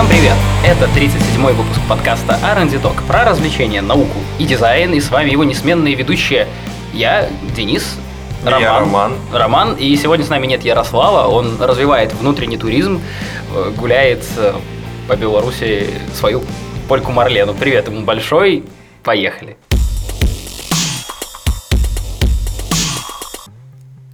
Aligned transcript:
Всем 0.00 0.08
привет! 0.08 0.36
Это 0.64 0.86
37-й 0.86 1.52
выпуск 1.52 1.78
подкаста 1.86 2.38
R&D 2.42 2.78
Talk 2.78 3.06
про 3.06 3.22
развлечения, 3.26 3.82
науку 3.82 4.16
и 4.38 4.46
дизайн, 4.46 4.94
и 4.94 5.00
с 5.00 5.10
вами 5.10 5.28
его 5.28 5.44
несменные 5.44 5.94
ведущие 5.94 6.46
я, 6.94 7.28
Денис, 7.54 7.98
Роман. 8.42 8.62
Я 8.62 8.78
Роман. 8.78 9.12
Роман, 9.30 9.74
и 9.74 9.94
сегодня 9.96 10.24
с 10.24 10.30
нами 10.30 10.46
нет 10.46 10.64
Ярослава, 10.64 11.28
он 11.28 11.60
развивает 11.60 12.14
внутренний 12.14 12.56
туризм, 12.56 13.02
э, 13.54 13.72
гуляет 13.76 14.24
э, 14.38 14.54
по 15.06 15.16
Беларуси 15.16 15.90
свою 16.14 16.44
польку 16.88 17.12
Марлену. 17.12 17.52
Привет 17.52 17.88
ему 17.88 18.00
большой, 18.00 18.64
поехали! 19.02 19.58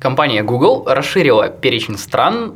Компания 0.01 0.43
Google 0.43 0.83
расширила 0.85 1.49
перечень 1.49 1.97
стран, 1.97 2.55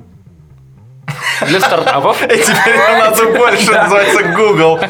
для 1.46 1.60
стартапов. 1.60 2.22
И 2.22 2.26
теперь 2.28 2.76
надо 2.76 3.26
больше 3.38 3.72
называется 3.72 4.22
Google. 4.34 4.80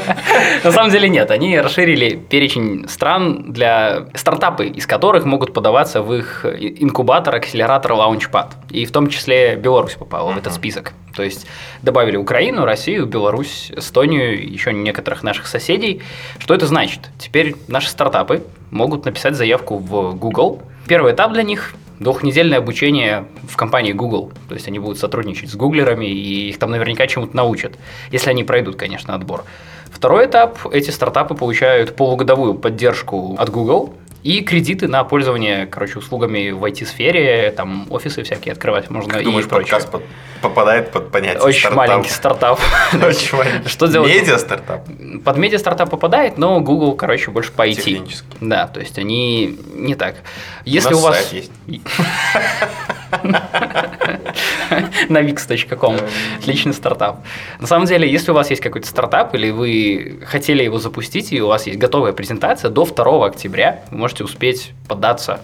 На 0.65 0.73
самом 0.73 0.91
деле 0.91 1.09
нет, 1.09 1.31
они 1.31 1.59
расширили 1.59 2.17
перечень 2.17 2.89
стран 2.89 3.53
для 3.53 4.07
стартапы, 4.15 4.67
из 4.67 4.87
которых 4.87 5.25
могут 5.25 5.53
подаваться 5.53 6.03
в 6.03 6.15
их 6.15 6.45
инкубатор, 6.45 7.35
акселератор, 7.35 7.93
лаунчпад. 7.93 8.55
И 8.71 8.85
в 8.85 8.93
том 8.93 9.09
числе 9.09 9.57
Беларусь 9.57 9.95
попала 9.95 10.33
в 10.33 10.39
этот 10.39 10.53
список. 10.55 10.93
То 11.15 11.23
есть 11.23 11.47
добавили 11.83 12.17
Украину, 12.17 12.65
Россию, 12.65 13.07
Беларусь, 13.07 13.71
Эстонию, 13.77 14.51
еще 14.51 14.73
некоторых 14.73 15.23
наших 15.23 15.47
соседей. 15.47 16.03
Что 16.39 16.55
это 16.55 16.67
значит? 16.67 17.11
Теперь 17.19 17.57
наши 17.69 17.89
стартапы 17.89 18.45
могут 18.71 19.05
написать 19.05 19.35
заявку 19.35 19.79
в 19.79 20.15
Google. 20.15 20.63
Первый 20.87 21.13
этап 21.13 21.33
для 21.33 21.43
них 21.43 21.75
двухнедельное 22.01 22.59
обучение 22.59 23.27
в 23.49 23.57
компании 23.57 23.93
Google. 23.93 24.33
То 24.49 24.55
есть 24.55 24.67
они 24.67 24.81
будут 24.81 24.99
сотрудничать 24.99 25.51
с 25.51 25.55
гуглерами, 25.55 26.07
и 26.07 26.49
их 26.49 26.59
там 26.59 26.73
наверняка 26.73 27.07
чему-то 27.07 27.37
научат, 27.37 27.75
если 28.11 28.31
они 28.31 28.43
пройдут, 28.43 28.77
конечно, 28.77 29.15
отбор. 29.15 29.45
Второй 29.93 30.27
этап– 30.27 30.67
эти 30.73 30.91
стартапы 30.91 31.35
получают 31.35 31.95
полугодовую 31.95 32.55
поддержку 32.55 33.37
от 33.39 33.51
Google, 33.51 33.95
и 34.23 34.43
кредиты 34.43 34.87
на 34.87 35.03
пользование, 35.05 35.67
короче, 35.67 35.99
услугами 35.99 36.51
в 36.51 36.63
IT-сфере, 36.65 37.53
там 37.57 37.87
офисы 37.91 38.23
всякие 38.23 38.53
открывать 38.53 38.91
можно 38.91 39.17
и 39.17 39.25
думаешь, 39.25 39.47
прочее. 39.49 39.73
подкаст 39.73 39.91
под, 39.91 40.03
попадает 40.43 40.91
под 40.91 41.11
понятие 41.11 41.43
Очень 41.43 41.61
стартап? 41.61 41.77
маленький 41.77 42.11
стартап. 42.11 42.61
Очень 42.93 43.39
маленький. 43.39 43.69
Что 43.69 43.87
делать? 43.87 44.13
Медиа-стартап? 44.13 44.87
Под 45.25 45.37
медиа-стартап 45.37 45.91
попадает, 45.91 46.37
но 46.37 46.61
Google, 46.61 46.95
короче, 46.95 47.31
больше 47.31 47.53
по 47.53 47.67
IT. 47.67 47.77
Технически. 47.77 48.27
Да, 48.41 48.67
то 48.67 48.81
есть 48.81 48.99
они 48.99 49.59
не 49.75 49.95
так. 49.95 50.17
Если 50.65 50.93
у, 50.93 50.99
у 50.99 51.01
вас... 51.01 51.33
есть. 51.33 51.51
На 55.09 55.23
wix.com. 55.23 55.97
Отличный 56.39 56.73
стартап. 56.73 57.25
На 57.59 57.67
самом 57.67 57.87
деле, 57.87 58.11
если 58.11 58.31
у 58.31 58.35
вас 58.35 58.51
есть 58.51 58.63
какой-то 58.63 58.87
стартап, 58.87 59.35
или 59.35 59.51
вы 59.51 60.21
хотели 60.27 60.63
его 60.63 60.79
запустить, 60.79 61.33
и 61.33 61.41
у 61.41 61.49
вас 61.49 61.67
есть 61.67 61.79
готовая 61.79 62.13
презентация, 62.13 62.71
до 62.71 62.85
2 62.85 63.27
октября 63.27 63.83
вы 63.91 63.99
можете 63.99 64.25
успеть 64.25 64.73
податься 64.89 65.41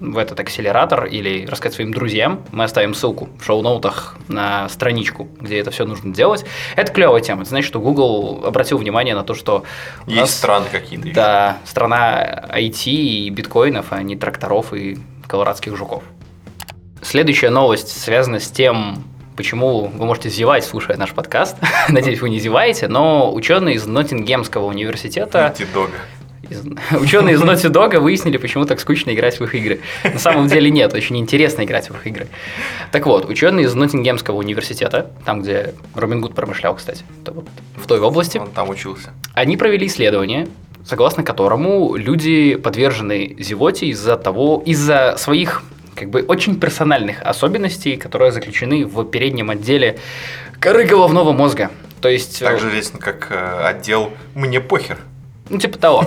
в 0.00 0.16
этот 0.16 0.40
акселератор 0.40 1.04
или 1.04 1.46
рассказать 1.46 1.74
своим 1.74 1.92
друзьям. 1.92 2.40
Мы 2.52 2.64
оставим 2.64 2.94
ссылку 2.94 3.28
в 3.38 3.44
шоу-ноутах 3.44 4.16
на 4.28 4.68
страничку, 4.68 5.28
где 5.38 5.58
это 5.58 5.70
все 5.70 5.84
нужно 5.84 6.12
делать. 6.14 6.44
Это 6.74 6.90
клевая 6.90 7.20
тема. 7.20 7.42
Это 7.42 7.50
значит, 7.50 7.68
что 7.68 7.80
Google 7.80 8.42
обратил 8.44 8.78
внимание 8.78 9.14
на 9.14 9.22
то, 9.22 9.34
что 9.34 9.64
есть 10.06 10.20
нас, 10.20 10.34
страны 10.34 10.66
какие-то. 10.70 11.12
Да, 11.12 11.58
страна 11.66 12.46
IT 12.48 12.90
и 12.90 13.30
биткоинов, 13.30 13.86
а 13.90 14.02
не 14.02 14.16
тракторов 14.16 14.72
и 14.72 14.98
колорадских 15.26 15.76
жуков. 15.76 16.02
Следующая 17.10 17.50
новость 17.50 18.00
связана 18.00 18.38
с 18.38 18.48
тем, 18.52 19.02
почему 19.34 19.88
вы 19.88 20.06
можете 20.06 20.28
зевать, 20.28 20.64
слушая 20.64 20.96
наш 20.96 21.10
подкаст. 21.10 21.56
Надеюсь, 21.88 22.20
вы 22.20 22.30
не 22.30 22.38
зеваете, 22.38 22.86
но 22.86 23.34
ученые 23.34 23.74
из 23.74 23.84
Ноттингемского 23.84 24.66
университета... 24.66 25.52
Ученые 26.92 27.34
из 27.34 27.42
Naughty 27.42 27.68
Dog 27.68 27.98
выяснили, 27.98 28.36
почему 28.36 28.64
так 28.64 28.78
скучно 28.78 29.12
играть 29.12 29.40
в 29.40 29.42
их 29.42 29.56
игры. 29.56 29.80
На 30.04 30.20
самом 30.20 30.46
деле 30.46 30.70
нет, 30.70 30.94
очень 30.94 31.16
интересно 31.16 31.64
играть 31.64 31.90
в 31.90 31.94
их 31.96 32.06
игры. 32.06 32.28
Так 32.92 33.06
вот, 33.06 33.28
ученые 33.28 33.66
из 33.66 33.74
Ноттингемского 33.74 34.36
университета, 34.36 35.10
там, 35.24 35.42
где 35.42 35.74
Робин 35.96 36.20
Гуд 36.20 36.36
промышлял, 36.36 36.76
кстати, 36.76 37.04
в 37.74 37.88
той 37.88 37.98
области. 37.98 38.38
Он 38.38 38.52
там 38.52 38.68
учился. 38.68 39.10
Они 39.34 39.56
провели 39.56 39.88
исследование, 39.88 40.46
согласно 40.84 41.24
которому 41.24 41.96
люди 41.96 42.54
подвержены 42.54 43.34
зевоте 43.40 43.86
из-за 43.86 44.16
того, 44.16 44.62
из-за 44.64 45.16
своих 45.18 45.64
как 46.00 46.08
бы 46.08 46.22
очень 46.22 46.58
персональных 46.58 47.22
особенностей, 47.22 47.96
которые 47.96 48.32
заключены 48.32 48.86
в 48.86 49.04
переднем 49.04 49.50
отделе 49.50 49.98
коры 50.58 50.84
головного 50.84 51.32
мозга. 51.32 51.70
То 52.00 52.08
есть... 52.08 52.40
Так 52.40 52.58
же 52.58 52.68
известно, 52.70 52.98
как 52.98 53.28
э, 53.30 53.66
отдел 53.66 54.10
«Мне 54.34 54.60
похер». 54.60 54.96
Ну, 55.50 55.58
типа 55.58 55.78
того. 55.78 56.06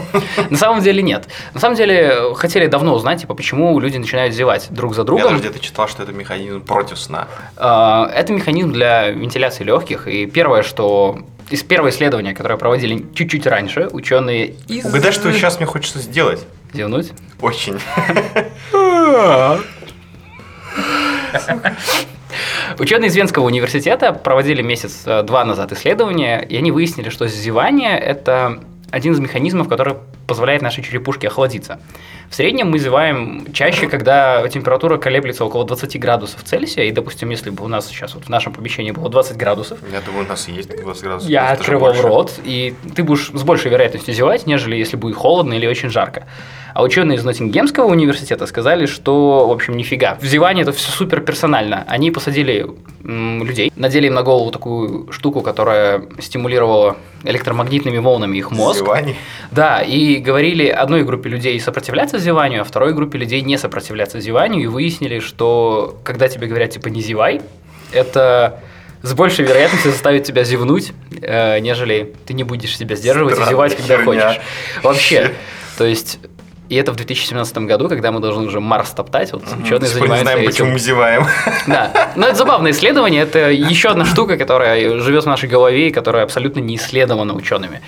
На 0.50 0.58
самом 0.58 0.82
деле 0.82 1.04
нет. 1.04 1.28
На 1.54 1.60
самом 1.60 1.76
деле 1.76 2.34
хотели 2.36 2.66
давно 2.68 2.96
узнать, 2.96 3.22
типа, 3.22 3.36
почему 3.36 3.78
люди 3.80 3.98
начинают 3.98 4.34
зевать 4.34 4.68
друг 4.72 4.96
за 4.96 5.04
другом. 5.04 5.26
Я 5.26 5.30
даже 5.32 5.42
где-то 5.42 5.60
читал, 5.60 5.88
что 5.88 6.02
это 6.02 6.14
механизм 6.14 6.62
против 6.62 6.98
сна. 6.98 7.28
А, 7.58 8.10
это 8.16 8.34
механизм 8.34 8.72
для 8.72 9.10
вентиляции 9.10 9.64
легких. 9.64 10.08
И 10.08 10.26
первое, 10.26 10.64
что 10.64 11.20
из 11.50 11.62
первого 11.62 11.90
исследования, 11.90 12.34
которое 12.34 12.58
проводили 12.58 13.06
чуть-чуть 13.14 13.46
раньше, 13.46 13.90
ученые 13.92 14.56
из... 14.68 14.86
Угадай, 14.86 15.12
что 15.12 15.32
сейчас 15.34 15.58
мне 15.58 15.68
хочется 15.68 16.00
сделать. 16.00 16.40
Зевнуть? 16.74 17.12
Очень. 17.42 17.80
Ученые 22.80 23.10
из 23.10 23.16
Венского 23.16 23.46
университета 23.46 24.14
проводили 24.14 24.62
месяц-два 24.62 25.42
э, 25.42 25.46
назад 25.46 25.72
исследование, 25.72 26.44
и 26.44 26.58
они 26.58 26.72
выяснили, 26.72 27.10
что 27.10 27.28
зевание– 27.28 27.98
это 28.00 28.60
один 28.92 29.14
из 29.14 29.20
механизмов, 29.20 29.68
который 29.68 29.96
позволяет 30.28 30.62
нашей 30.62 30.84
черепушке 30.84 31.28
охладиться. 31.28 31.80
В 32.30 32.36
среднем 32.36 32.72
мы 32.72 32.80
зеваем 32.80 33.46
чаще, 33.54 33.88
когда 33.88 34.48
температура 34.48 34.98
колеблется 34.98 35.46
около 35.46 35.66
20 35.66 36.00
градусов 36.00 36.44
Цельсия, 36.44 36.86
и, 36.86 36.92
допустим, 36.92 37.30
если 37.30 37.50
бы 37.50 37.64
у 37.64 37.68
нас 37.68 37.88
сейчас 37.88 38.16
вот 38.16 38.26
в 38.26 38.30
нашем 38.30 38.54
помещении 38.54 38.92
было 38.92 39.10
20 39.10 39.38
градусов... 39.38 39.80
Я 39.92 40.02
думаю, 40.02 40.26
у 40.26 40.28
нас 40.30 40.48
есть 40.48 40.70
20 40.70 41.04
градусов. 41.04 41.30
Я 41.30 41.52
открывал 41.52 41.94
рот, 42.02 42.34
и 42.44 42.74
ты 42.96 43.04
будешь 43.04 43.30
с 43.34 43.44
большей 43.44 43.72
вероятностью 43.72 44.14
зевать, 44.14 44.48
нежели 44.48 44.76
если 44.76 44.98
будет 44.98 45.16
холодно 45.16 45.54
или 45.54 45.68
очень 45.68 45.90
жарко. 45.90 46.28
А 46.74 46.82
ученые 46.82 47.18
из 47.20 47.24
Ноттингемского 47.24 47.86
университета 47.86 48.48
сказали, 48.48 48.88
что, 48.88 49.48
в 49.48 49.52
общем, 49.52 49.78
нифига. 49.78 50.18
В 50.20 50.26
зевании 50.26 50.64
это 50.64 50.72
все 50.72 50.90
супер 50.90 51.22
персонально. 51.22 51.86
Они 51.88 52.10
посадили 52.10 52.68
м, 53.04 53.44
людей, 53.44 53.72
надели 53.76 54.08
им 54.08 54.16
на 54.16 54.24
голову 54.24 54.50
такую 54.50 55.12
штуку, 55.12 55.42
которая 55.42 56.04
стимулировала 56.20 56.98
электромагнитными 57.24 58.00
волнами 58.00 58.38
их 58.38 58.50
мозг. 58.50 58.80
Зевание? 58.80 59.16
Да, 59.52 59.82
и 59.82 60.18
говорили 60.18 60.68
одной 60.68 61.04
группе 61.04 61.30
людей 61.30 61.60
сопротивляться 61.60 62.13
зеванию, 62.20 62.62
а 62.62 62.64
второй 62.64 62.94
группе 62.94 63.18
людей 63.18 63.42
не 63.42 63.58
сопротивляться 63.58 64.20
зеванию, 64.20 64.64
и 64.64 64.68
выяснили, 64.68 65.20
что 65.20 66.00
когда 66.04 66.28
тебе 66.28 66.48
говорят, 66.48 66.72
типа, 66.72 66.88
не 66.88 67.02
зевай, 67.02 67.42
это 67.92 68.60
с 69.02 69.14
большей 69.14 69.46
вероятностью 69.46 69.92
заставит 69.92 70.24
тебя 70.24 70.44
зевнуть, 70.44 70.94
э, 71.22 71.60
нежели 71.60 72.14
ты 72.26 72.34
не 72.34 72.44
будешь 72.44 72.78
себя 72.78 72.96
сдерживать 72.96 73.34
Странная 73.34 73.52
и 73.52 73.54
зевать, 73.54 73.76
когда 73.76 73.98
херня. 73.98 74.06
хочешь. 74.06 74.42
Вообще. 74.82 75.34
То 75.78 75.86
есть 75.86 76.20
и 76.70 76.76
это 76.76 76.92
в 76.92 76.96
2017 76.96 77.58
году, 77.60 77.90
когда 77.90 78.12
мы 78.12 78.20
должны 78.20 78.46
уже 78.46 78.60
Марс 78.60 78.92
топтать, 78.92 79.34
вот 79.34 79.44
угу. 79.44 79.62
ученые 79.62 79.90
Теперь 79.90 79.90
занимаются 79.90 80.16
не 80.16 80.22
знаем, 80.22 80.40
этим. 80.40 80.52
почему 80.52 80.72
мы 80.72 80.80
зеваем. 80.80 81.26
Да, 81.68 82.12
но 82.16 82.28
это 82.28 82.36
забавное 82.36 82.72
исследование, 82.72 83.24
это 83.24 83.52
еще 83.52 83.90
одна 83.90 84.06
штука, 84.06 84.38
которая 84.38 85.00
живет 85.00 85.24
в 85.24 85.28
нашей 85.28 85.50
голове 85.50 85.90
и 85.90 85.92
которая 85.92 86.24
абсолютно 86.24 86.62
не 86.62 86.78
исследована 86.78 87.34
учеными. 87.36 87.82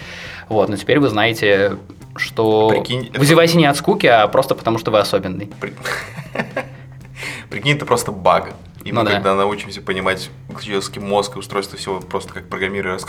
Вот, 0.50 0.70
но 0.70 0.76
теперь 0.76 1.00
вы 1.00 1.10
знаете, 1.10 1.78
что 2.16 2.70
Прикинь, 2.70 3.12
вы 3.14 3.26
зеваете 3.26 3.58
не 3.58 3.66
от 3.66 3.78
скуки, 3.78 4.08
а 4.08 4.28
просто 4.28 4.56
потому, 4.56 4.78
что 4.78 4.92
вы 4.92 5.00
особенный. 5.00 5.50
Прикинь, 7.50 7.76
это 7.76 7.86
просто 7.86 8.12
баг. 8.12 8.54
И 8.86 8.92
ну, 8.92 9.00
мы, 9.02 9.08
да. 9.08 9.14
когда 9.14 9.34
научимся 9.34 9.82
понимать 9.82 10.30
человеческий 10.62 11.00
мозг 11.00 11.36
и 11.36 11.40
устройство 11.40 11.76
всего, 11.76 12.00
просто 12.02 12.34
как 12.34 12.48
программируя, 12.48 13.00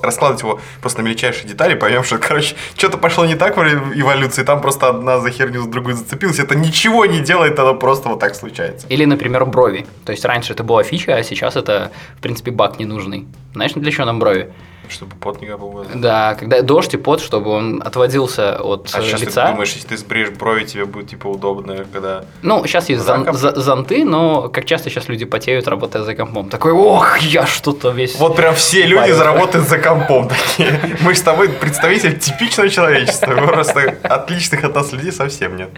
раскладывать 0.00 0.42
его 0.42 0.60
просто 0.80 1.02
на 1.02 1.06
мельчайшие 1.08 1.48
детали, 1.48 1.74
поймем, 1.74 2.04
что, 2.04 2.18
короче, 2.18 2.54
что-то 2.76 2.98
пошло 2.98 3.26
не 3.26 3.34
так 3.34 3.56
в 3.56 3.60
эволюции, 3.60 4.44
там 4.44 4.60
просто 4.60 4.88
одна 4.88 5.18
за 5.18 5.30
херню 5.30 5.62
за 5.62 5.68
другой 5.68 5.94
зацепилась, 5.94 6.38
это 6.38 6.54
ничего 6.54 7.04
не 7.04 7.18
делает, 7.18 7.58
оно 7.58 7.74
просто 7.74 8.08
вот 8.10 8.20
так 8.20 8.36
случается. 8.36 8.86
Или, 8.86 9.06
например, 9.06 9.44
брови. 9.44 9.86
То 10.04 10.12
есть 10.12 10.24
раньше 10.24 10.52
это 10.52 10.62
была 10.62 10.84
фича, 10.84 11.16
а 11.16 11.24
сейчас 11.24 11.56
это, 11.56 11.90
в 12.16 12.20
принципе, 12.20 12.52
баг 12.52 12.78
ненужный. 12.78 13.26
Знаешь, 13.54 13.72
для 13.72 13.90
чего 13.90 14.04
нам 14.04 14.20
брови? 14.20 14.52
Чтобы 14.88 15.16
пот 15.16 15.40
не 15.40 15.46
капал 15.46 15.84
Да, 15.94 16.34
когда 16.34 16.62
дождь 16.62 16.94
и 16.94 16.96
пот, 16.96 17.20
чтобы 17.20 17.50
он 17.50 17.82
отводился 17.84 18.56
от 18.60 18.88
а 18.92 19.02
сейчас 19.02 19.20
лица. 19.20 19.46
ты 19.46 19.52
думаешь, 19.52 19.72
если 19.72 19.88
ты 19.88 19.96
сбреешь 19.96 20.30
брови, 20.30 20.64
тебе 20.64 20.84
будет 20.84 21.10
типа 21.10 21.26
удобно, 21.26 21.84
когда... 21.92 22.24
Ну, 22.42 22.64
сейчас 22.66 22.88
есть 22.88 23.02
зон, 23.04 23.26
зонты, 23.32 24.04
но 24.04 24.48
как 24.48 24.64
часто 24.64 24.90
сейчас 24.90 25.08
люди 25.08 25.24
потеют, 25.24 25.68
работая 25.68 26.02
за 26.02 26.14
компом. 26.14 26.48
Такой, 26.48 26.72
ох, 26.72 27.18
я 27.18 27.46
что-то 27.46 27.90
весь... 27.90 28.18
Вот 28.18 28.36
прям 28.36 28.54
все 28.54 28.86
люди 28.86 29.12
заработают 29.12 29.68
за 29.68 29.78
компом 29.78 30.28
такие. 30.28 30.96
Мы 31.00 31.14
с 31.14 31.22
тобой 31.22 31.48
представитель 31.48 32.18
типичного 32.18 32.68
человечества. 32.68 33.32
Просто 33.32 33.96
отличных 34.02 34.64
от 34.64 34.74
нас 34.74 34.92
людей 34.92 35.12
совсем 35.12 35.56
нет. 35.56 35.70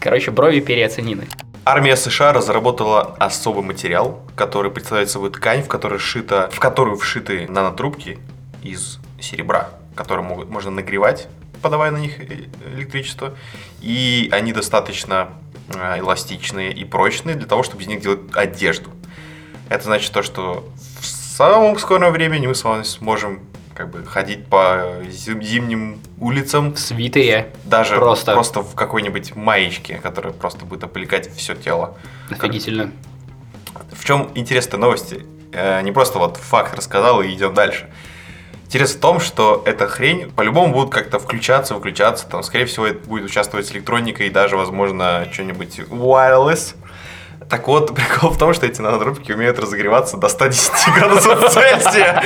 Короче, 0.00 0.30
брови 0.30 0.60
переоценены. 0.60 1.26
Армия 1.64 1.96
США 1.96 2.32
разработала 2.32 3.16
особый 3.18 3.62
материал, 3.62 4.22
который 4.34 4.70
представляет 4.70 5.10
собой 5.10 5.30
ткань, 5.30 5.62
в 5.62 5.68
которой, 5.68 5.98
шито, 5.98 6.48
в 6.50 6.58
которую 6.60 6.96
вшиты 6.96 7.46
нанотрубки, 7.48 8.18
из 8.62 8.98
серебра, 9.20 9.70
которые 9.94 10.24
могут, 10.24 10.48
можно 10.50 10.70
нагревать, 10.70 11.28
подавая 11.62 11.90
на 11.90 11.98
них 11.98 12.20
э, 12.20 12.46
электричество. 12.74 13.34
И 13.80 14.28
они 14.32 14.52
достаточно 14.52 15.30
э, 15.74 15.98
эластичные 15.98 16.72
и 16.72 16.84
прочные 16.84 17.36
для 17.36 17.46
того, 17.46 17.62
чтобы 17.62 17.82
из 17.82 17.88
них 17.88 18.00
делать 18.00 18.20
одежду. 18.34 18.90
Это 19.68 19.84
значит 19.84 20.12
то, 20.12 20.22
что 20.22 20.68
в 21.00 21.06
самом 21.06 21.78
скором 21.78 22.12
времени 22.12 22.46
мы 22.46 22.54
с 22.54 22.64
вами 22.64 22.82
сможем 22.82 23.40
как 23.74 23.90
бы 23.90 24.04
ходить 24.04 24.46
по 24.46 24.96
зимним 25.08 26.00
улицам. 26.18 26.74
В 26.74 26.78
свитере. 26.80 27.52
Даже 27.64 27.94
просто, 27.96 28.32
просто 28.32 28.62
в 28.62 28.74
какой-нибудь 28.74 29.36
маечке, 29.36 29.98
которая 29.98 30.32
просто 30.32 30.64
будет 30.64 30.82
опыликать 30.82 31.32
все 31.36 31.54
тело. 31.54 31.96
Офигительно. 32.28 32.90
В 33.92 34.04
чем 34.04 34.32
интересная 34.34 34.80
новость? 34.80 35.14
Э, 35.52 35.80
не 35.82 35.92
просто 35.92 36.18
вот 36.18 36.38
факт 36.38 36.74
рассказал 36.74 37.22
и 37.22 37.32
идем 37.32 37.54
дальше. 37.54 37.88
Интерес 38.68 38.96
в 38.96 39.00
том, 39.00 39.18
что 39.18 39.62
эта 39.64 39.88
хрень 39.88 40.30
по-любому 40.30 40.74
будет 40.74 40.90
как-то 40.90 41.18
включаться, 41.18 41.74
выключаться. 41.74 42.26
Там, 42.28 42.42
скорее 42.42 42.66
всего, 42.66 42.86
это 42.86 42.98
будет 43.08 43.24
участвовать 43.24 43.72
электроника 43.72 44.24
и 44.24 44.28
даже, 44.28 44.58
возможно, 44.58 45.26
что-нибудь 45.32 45.78
wireless. 45.78 46.74
Так 47.48 47.66
вот, 47.66 47.94
прикол 47.94 48.28
в 48.28 48.36
том, 48.36 48.52
что 48.52 48.66
эти 48.66 48.82
нанотрубки 48.82 49.32
умеют 49.32 49.58
разогреваться 49.58 50.18
до 50.18 50.28
110 50.28 50.70
градусов 50.94 51.50
Цельсия. 51.50 52.22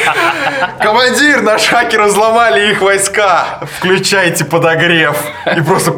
Командир, 0.80 1.42
наш 1.42 1.64
хакеры 1.68 2.06
взломали 2.06 2.72
их 2.72 2.82
войска. 2.82 3.60
Включайте 3.78 4.44
подогрев. 4.44 5.16
И 5.56 5.60
просто... 5.60 5.92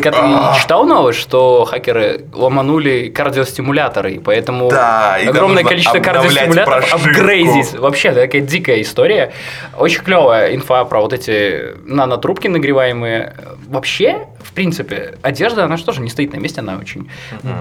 Ты 0.00 0.10
а. 0.14 0.54
читал 0.60 0.86
новость, 0.86 1.18
что 1.18 1.64
хакеры 1.64 2.24
ломанули 2.32 3.08
кардиостимуляторы, 3.08 4.14
и 4.14 4.18
поэтому 4.18 4.70
да, 4.70 5.16
огромное 5.16 5.64
количество 5.64 5.98
кардиостимуляторов 5.98 6.92
апгрейдить. 6.92 7.74
Вообще, 7.74 8.12
такая 8.12 8.40
дикая 8.40 8.82
история. 8.82 9.32
Очень 9.76 10.02
клевая 10.02 10.54
инфа 10.54 10.84
про 10.84 11.00
вот 11.00 11.12
эти 11.12 11.74
нанотрубки 11.84 12.48
нагреваемые. 12.48 13.34
Вообще, 13.68 14.26
в 14.42 14.52
принципе, 14.52 15.14
одежда, 15.22 15.64
она 15.64 15.76
же 15.76 15.84
тоже 15.84 16.00
не 16.00 16.10
стоит 16.10 16.32
на 16.32 16.38
месте, 16.38 16.60
она 16.60 16.76
очень 16.76 17.08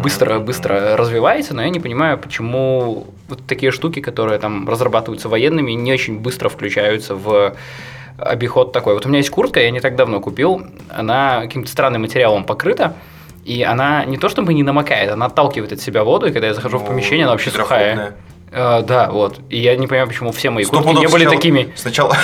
быстро-быстро 0.01 0.97
развивается, 0.97 1.55
но 1.55 1.61
я 1.61 1.69
не 1.69 1.79
понимаю, 1.79 2.17
почему 2.17 3.07
вот 3.27 3.45
такие 3.47 3.71
штуки, 3.71 3.99
которые 3.99 4.39
там 4.39 4.67
разрабатываются 4.67 5.29
военными, 5.29 5.71
не 5.71 5.93
очень 5.93 6.19
быстро 6.19 6.49
включаются 6.49 7.15
в 7.15 7.55
обиход 8.17 8.71
такой. 8.71 8.93
Вот 8.93 9.05
у 9.05 9.09
меня 9.09 9.19
есть 9.19 9.29
куртка, 9.29 9.61
я 9.61 9.71
не 9.71 9.79
так 9.79 9.95
давно 9.95 10.19
купил, 10.19 10.65
она 10.89 11.41
каким-то 11.41 11.69
странным 11.69 12.01
материалом 12.01 12.43
покрыта, 12.43 12.95
и 13.45 13.63
она 13.63 14.05
не 14.05 14.17
то 14.17 14.29
чтобы 14.29 14.53
не 14.53 14.63
намокает, 14.63 15.11
она 15.11 15.25
отталкивает 15.25 15.73
от 15.73 15.81
себя 15.81 16.03
воду, 16.03 16.27
и 16.27 16.31
когда 16.31 16.47
я 16.47 16.53
захожу 16.53 16.79
ну, 16.79 16.85
в 16.85 16.87
помещение, 16.87 17.25
она 17.25 17.33
вообще 17.33 17.51
сухая. 17.51 18.15
Uh, 18.51 18.83
да, 18.83 19.09
вот. 19.09 19.39
И 19.49 19.57
я 19.57 19.75
не 19.75 19.87
понимаю, 19.87 20.07
почему 20.07 20.31
все 20.31 20.51
мои 20.51 20.63
куртки 20.63 20.95
не 20.95 21.07
были 21.07 21.25
такими. 21.25 21.73
Сначала. 21.75 22.15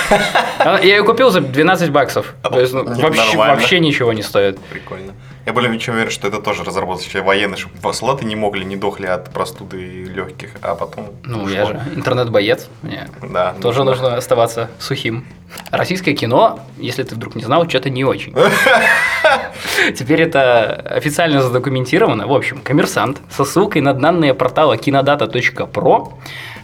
А, 0.60 0.78
я 0.78 0.98
ее 0.98 1.02
купил 1.02 1.30
за 1.30 1.40
12 1.40 1.90
баксов. 1.90 2.34
То 2.42 2.60
есть 2.60 2.72
ну, 2.72 2.84
вообще, 2.84 3.36
вообще 3.36 3.80
ничего 3.80 4.12
не 4.12 4.22
стоит. 4.22 4.60
Прикольно. 4.70 5.14
Я 5.50 5.54
более 5.54 5.76
чем 5.80 5.94
уверен, 5.94 6.12
что 6.12 6.28
это 6.28 6.40
тоже 6.40 6.62
разработчики 6.62 7.16
военные, 7.16 7.56
чтобы 7.56 7.92
солдаты 7.92 8.24
не 8.24 8.36
могли, 8.36 8.64
не 8.64 8.76
дохли 8.76 9.06
от 9.06 9.32
простуды 9.32 9.82
и 9.82 10.04
легких, 10.04 10.50
а 10.62 10.76
потом... 10.76 11.08
Ну, 11.24 11.42
ушло. 11.42 11.56
я 11.56 11.66
же 11.66 11.82
интернет-боец, 11.96 12.68
мне 12.82 13.08
да, 13.20 13.54
тоже 13.60 13.82
нужно. 13.82 14.02
нужно 14.02 14.16
оставаться 14.16 14.70
сухим. 14.78 15.26
Российское 15.72 16.14
кино, 16.14 16.60
если 16.78 17.02
ты 17.02 17.16
вдруг 17.16 17.34
не 17.34 17.42
знал, 17.42 17.68
что-то 17.68 17.90
не 17.90 18.04
очень. 18.04 18.32
Теперь 19.98 20.22
это 20.22 20.72
официально 20.72 21.42
задокументировано. 21.42 22.28
В 22.28 22.32
общем, 22.32 22.60
коммерсант 22.62 23.18
со 23.28 23.44
ссылкой 23.44 23.82
на 23.82 23.92
данные 23.92 24.34
портала 24.34 24.76
кинодата.про 24.76 26.12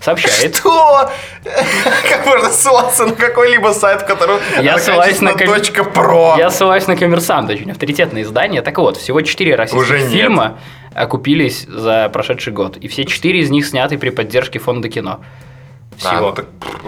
сообщает. 0.01 0.57
Что? 0.57 1.11
Как 2.09 2.27
можно 2.27 2.51
ссылаться 2.51 3.07
на 3.07 3.15
какой-либо 3.15 3.73
сайт, 3.73 4.03
который 4.03 4.39
я 4.61 4.79
ссылаюсь 4.79 5.21
на 5.21 5.33
ком... 5.33 5.93
.про? 5.93 6.37
Я 6.39 6.51
ссылаюсь 6.51 6.87
на 6.87 6.97
коммерсант, 6.97 7.51
очень 7.51 7.71
авторитетное 7.71 8.23
издание. 8.23 8.63
Так 8.63 8.79
вот, 8.79 8.97
всего 8.97 9.21
четыре 9.23 9.55
российских 9.55 9.83
Уже 9.83 9.99
фильма 10.09 10.59
окупились 10.95 11.67
за 11.69 12.09
прошедший 12.09 12.53
год. 12.53 12.77
И 12.79 12.89
все 12.89 13.05
четыре 13.05 13.41
из 13.41 13.51
них 13.51 13.67
сняты 13.67 13.99
при 13.99 14.11
поддержке 14.11 14.59
фонда 14.59 14.89
кино. 14.89 15.21
Всего. 15.97 16.11
А, 16.11 16.21
ну 16.21 16.33
так 16.33 16.47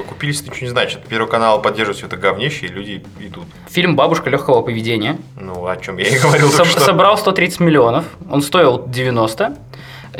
купились 0.08 0.42
ничего 0.42 0.60
не 0.66 0.68
значит. 0.68 1.00
Первый 1.08 1.28
канал 1.28 1.62
поддерживает 1.62 1.96
все 1.96 2.06
это 2.06 2.16
говнище, 2.16 2.66
и 2.66 2.68
люди 2.68 3.02
идут. 3.20 3.44
Фильм 3.70 3.96
«Бабушка 3.96 4.28
легкого 4.28 4.60
поведения». 4.62 5.18
Ну, 5.36 5.66
о 5.66 5.76
чем 5.76 5.96
я 5.96 6.08
и 6.08 6.18
говорил. 6.18 6.50
Со- 6.50 6.64
собрал 6.64 7.16
130 7.16 7.60
миллионов, 7.60 8.04
он 8.30 8.42
стоил 8.42 8.84
90. 8.86 9.56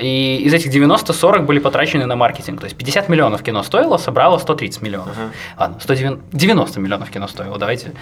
И 0.01 0.37
из 0.43 0.55
этих 0.55 0.71
90 0.71 1.13
40 1.13 1.47
были 1.47 1.59
потрачены 1.59 2.07
на 2.07 2.17
маркетинг. 2.17 2.61
То 2.61 2.65
есть 2.65 2.77
50 2.77 3.09
миллионов 3.09 3.43
кино 3.43 3.63
стоило, 3.63 3.97
собрало 3.97 4.39
130 4.39 4.83
миллионов. 4.83 5.17
Uh-huh. 5.17 5.31
Ладно, 5.59 5.81
190 5.81 6.81
миллионов 6.81 7.11
кино 7.11 7.29
стоило, 7.29 7.59
давайте 7.59 7.93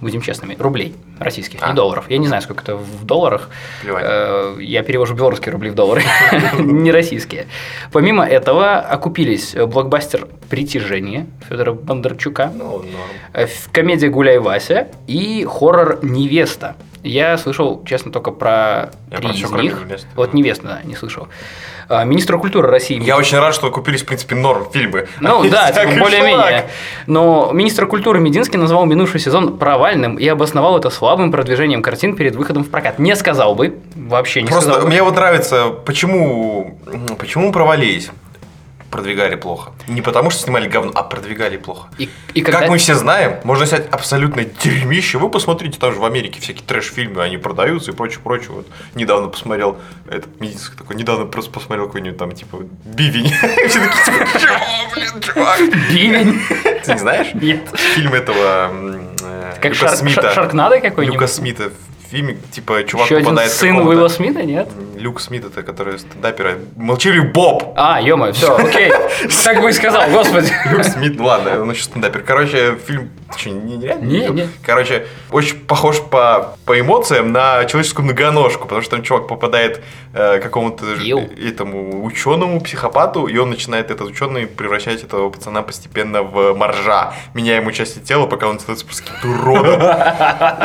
будем 0.00 0.20
честными. 0.20 0.56
Рублей 0.58 0.94
российских, 1.18 1.60
а. 1.62 1.68
не 1.68 1.74
долларов. 1.74 2.06
Я 2.08 2.18
не 2.18 2.26
знаю, 2.26 2.42
сколько 2.42 2.62
это 2.62 2.76
в 2.76 3.04
долларах. 3.04 3.50
Плевать. 3.82 4.04
Э, 4.06 4.56
я 4.60 4.82
перевожу 4.82 5.14
белорусские 5.14 5.52
рубли 5.52 5.70
в 5.70 5.74
доллары, 5.74 6.02
не 6.58 6.92
российские. 6.92 7.46
Помимо 7.92 8.24
этого 8.24 8.78
окупились 8.78 9.54
блокбастер 9.54 10.28
«Притяжение» 10.50 11.26
Федора 11.48 11.72
Бондарчука, 11.72 12.52
ну, 12.54 12.84
э, 13.32 13.46
комедия 13.72 14.08
«Гуляй, 14.08 14.38
Вася» 14.38 14.88
и 15.06 15.46
хоррор 15.48 16.00
«Невеста» 16.02 16.76
Я 17.06 17.38
слышал, 17.38 17.82
честно, 17.86 18.12
только 18.12 18.30
про 18.30 18.90
Я 19.10 19.18
три 19.18 19.28
про 19.28 19.30
из 19.30 19.50
них. 19.52 19.84
Невесты. 19.84 20.06
Вот 20.14 20.34
невеста, 20.34 20.66
да, 20.66 20.80
не 20.84 20.94
слышал. 20.94 21.28
А, 21.88 22.04
министр 22.04 22.38
культуры 22.38 22.68
России. 22.68 23.00
Я 23.02 23.16
очень 23.16 23.38
рад, 23.38 23.54
что 23.54 23.70
купились, 23.70 24.02
в 24.02 24.06
принципе, 24.06 24.34
норм 24.34 24.68
фильмы. 24.70 25.06
Ну 25.20 25.48
да, 25.50 25.70
типа, 25.70 26.00
более-менее. 26.00 26.68
Но 27.06 27.50
министр 27.52 27.86
культуры 27.86 28.18
Мединский 28.18 28.58
назвал 28.58 28.86
минувший 28.86 29.20
сезон 29.20 29.56
провальным 29.56 30.16
и 30.16 30.26
обосновал 30.26 30.78
это 30.78 30.90
слабым 30.90 31.30
продвижением 31.30 31.82
картин 31.82 32.16
перед 32.16 32.34
выходом 32.34 32.64
в 32.64 32.70
прокат. 32.70 32.98
Не 32.98 33.14
сказал 33.14 33.54
бы, 33.54 33.78
вообще 33.94 34.42
не 34.42 34.48
Просто 34.48 34.70
сказал 34.70 34.82
бы. 34.82 34.88
мне 34.88 35.02
вот 35.02 35.14
нравится, 35.14 35.70
почему, 35.84 36.78
почему 37.18 37.52
провалились 37.52 38.10
продвигали 38.96 39.36
плохо. 39.36 39.72
Не 39.88 40.00
потому, 40.00 40.30
что 40.30 40.40
снимали 40.42 40.68
говно, 40.68 40.90
а 40.94 41.02
продвигали 41.02 41.58
плохо. 41.58 41.88
И, 41.98 42.08
и 42.32 42.40
когда... 42.40 42.60
Как 42.60 42.70
мы 42.70 42.78
все 42.78 42.94
знаем, 42.94 43.40
можно 43.44 43.66
снять 43.66 43.86
абсолютно 43.90 44.44
дерьмище. 44.44 45.18
Вы 45.18 45.28
посмотрите, 45.28 45.78
там 45.78 45.92
же 45.92 46.00
в 46.00 46.04
Америке 46.06 46.40
всякие 46.40 46.64
трэш-фильмы, 46.64 47.22
они 47.22 47.36
продаются 47.36 47.90
и 47.90 47.94
прочее, 47.94 48.20
прочее. 48.24 48.52
Вот 48.52 48.66
недавно 48.94 49.28
посмотрел, 49.28 49.76
этот 50.08 50.40
медицинский 50.40 50.78
такой, 50.78 50.96
недавно 50.96 51.26
просто 51.26 51.50
посмотрел 51.50 51.88
какой-нибудь 51.88 52.18
там, 52.18 52.32
типа, 52.32 52.60
бивень. 52.84 53.28
Все 53.68 53.80
такие, 53.80 54.04
типа, 54.04 54.94
блин, 54.94 55.20
чувак? 55.20 55.60
Бивень? 55.90 56.40
Ты 56.82 56.92
не 56.92 56.98
знаешь? 56.98 57.34
Нет. 57.34 57.68
Фильм 57.94 58.14
этого 58.14 58.70
э, 59.20 59.56
как. 59.60 59.74
Шаркнадо 59.74 60.80
какой-нибудь? 60.80 61.14
Люка 61.14 61.26
Смита 61.26 61.70
фильме, 62.10 62.36
типа, 62.50 62.84
чувак 62.84 63.06
Еще 63.06 63.20
попадает 63.20 63.50
один 63.50 63.76
сын 63.76 63.86
Уилла 63.86 64.08
Смита, 64.08 64.42
нет? 64.42 64.68
Люк 64.96 65.20
Смит, 65.20 65.44
это 65.44 65.62
который 65.62 65.98
стендапер. 65.98 66.58
Молчаливый 66.76 67.28
Боб! 67.30 67.72
А, 67.76 68.00
ё 68.00 68.32
все, 68.32 68.56
окей. 68.56 68.92
Так 69.44 69.62
бы 69.62 69.70
и 69.70 69.72
сказал, 69.72 70.08
господи. 70.10 70.52
Люк 70.70 70.84
Смит, 70.84 71.18
ну 71.18 71.24
ладно, 71.24 71.62
он 71.62 71.70
еще 71.70 71.84
стендапер. 71.84 72.22
Короче, 72.22 72.76
фильм... 72.86 73.10
Что, 73.34 73.50
не, 73.50 73.80
реально? 73.80 74.04
Не, 74.04 74.28
не. 74.28 74.48
Короче, 74.62 75.06
очень 75.30 75.58
похож 75.58 76.00
по, 76.00 76.56
по 76.64 76.78
эмоциям 76.78 77.32
на 77.32 77.64
человеческую 77.64 78.04
многоножку, 78.04 78.62
потому 78.62 78.82
что 78.82 78.92
там 78.92 79.02
чувак 79.02 79.26
попадает 79.26 79.82
э, 80.12 80.38
какому-то 80.38 80.84
этому 80.86 82.04
ученому, 82.04 82.60
психопату, 82.60 83.26
и 83.26 83.36
он 83.38 83.50
начинает, 83.50 83.90
этот 83.90 84.08
ученый, 84.08 84.46
превращать 84.46 85.02
этого 85.02 85.30
пацана 85.30 85.62
постепенно 85.62 86.22
в 86.22 86.54
моржа, 86.54 87.14
меняя 87.34 87.60
ему 87.60 87.72
части 87.72 87.98
тела, 87.98 88.26
пока 88.26 88.46
он 88.48 88.60
становится 88.60 88.86
просто 88.86 89.12
уродом. 89.24 89.80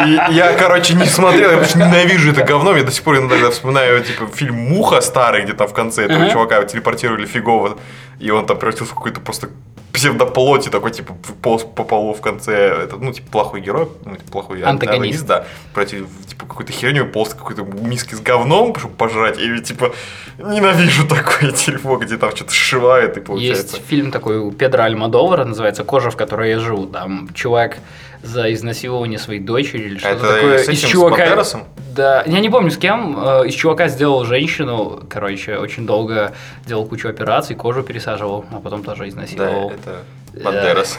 И 0.05 0.33
я, 0.33 0.53
короче, 0.57 0.93
не 0.93 1.05
смотрел, 1.05 1.51
я 1.51 1.57
просто 1.57 1.79
ненавижу 1.79 2.31
это 2.31 2.43
говно, 2.43 2.75
я 2.77 2.83
до 2.83 2.91
сих 2.91 3.03
пор 3.03 3.17
иногда 3.17 3.49
вспоминаю, 3.49 4.03
типа, 4.03 4.27
фильм 4.33 4.55
«Муха» 4.55 5.01
старый, 5.01 5.43
где 5.43 5.53
там 5.53 5.67
в 5.67 5.73
конце 5.73 6.05
этого 6.05 6.29
чувака 6.29 6.63
телепортировали 6.63 7.25
фигово, 7.25 7.77
и 8.19 8.29
он 8.29 8.45
там 8.45 8.57
превратился 8.57 8.91
в 8.93 8.95
какой-то 8.95 9.19
просто 9.19 9.49
псевдоплоти 9.93 10.69
такой, 10.69 10.91
типа, 10.91 11.15
полз 11.41 11.63
по 11.63 11.83
полу 11.83 12.13
в 12.13 12.21
конце, 12.21 12.50
это, 12.53 12.97
ну, 12.97 13.11
типа, 13.11 13.31
плохой 13.31 13.61
герой, 13.61 13.87
ну, 14.05 14.15
типа, 14.15 14.31
плохой 14.31 14.61
антагонист, 14.61 15.25
да, 15.25 15.45
против, 15.73 16.07
типа, 16.27 16.45
какой-то 16.45 16.71
херню 16.71 17.05
полз 17.05 17.33
какой-то 17.33 17.63
миски 17.63 18.15
с 18.15 18.19
говном, 18.19 18.75
чтобы 18.75 18.95
пожрать, 18.95 19.39
и, 19.39 19.59
типа, 19.61 19.93
ненавижу 20.37 21.07
такое 21.09 21.51
дерьмо, 21.51 21.97
где 21.97 22.17
там 22.17 22.35
что-то 22.35 22.51
сшивает, 22.51 23.17
и 23.17 23.21
получается. 23.21 23.77
Есть 23.77 23.87
фильм 23.87 24.11
такой 24.11 24.37
у 24.39 24.51
Педро 24.51 24.83
Альмадовара, 24.83 25.45
называется 25.45 25.83
«Кожа, 25.83 26.11
в 26.11 26.17
которой 26.17 26.49
я 26.49 26.59
живу», 26.59 26.85
там 26.87 27.29
чувак 27.33 27.77
за 28.23 28.53
изнасилование 28.53 29.17
своей 29.17 29.39
дочери 29.39 29.83
или 29.83 29.97
что-то 29.97 30.35
такое. 30.35 30.57
С 30.59 30.69
этим, 30.69 30.73
из 30.73 30.91
чувака, 30.91 31.43
с 31.43 31.57
да, 31.95 32.23
я 32.25 32.39
не 32.39 32.49
помню 32.49 32.71
с 32.71 32.77
кем, 32.77 33.17
э, 33.19 33.47
из 33.47 33.53
чувака 33.53 33.89
сделал 33.89 34.23
женщину, 34.23 35.03
короче, 35.09 35.57
очень 35.57 35.85
долго 35.85 36.33
делал 36.65 36.85
кучу 36.85 37.09
операций, 37.09 37.55
кожу 37.55 37.83
пересаживал, 37.83 38.45
а 38.51 38.59
потом 38.59 38.83
тоже 38.83 39.09
изнасиловал. 39.09 39.69
Да, 39.69 39.75
это 39.75 40.43
Бандерас. 40.43 40.97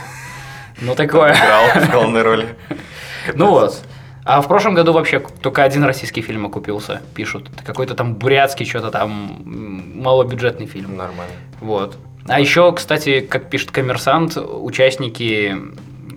Ну, 0.82 0.94
такое. 0.94 1.32
Играл 1.32 1.64
в 1.86 1.90
главной 1.92 2.22
роли. 2.22 2.48
Ну 3.34 3.50
вот. 3.50 3.82
А 4.24 4.40
в 4.40 4.48
прошлом 4.48 4.74
году 4.74 4.92
вообще 4.92 5.20
только 5.42 5.64
один 5.64 5.82
российский 5.84 6.22
фильм 6.22 6.46
окупился, 6.46 7.00
пишут. 7.14 7.48
Какой-то 7.64 7.94
там 7.94 8.14
бурятский, 8.14 8.66
что-то 8.66 8.90
там 8.90 9.42
малобюджетный 9.44 10.66
фильм. 10.66 10.96
Нормально. 10.96 11.34
Вот. 11.60 11.96
А 12.28 12.38
еще, 12.38 12.72
кстати, 12.72 13.20
как 13.20 13.50
пишет 13.50 13.72
коммерсант, 13.72 14.36
участники 14.36 15.56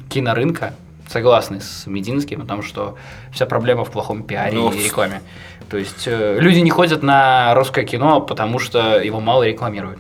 кинорынка 0.10 0.74
согласны 1.10 1.62
с 1.62 1.88
Мединским 1.88 2.42
о 2.42 2.46
том, 2.46 2.62
что 2.62 2.96
вся 3.32 3.46
проблема 3.46 3.86
в 3.86 3.92
плохом 3.92 4.24
пиаре 4.24 4.54
Ну, 4.54 4.72
и 4.72 4.84
рекламе. 4.84 5.22
То 5.70 5.78
есть 5.78 6.04
э, 6.08 6.38
люди 6.40 6.60
не 6.60 6.70
ходят 6.70 7.02
на 7.02 7.54
русское 7.56 7.86
кино, 7.86 8.22
потому 8.22 8.60
что 8.60 9.02
его 9.02 9.20
мало 9.20 9.44
рекламируют. 9.44 10.00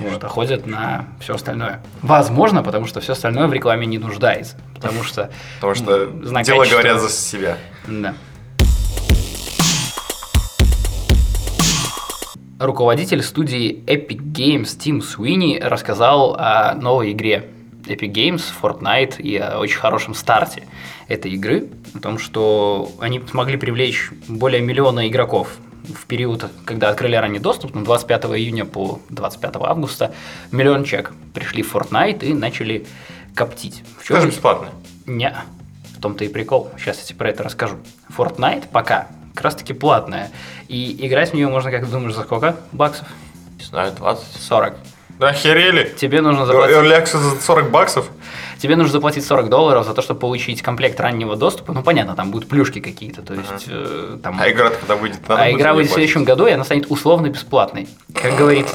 Вот, 0.00 0.22
а 0.24 0.28
ходят 0.28 0.66
на 0.66 1.06
все 1.20 1.34
остальное. 1.34 1.82
Возможно, 2.02 2.62
потому 2.62 2.86
что 2.86 3.00
все 3.00 3.12
остальное 3.12 3.46
в 3.46 3.52
рекламе 3.52 3.86
не 3.86 3.98
нуждается. 3.98 4.56
Потому 4.74 5.02
что... 5.02 5.30
Потому 5.60 5.74
что 5.74 6.06
дело 6.42 6.64
говорят 6.64 7.00
за 7.00 7.08
себя. 7.10 7.58
Да. 7.86 8.14
Руководитель 12.58 13.22
студии 13.22 13.84
Epic 13.86 14.18
Games 14.32 14.76
Тим 14.76 15.00
Суини 15.00 15.60
рассказал 15.60 16.34
о 16.34 16.74
новой 16.74 17.12
игре 17.12 17.50
Epic 17.86 18.12
Games, 18.12 18.42
Fortnite 18.60 19.20
и 19.22 19.36
о 19.36 19.58
очень 19.60 19.78
хорошем 19.78 20.14
старте 20.14 20.64
этой 21.06 21.32
игры, 21.32 21.68
о 21.94 22.00
том, 22.00 22.18
что 22.18 22.90
они 23.00 23.22
смогли 23.30 23.56
привлечь 23.56 24.10
более 24.26 24.60
миллиона 24.60 25.08
игроков 25.08 25.56
в 25.84 26.06
период, 26.06 26.46
когда 26.64 26.88
открыли 26.90 27.16
ранний 27.16 27.38
доступ, 27.38 27.74
на 27.74 27.84
25 27.84 28.24
июня 28.36 28.64
по 28.64 29.00
25 29.10 29.56
августа, 29.56 30.12
миллион 30.50 30.84
человек 30.84 31.12
пришли 31.34 31.62
в 31.62 31.74
Fortnite 31.74 32.24
и 32.24 32.34
начали 32.34 32.86
коптить. 33.34 33.82
В 33.98 34.04
чём- 34.04 34.26
бесплатно? 34.26 34.68
не, 35.06 35.34
в 35.96 36.00
том-то 36.00 36.24
и 36.24 36.28
прикол. 36.28 36.70
Сейчас 36.78 36.98
я 36.98 37.04
тебе 37.04 37.18
про 37.18 37.30
это 37.30 37.42
расскажу. 37.42 37.76
Fortnite 38.16 38.68
пока 38.70 39.08
как 39.34 39.44
раз 39.44 39.54
таки 39.56 39.72
платная. 39.72 40.30
И 40.68 41.06
играть 41.06 41.30
в 41.30 41.34
нее 41.34 41.48
можно, 41.48 41.70
как 41.70 41.84
ты 41.84 41.86
думаешь, 41.86 42.14
за 42.14 42.22
сколько 42.22 42.56
баксов? 42.72 43.06
Не 43.58 43.64
знаю, 43.64 43.92
20. 43.92 44.42
40. 44.42 44.74
Да 45.18 45.28
охерели? 45.28 45.92
Тебе 45.96 46.20
нужно 46.20 46.46
заплатить, 46.46 46.76
Early 46.76 47.02
Access 47.02 47.18
за 47.18 47.40
40 47.40 47.70
баксов? 47.70 48.08
Тебе 48.58 48.76
нужно 48.76 48.92
заплатить 48.92 49.24
40 49.24 49.48
долларов 49.48 49.86
за 49.86 49.94
то, 49.94 50.02
чтобы 50.02 50.20
получить 50.20 50.62
комплект 50.62 51.00
раннего 51.00 51.36
доступа. 51.36 51.72
Ну, 51.72 51.82
понятно, 51.82 52.14
там 52.14 52.30
будут 52.30 52.48
плюшки 52.48 52.80
какие-то. 52.80 53.22
То 53.22 53.34
есть, 53.34 53.66
э, 53.68 54.18
там... 54.22 54.38
А 54.40 54.50
игра 54.50 54.68
когда? 54.70 54.80
Надо 54.82 55.42
А 55.42 55.50
будет 55.50 55.58
игра 55.58 55.72
неё 55.72 55.84
в 55.84 55.86
следующем 55.88 56.24
году, 56.24 56.46
и 56.46 56.50
она 56.50 56.64
станет 56.64 56.86
условно 56.90 57.28
бесплатной. 57.28 57.88
Как 58.14 58.36
говорит, 58.36 58.66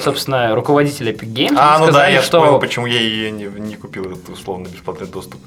собственно, 0.00 0.54
руководитель 0.54 1.10
Epic 1.10 1.32
Games, 1.32 1.56
А, 1.56 1.78
ну 1.78 1.86
да, 1.86 1.92
сказали, 1.92 2.12
я 2.12 2.22
что 2.22 2.40
понял, 2.40 2.58
почему 2.58 2.86
я 2.86 3.00
ее 3.00 3.30
не, 3.30 3.44
не 3.44 3.76
купил, 3.76 4.04
этот 4.04 4.28
условно 4.28 4.66
бесплатный 4.66 5.06
доступ. 5.06 5.40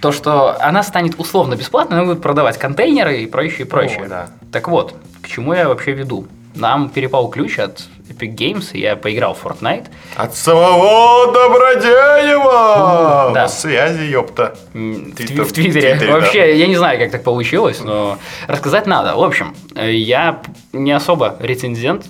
то, 0.00 0.12
что 0.12 0.56
она 0.60 0.82
станет 0.82 1.18
условно 1.18 1.54
бесплатной, 1.54 1.98
она 1.98 2.06
будет 2.06 2.22
продавать 2.22 2.58
контейнеры 2.58 3.22
и 3.22 3.26
прочее, 3.26 3.66
прочее. 3.66 4.04
О, 4.04 4.08
да. 4.08 4.30
Так 4.52 4.68
вот, 4.68 4.94
к 5.22 5.28
чему 5.28 5.52
я 5.54 5.68
вообще 5.68 5.92
веду? 5.92 6.26
Нам 6.54 6.88
перепал 6.88 7.28
ключ 7.30 7.58
от 7.58 7.84
Epic 8.08 8.34
Games, 8.34 8.70
и 8.72 8.80
я 8.80 8.96
поиграл 8.96 9.34
в 9.34 9.44
Fortnite. 9.44 9.86
От 10.16 10.34
самого 10.34 11.32
Добродеева! 11.32 13.30
Да. 13.34 13.42
На 13.42 13.48
связи, 13.48 14.02
ёпта. 14.04 14.56
В, 14.72 14.76
Твиттер- 14.78 15.26
Тви- 15.26 15.44
в 15.44 15.52
Твиттере. 15.52 15.90
Твиттере, 15.96 16.12
Вообще, 16.12 16.56
я 16.58 16.66
не 16.66 16.76
знаю, 16.76 16.98
как 16.98 17.10
так 17.10 17.22
получилось, 17.24 17.80
но 17.82 18.18
рассказать 18.46 18.86
надо. 18.86 19.14
В 19.16 19.22
общем, 19.22 19.54
э, 19.74 19.92
я 19.92 20.40
не 20.72 20.92
особо 20.92 21.36
рецензент, 21.40 22.06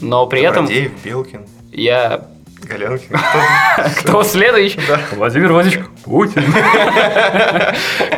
но 0.00 0.26
при 0.26 0.42
этом 0.42 0.66
Добродеев, 0.66 0.92
Белкин, 1.04 1.46
я... 1.72 2.26
Галенкин. 2.62 3.18
Кто? 4.00 4.22
Следующий? 4.22 4.78
Да. 4.86 5.00
Владимир 5.16 5.52
Владимирович 5.52 5.86
Путин. 6.04 6.44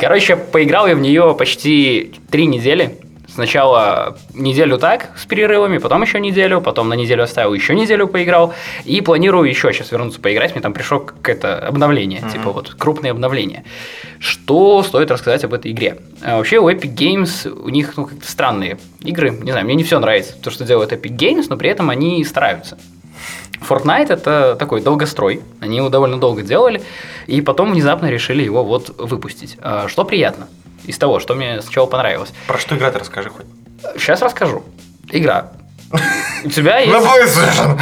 Короче, 0.00 0.36
поиграл 0.36 0.86
я 0.88 0.94
в 0.96 1.00
нее 1.00 1.34
почти 1.38 2.12
три 2.30 2.46
недели. 2.46 2.98
Сначала 3.34 4.18
неделю 4.34 4.76
так, 4.76 5.10
с 5.16 5.24
перерывами, 5.24 5.78
потом 5.78 6.02
еще 6.02 6.20
неделю, 6.20 6.60
потом 6.60 6.90
на 6.90 6.94
неделю 6.94 7.22
оставил, 7.22 7.54
еще 7.54 7.74
неделю 7.74 8.06
поиграл. 8.06 8.52
И 8.84 9.00
планирую 9.00 9.48
еще 9.48 9.72
сейчас 9.72 9.90
вернуться 9.90 10.20
поиграть. 10.20 10.52
Мне 10.52 10.60
там 10.60 10.74
пришло 10.74 11.00
какое-то 11.00 11.58
обновление, 11.58 12.22
типа 12.30 12.52
вот 12.52 12.74
крупное 12.74 13.10
обновление. 13.10 13.64
Что 14.18 14.82
стоит 14.82 15.10
рассказать 15.10 15.44
об 15.44 15.54
этой 15.54 15.72
игре? 15.72 15.98
А 16.20 16.36
вообще 16.36 16.58
у 16.58 16.68
Epic 16.68 16.94
Games, 16.94 17.48
у 17.48 17.70
них 17.70 17.96
ну, 17.96 18.04
как-то 18.04 18.30
странные 18.30 18.78
игры. 19.00 19.30
Не 19.30 19.50
знаю, 19.50 19.64
мне 19.64 19.76
не 19.76 19.84
все 19.84 19.98
нравится, 19.98 20.34
то, 20.38 20.50
что 20.50 20.64
делают 20.64 20.92
Epic 20.92 21.16
Games, 21.16 21.46
но 21.48 21.56
при 21.56 21.70
этом 21.70 21.88
они 21.88 22.22
стараются. 22.24 22.76
Fortnite 23.66 24.12
это 24.12 24.56
такой 24.58 24.82
долгострой. 24.82 25.40
Они 25.60 25.78
его 25.78 25.88
довольно 25.88 26.18
долго 26.18 26.42
делали, 26.42 26.82
и 27.26 27.40
потом 27.40 27.72
внезапно 27.72 28.10
решили 28.10 28.42
его 28.42 28.62
вот 28.62 28.94
выпустить. 28.98 29.56
А, 29.62 29.88
Что 29.88 30.04
приятно 30.04 30.48
из 30.84 30.98
того, 30.98 31.20
что 31.20 31.34
мне 31.34 31.60
сначала 31.62 31.86
понравилось. 31.86 32.32
Про 32.46 32.58
что 32.58 32.76
игра-то 32.76 32.98
расскажи 32.98 33.30
хоть. 33.30 33.46
Сейчас 33.96 34.22
расскажу. 34.22 34.64
Игра. 35.10 35.52
У 36.44 36.48
тебя 36.48 36.76
На 36.86 36.98
есть 36.98 37.36
PlayStation! 37.36 37.80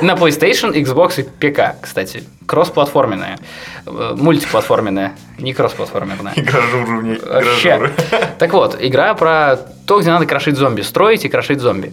на 0.02 0.12
PlayStation, 0.12 0.74
Xbox 0.74 1.20
и 1.20 1.22
ПК, 1.22 1.80
кстати. 1.80 2.24
Кроссплатформенная. 2.46 3.38
Э, 3.86 4.14
Мультиплатформенная. 4.16 5.12
Не 5.38 5.54
кроссплатформенная. 5.54 6.32
Игра 6.36 6.60
уровней. 6.74 7.18
Вообще. 7.24 7.92
Так 8.38 8.52
вот, 8.52 8.76
игра 8.80 9.14
про 9.14 9.56
то, 9.86 10.00
где 10.00 10.10
надо 10.10 10.26
крошить 10.26 10.56
зомби. 10.56 10.82
Строить 10.82 11.24
и 11.24 11.28
крошить 11.28 11.60
зомби. 11.60 11.92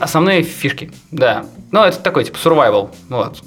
Основные 0.00 0.42
фишки, 0.42 0.92
да. 1.10 1.46
Ну, 1.72 1.82
это 1.82 1.98
такой, 1.98 2.24
типа, 2.24 2.36
survival, 2.36 2.90
вот. 3.08 3.42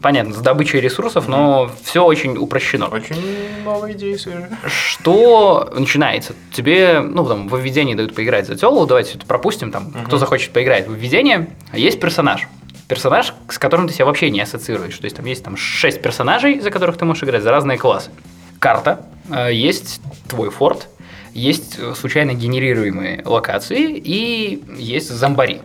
Понятно, 0.00 0.34
с 0.34 0.38
добычей 0.38 0.80
ресурсов, 0.80 1.26
но 1.26 1.70
все 1.82 2.04
очень 2.04 2.36
упрощено. 2.36 2.86
Очень 2.86 3.16
новые 3.64 3.94
идеи 3.94 4.16
свежие. 4.16 4.50
Что 4.66 5.72
начинается? 5.74 6.34
Тебе, 6.52 7.00
ну, 7.00 7.24
там, 7.24 7.48
в 7.48 7.58
введении 7.58 7.94
дают 7.94 8.14
поиграть 8.14 8.46
за 8.46 8.56
телу, 8.56 8.86
давайте 8.86 9.16
это 9.16 9.26
пропустим, 9.26 9.70
там, 9.70 9.92
кто 10.06 10.18
захочет 10.18 10.52
поиграть 10.52 10.86
в 10.86 10.92
введение, 10.92 11.48
есть 11.72 11.98
персонаж. 11.98 12.46
Персонаж, 12.88 13.34
с 13.48 13.58
которым 13.58 13.88
ты 13.88 13.94
себя 13.94 14.06
вообще 14.06 14.30
не 14.30 14.40
ассоциируешь. 14.40 14.96
То 14.98 15.04
есть 15.04 15.16
там 15.16 15.26
есть 15.26 15.44
там 15.44 15.56
6 15.56 16.00
персонажей, 16.00 16.60
за 16.60 16.70
которых 16.70 16.96
ты 16.96 17.04
можешь 17.04 17.22
играть, 17.22 17.42
за 17.42 17.50
разные 17.50 17.78
классы. 17.78 18.10
Карта, 18.58 19.06
э, 19.30 19.52
есть 19.52 20.00
твой 20.28 20.50
форт, 20.50 20.88
есть 21.34 21.76
э, 21.78 21.94
случайно 21.94 22.32
генерируемые 22.34 23.22
локации 23.24 23.92
и 23.96 24.62
есть 24.76 25.10
зомбари. 25.10 25.60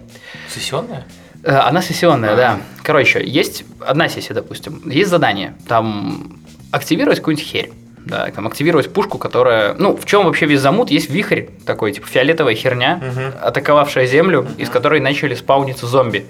Сессионная? 0.49 1.05
Э, 1.43 1.57
Она 1.57 1.81
сессионная, 1.81 2.33
А. 2.33 2.35
да. 2.35 2.57
Короче, 2.83 3.21
есть 3.25 3.63
одна 3.79 4.07
сессия, 4.09 4.33
допустим. 4.33 4.81
Есть 4.85 5.09
задание. 5.09 5.55
Там 5.67 6.39
активировать 6.71 7.19
какую-нибудь 7.19 7.45
херь. 7.47 7.71
Да, 8.05 8.29
там 8.31 8.47
активировать 8.47 8.91
пушку, 8.91 9.17
которая... 9.17 9.75
Ну, 9.75 9.95
в 9.95 10.05
чем 10.05 10.25
вообще 10.25 10.45
весь 10.45 10.59
замут? 10.59 10.91
Есть 10.91 11.09
вихрь 11.09 11.43
такой, 11.65 11.93
типа 11.93 12.05
фиолетовая 12.07 12.53
херня, 12.53 13.01
атаковавшая 13.41 14.07
Землю, 14.07 14.45
из 14.57 14.69
которой 14.69 14.99
начали 14.99 15.35
спауниться 15.35 15.87
зомби. 15.87 16.25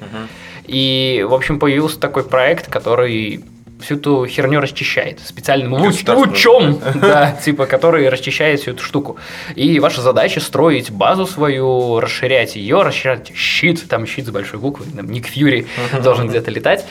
И, 0.65 1.25
в 1.27 1.33
общем, 1.33 1.59
появился 1.59 1.99
такой 1.99 2.23
проект, 2.23 2.69
который 2.69 3.43
всю 3.83 3.95
эту 3.95 4.25
херню 4.25 4.59
расчищает 4.59 5.19
специальным 5.19 5.73
луч, 5.73 6.03
лучом, 6.07 6.79
да, 6.95 7.31
типа, 7.31 7.65
который 7.65 8.09
расчищает 8.09 8.61
всю 8.61 8.71
эту 8.71 8.83
штуку. 8.83 9.17
И 9.55 9.79
ваша 9.79 10.01
задача 10.01 10.39
строить 10.39 10.91
базу 10.91 11.27
свою, 11.27 11.99
расширять 11.99 12.55
ее, 12.55 12.81
расширять 12.81 13.31
щит, 13.35 13.87
там 13.87 14.07
щит 14.07 14.25
с 14.25 14.29
большой 14.29 14.59
буквы, 14.59 14.85
там 14.95 15.07
Ник 15.07 15.27
Фьюри 15.27 15.67
должен 16.03 16.27
где-то 16.27 16.51
летать. 16.51 16.85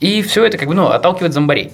И 0.00 0.22
все 0.22 0.44
это 0.44 0.58
как 0.58 0.68
бы, 0.68 0.74
ну, 0.74 0.88
отталкивает 0.88 1.32
зомбарей. 1.32 1.72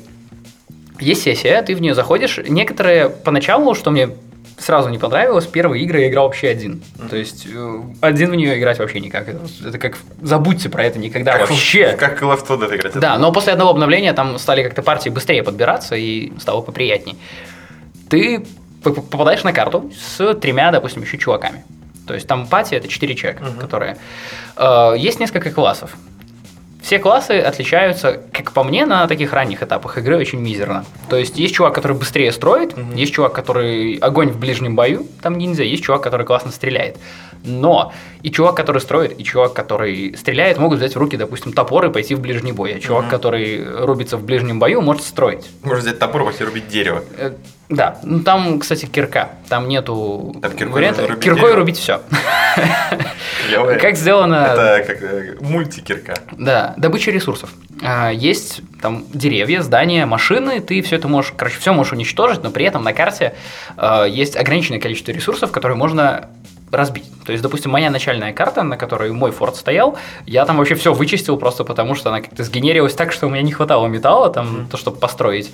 Есть 1.00 1.22
сессия, 1.22 1.62
ты 1.62 1.74
в 1.74 1.80
нее 1.80 1.94
заходишь. 1.94 2.38
Некоторые 2.48 3.08
поначалу, 3.08 3.74
что 3.74 3.90
мне 3.90 4.10
сразу 4.58 4.88
не 4.88 4.98
понравилось, 4.98 5.46
первые 5.46 5.84
игры 5.84 6.00
я 6.00 6.08
играл 6.08 6.26
вообще 6.26 6.48
один. 6.48 6.82
То 7.08 7.16
есть 7.16 7.46
э, 7.46 7.80
один 8.00 8.30
в 8.30 8.34
нее 8.34 8.58
играть 8.58 8.78
вообще 8.78 9.00
никак. 9.00 9.28
Это, 9.28 9.40
это 9.66 9.78
как 9.78 9.96
забудьте 10.20 10.68
про 10.68 10.84
это 10.84 10.98
никогда 10.98 11.32
Как- 11.32 11.50
вообще. 11.50 11.92
Как 11.98 12.18
4 12.20 12.30
Dead 12.30 12.76
играть. 12.76 12.94
Да, 12.98 13.18
но 13.18 13.32
после 13.32 13.52
одного 13.52 13.70
обновления 13.70 14.12
там 14.12 14.38
стали 14.38 14.62
как-то 14.62 14.82
партии 14.82 15.10
быстрее 15.10 15.42
подбираться 15.42 15.94
и 15.96 16.32
стало 16.38 16.60
поприятней. 16.60 17.16
Ты 18.08 18.44
попадаешь 18.82 19.44
на 19.44 19.52
карту 19.52 19.90
с 19.96 20.34
тремя, 20.34 20.70
допустим, 20.70 21.02
еще 21.02 21.18
чуваками. 21.18 21.64
То 22.06 22.14
есть 22.14 22.26
там 22.26 22.46
пати 22.46 22.74
это 22.74 22.88
четыре 22.88 23.14
человека, 23.14 23.44
которые... 23.60 23.98
Э, 24.56 24.94
есть 24.96 25.20
несколько 25.20 25.50
классов. 25.50 25.94
Все 26.82 26.98
классы 26.98 27.32
отличаются, 27.40 28.20
как 28.32 28.52
по 28.52 28.62
мне, 28.62 28.86
на 28.86 29.06
таких 29.08 29.32
ранних 29.32 29.62
этапах 29.62 29.98
игры 29.98 30.16
очень 30.16 30.40
мизерно. 30.40 30.84
То 31.10 31.16
есть 31.16 31.36
есть 31.38 31.54
чувак, 31.54 31.74
который 31.74 31.96
быстрее 31.96 32.32
строит, 32.32 32.74
есть 32.94 33.12
чувак, 33.12 33.32
который 33.32 33.96
огонь 33.96 34.30
в 34.30 34.38
ближнем 34.38 34.74
бою, 34.76 35.06
там 35.20 35.36
ниндзя, 35.36 35.64
есть 35.64 35.82
чувак, 35.82 36.02
который 36.02 36.24
классно 36.24 36.52
стреляет. 36.52 36.96
Но 37.44 37.92
и 38.22 38.30
чувак, 38.30 38.56
который 38.56 38.80
строит, 38.80 39.18
и 39.18 39.24
чувак, 39.24 39.54
который 39.54 40.16
стреляет, 40.16 40.58
могут 40.58 40.78
взять 40.78 40.94
в 40.94 40.98
руки, 40.98 41.16
допустим, 41.16 41.52
топор 41.52 41.86
и 41.86 41.90
пойти 41.90 42.14
в 42.14 42.20
ближний 42.20 42.52
бой. 42.52 42.74
А 42.74 42.80
чувак, 42.80 43.08
который 43.08 43.84
рубится 43.84 44.16
в 44.16 44.24
ближнем 44.24 44.58
бою, 44.58 44.80
может 44.80 45.02
строить. 45.02 45.48
Можно 45.62 45.80
взять 45.80 45.98
топор, 45.98 46.24
пойти 46.24 46.44
рубить 46.44 46.68
дерево. 46.68 47.02
Да, 47.68 47.98
ну 48.02 48.20
там, 48.20 48.60
кстати, 48.60 48.86
кирка. 48.86 49.30
Там 49.48 49.68
нету 49.68 50.34
Там 50.40 50.52
киркой 50.52 50.74
варианта. 50.74 51.06
рубить 51.06 51.22
Киркой 51.22 51.42
дерево. 51.42 51.56
рубить 51.56 51.76
все. 51.78 52.00
Как 53.80 53.96
сделано 53.96 54.34
Это 54.34 54.84
как 54.86 55.02
э, 55.02 55.36
мультикирка. 55.40 56.14
Да, 56.32 56.74
добыча 56.76 57.10
ресурсов. 57.10 57.50
А, 57.82 58.10
Есть 58.10 58.62
там 58.80 59.04
деревья, 59.12 59.60
здания, 59.62 60.06
машины, 60.06 60.60
ты 60.60 60.80
все 60.82 60.96
это 60.96 61.08
можешь, 61.08 61.32
короче, 61.36 61.58
все 61.58 61.72
можешь 61.72 61.92
уничтожить, 61.92 62.42
но 62.42 62.50
при 62.50 62.64
этом 62.64 62.82
на 62.82 62.92
карте 62.92 63.34
а, 63.76 64.04
есть 64.04 64.36
ограниченное 64.36 64.80
количество 64.80 65.12
ресурсов, 65.12 65.50
которые 65.52 65.76
можно 65.76 66.28
разбить. 66.70 67.04
То 67.24 67.32
есть, 67.32 67.42
допустим, 67.42 67.70
моя 67.70 67.90
начальная 67.90 68.32
карта, 68.32 68.62
на 68.62 68.76
которой 68.76 69.12
мой 69.12 69.30
форт 69.30 69.56
стоял, 69.56 69.96
я 70.26 70.44
там 70.44 70.56
вообще 70.56 70.74
все 70.74 70.92
вычистил 70.92 71.36
просто 71.36 71.64
потому, 71.64 71.94
что 71.94 72.10
она 72.10 72.20
как-то 72.20 72.44
сгенерилась 72.44 72.94
так, 72.94 73.12
что 73.12 73.26
у 73.26 73.30
меня 73.30 73.42
не 73.42 73.52
хватало 73.52 73.86
металла, 73.86 74.30
там, 74.30 74.46
mm-hmm. 74.46 74.70
то, 74.70 74.76
чтобы 74.76 74.98
построить. 74.98 75.52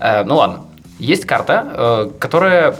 Э, 0.00 0.24
ну 0.24 0.36
ладно. 0.36 0.64
Есть 0.98 1.24
карта, 1.26 1.66
э, 1.66 2.10
которая 2.18 2.76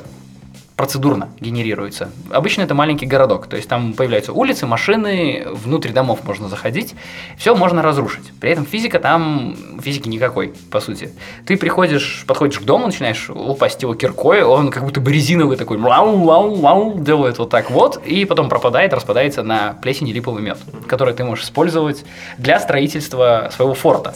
процедурно 0.78 1.28
генерируется. 1.40 2.08
Обычно 2.30 2.62
это 2.62 2.72
маленький 2.72 3.04
городок, 3.04 3.48
то 3.48 3.56
есть 3.56 3.68
там 3.68 3.94
появляются 3.94 4.32
улицы, 4.32 4.64
машины, 4.64 5.44
внутрь 5.50 5.90
домов 5.90 6.20
можно 6.22 6.48
заходить, 6.48 6.94
все 7.36 7.56
можно 7.56 7.82
разрушить. 7.82 8.32
При 8.40 8.52
этом 8.52 8.64
физика 8.64 9.00
там, 9.00 9.56
физики 9.82 10.08
никакой, 10.08 10.54
по 10.70 10.78
сути. 10.78 11.10
Ты 11.46 11.56
приходишь, 11.56 12.24
подходишь 12.28 12.60
к 12.60 12.62
дому, 12.62 12.86
начинаешь 12.86 13.28
упасть 13.28 13.82
его 13.82 13.94
киркой, 13.94 14.44
он 14.44 14.70
как 14.70 14.84
будто 14.84 15.00
бы 15.00 15.12
резиновый 15.12 15.56
такой, 15.56 15.78
лау, 15.78 16.22
лау, 16.22 16.54
лау, 16.54 16.98
делает 17.00 17.38
вот 17.38 17.50
так 17.50 17.72
вот, 17.72 18.00
и 18.06 18.24
потом 18.24 18.48
пропадает, 18.48 18.94
распадается 18.94 19.42
на 19.42 19.72
плесень 19.82 20.08
и 20.08 20.12
липовый 20.12 20.44
мед, 20.44 20.58
который 20.86 21.12
ты 21.12 21.24
можешь 21.24 21.46
использовать 21.46 22.04
для 22.38 22.60
строительства 22.60 23.50
своего 23.52 23.74
форта. 23.74 24.14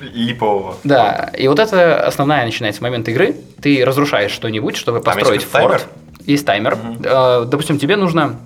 Липового. 0.00 0.76
Да, 0.84 1.30
и 1.36 1.48
вот 1.48 1.58
это 1.58 2.06
основная 2.06 2.44
начинается 2.44 2.82
момент 2.82 3.08
игры. 3.08 3.36
Ты 3.60 3.84
разрушаешь 3.84 4.32
что-нибудь, 4.32 4.76
чтобы 4.76 5.00
построить 5.00 5.42
есть 5.42 5.52
форт. 5.52 5.82
Таймер? 5.82 5.88
Есть 6.26 6.46
таймер. 6.46 6.74
Угу. 6.74 7.46
Допустим, 7.46 7.78
тебе 7.78 7.96
нужно 7.96 8.38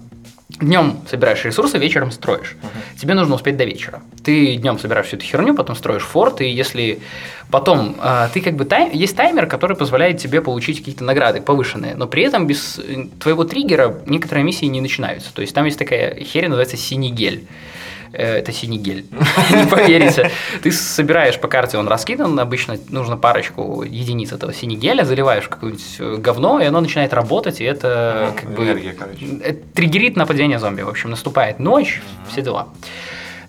Днем 0.61 1.01
собираешь 1.09 1.45
ресурсы, 1.45 1.77
вечером 1.77 2.11
строишь. 2.11 2.57
Uh-huh. 2.63 2.99
Тебе 3.01 3.13
нужно 3.13 3.35
успеть 3.35 3.59
до 3.59 3.65
вечера. 3.65 4.01
Ты 4.25 4.57
днем 4.57 4.79
собираешь 4.79 5.07
всю 5.07 5.17
эту 5.17 5.27
херню, 5.27 5.55
потом 5.55 5.77
строишь 5.77 6.03
форт, 6.03 6.41
и 6.41 6.49
если 6.49 7.01
потом 7.51 7.97
э, 8.03 8.29
ты 8.33 8.41
как 8.41 8.55
бы 8.55 8.65
тай... 8.65 8.91
есть 8.93 9.15
таймер, 9.15 9.47
который 9.47 9.77
позволяет 9.77 10.19
тебе 10.19 10.41
получить 10.41 10.79
какие-то 10.79 11.05
награды 11.05 11.43
повышенные, 11.43 11.95
но 11.97 12.07
при 12.07 12.23
этом 12.23 12.47
без 12.47 12.79
э, 12.79 13.05
твоего 13.21 13.45
триггера 13.45 13.99
некоторые 14.07 14.43
миссии 14.43 14.65
не 14.65 14.81
начинаются. 14.81 15.33
То 15.35 15.43
есть 15.43 15.55
там 15.55 15.67
есть 15.67 15.79
такая 15.79 16.19
херня, 16.25 16.49
называется 16.49 16.79
синий 16.79 17.11
гель. 17.11 17.47
Э, 18.13 18.39
это 18.39 18.53
синий 18.53 18.79
гель. 18.79 19.07
Не 19.51 19.67
поверите. 19.67 20.31
Ты 20.63 20.73
собираешь 20.73 21.39
по 21.39 21.49
карте, 21.49 21.79
он 21.79 21.89
раскидан, 21.89 22.39
обычно 22.39 22.79
нужно 22.89 23.17
парочку 23.17 23.83
единиц 23.83 24.33
этого 24.33 24.53
синегеля, 24.53 25.05
заливаешь 25.05 25.49
какое-нибудь 25.49 25.97
э, 25.99 26.17
говно, 26.19 26.61
и 26.61 26.65
оно 26.65 26.81
начинает 26.81 27.13
работать, 27.13 27.61
и 27.61 27.65
это 27.65 28.33
как 28.37 28.51
бы... 28.51 28.65
Энергия, 28.65 28.93
короче. 28.93 29.61
Триггерит 29.75 30.17
нападение 30.17 30.59
зомби. 30.59 30.83
В 30.83 30.89
общем, 30.89 31.11
наступает 31.11 31.59
ночь, 31.59 32.01
все 32.31 32.43
дела. 32.43 32.69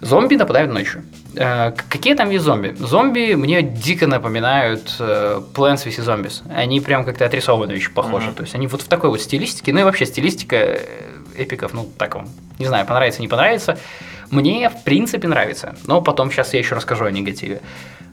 Зомби 0.01 0.35
нападают 0.35 0.71
ночью. 0.71 1.03
Э, 1.35 1.71
какие 1.89 2.15
там 2.15 2.29
есть 2.29 2.43
зомби? 2.43 2.75
Зомби 2.79 3.35
мне 3.35 3.61
дико 3.61 4.07
напоминают 4.07 4.95
Plants 4.99 5.85
vs. 5.85 6.05
Zombies. 6.05 6.41
Они 6.53 6.79
прям 6.81 7.05
как-то 7.05 7.25
отрисованы 7.25 7.73
очень 7.73 7.91
похожи. 7.91 8.29
Mm-hmm. 8.29 8.35
То 8.35 8.43
есть 8.43 8.55
они 8.55 8.67
вот 8.67 8.81
в 8.81 8.87
такой 8.87 9.09
вот 9.09 9.21
стилистике, 9.21 9.73
ну 9.73 9.79
и 9.79 9.83
вообще 9.83 10.05
стилистика 10.05 10.79
эпиков, 11.39 11.73
ну 11.73 11.87
так 11.97 12.15
вам, 12.15 12.27
не 12.59 12.65
знаю, 12.65 12.85
понравится, 12.85 13.21
не 13.21 13.27
понравится. 13.27 13.77
Мне, 14.29 14.69
в 14.69 14.83
принципе, 14.83 15.27
нравится, 15.27 15.75
но 15.87 16.01
потом 16.01 16.31
сейчас 16.31 16.53
я 16.53 16.59
еще 16.59 16.75
расскажу 16.75 17.05
о 17.05 17.11
негативе. 17.11 17.61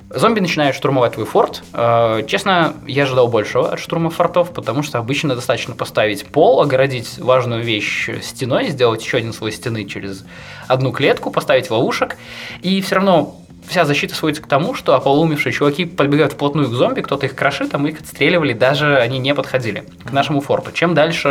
Зомби 0.08 0.38
начинают 0.38 0.76
штурмовать 0.76 1.14
твой 1.14 1.26
форт. 1.26 1.64
Э, 1.72 2.22
честно, 2.28 2.74
я 2.86 3.02
ожидал 3.02 3.26
большего 3.26 3.72
от 3.72 3.80
штурма 3.80 4.10
фортов, 4.10 4.52
потому 4.52 4.84
что 4.84 4.98
обычно 4.98 5.34
достаточно 5.34 5.74
поставить 5.74 6.24
пол, 6.26 6.60
огородить 6.60 7.18
важную 7.18 7.62
вещь 7.64 8.08
стеной, 8.22 8.68
сделать 8.68 9.04
еще 9.04 9.16
один 9.18 9.32
слой 9.32 9.50
стены 9.50 9.84
через 9.84 10.24
одну 10.68 10.92
клетку, 10.92 11.32
поставить 11.32 11.70
ловушек, 11.70 12.16
и 12.62 12.80
все 12.82 12.94
равно 12.94 13.36
вся 13.68 13.84
защита 13.84 14.14
сводится 14.14 14.42
к 14.42 14.46
тому, 14.46 14.74
что 14.74 14.94
ополумевшие 14.94 15.52
чуваки 15.52 15.84
подбегают 15.84 16.32
вплотную 16.32 16.68
к 16.68 16.72
зомби, 16.72 17.00
кто-то 17.00 17.26
их 17.26 17.34
крошит, 17.34 17.74
а 17.74 17.78
мы 17.78 17.90
их 17.90 18.00
отстреливали, 18.00 18.52
даже 18.52 18.96
они 18.96 19.18
не 19.18 19.34
подходили 19.34 19.84
к 20.04 20.12
нашему 20.12 20.40
форту. 20.40 20.72
Чем 20.72 20.94
дальше, 20.94 21.28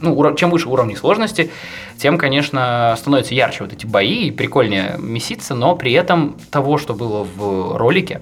ну, 0.00 0.34
чем 0.34 0.50
выше 0.50 0.68
уровни 0.68 0.94
сложности, 0.94 1.50
тем, 1.98 2.18
конечно, 2.18 2.94
становятся 2.98 3.34
ярче 3.34 3.64
вот 3.64 3.72
эти 3.72 3.86
бои 3.86 4.26
и 4.26 4.30
прикольнее 4.30 4.96
меситься, 4.98 5.54
но 5.54 5.76
при 5.76 5.92
этом 5.92 6.36
того, 6.50 6.78
что 6.78 6.94
было 6.94 7.24
в 7.24 7.76
ролике, 7.76 8.20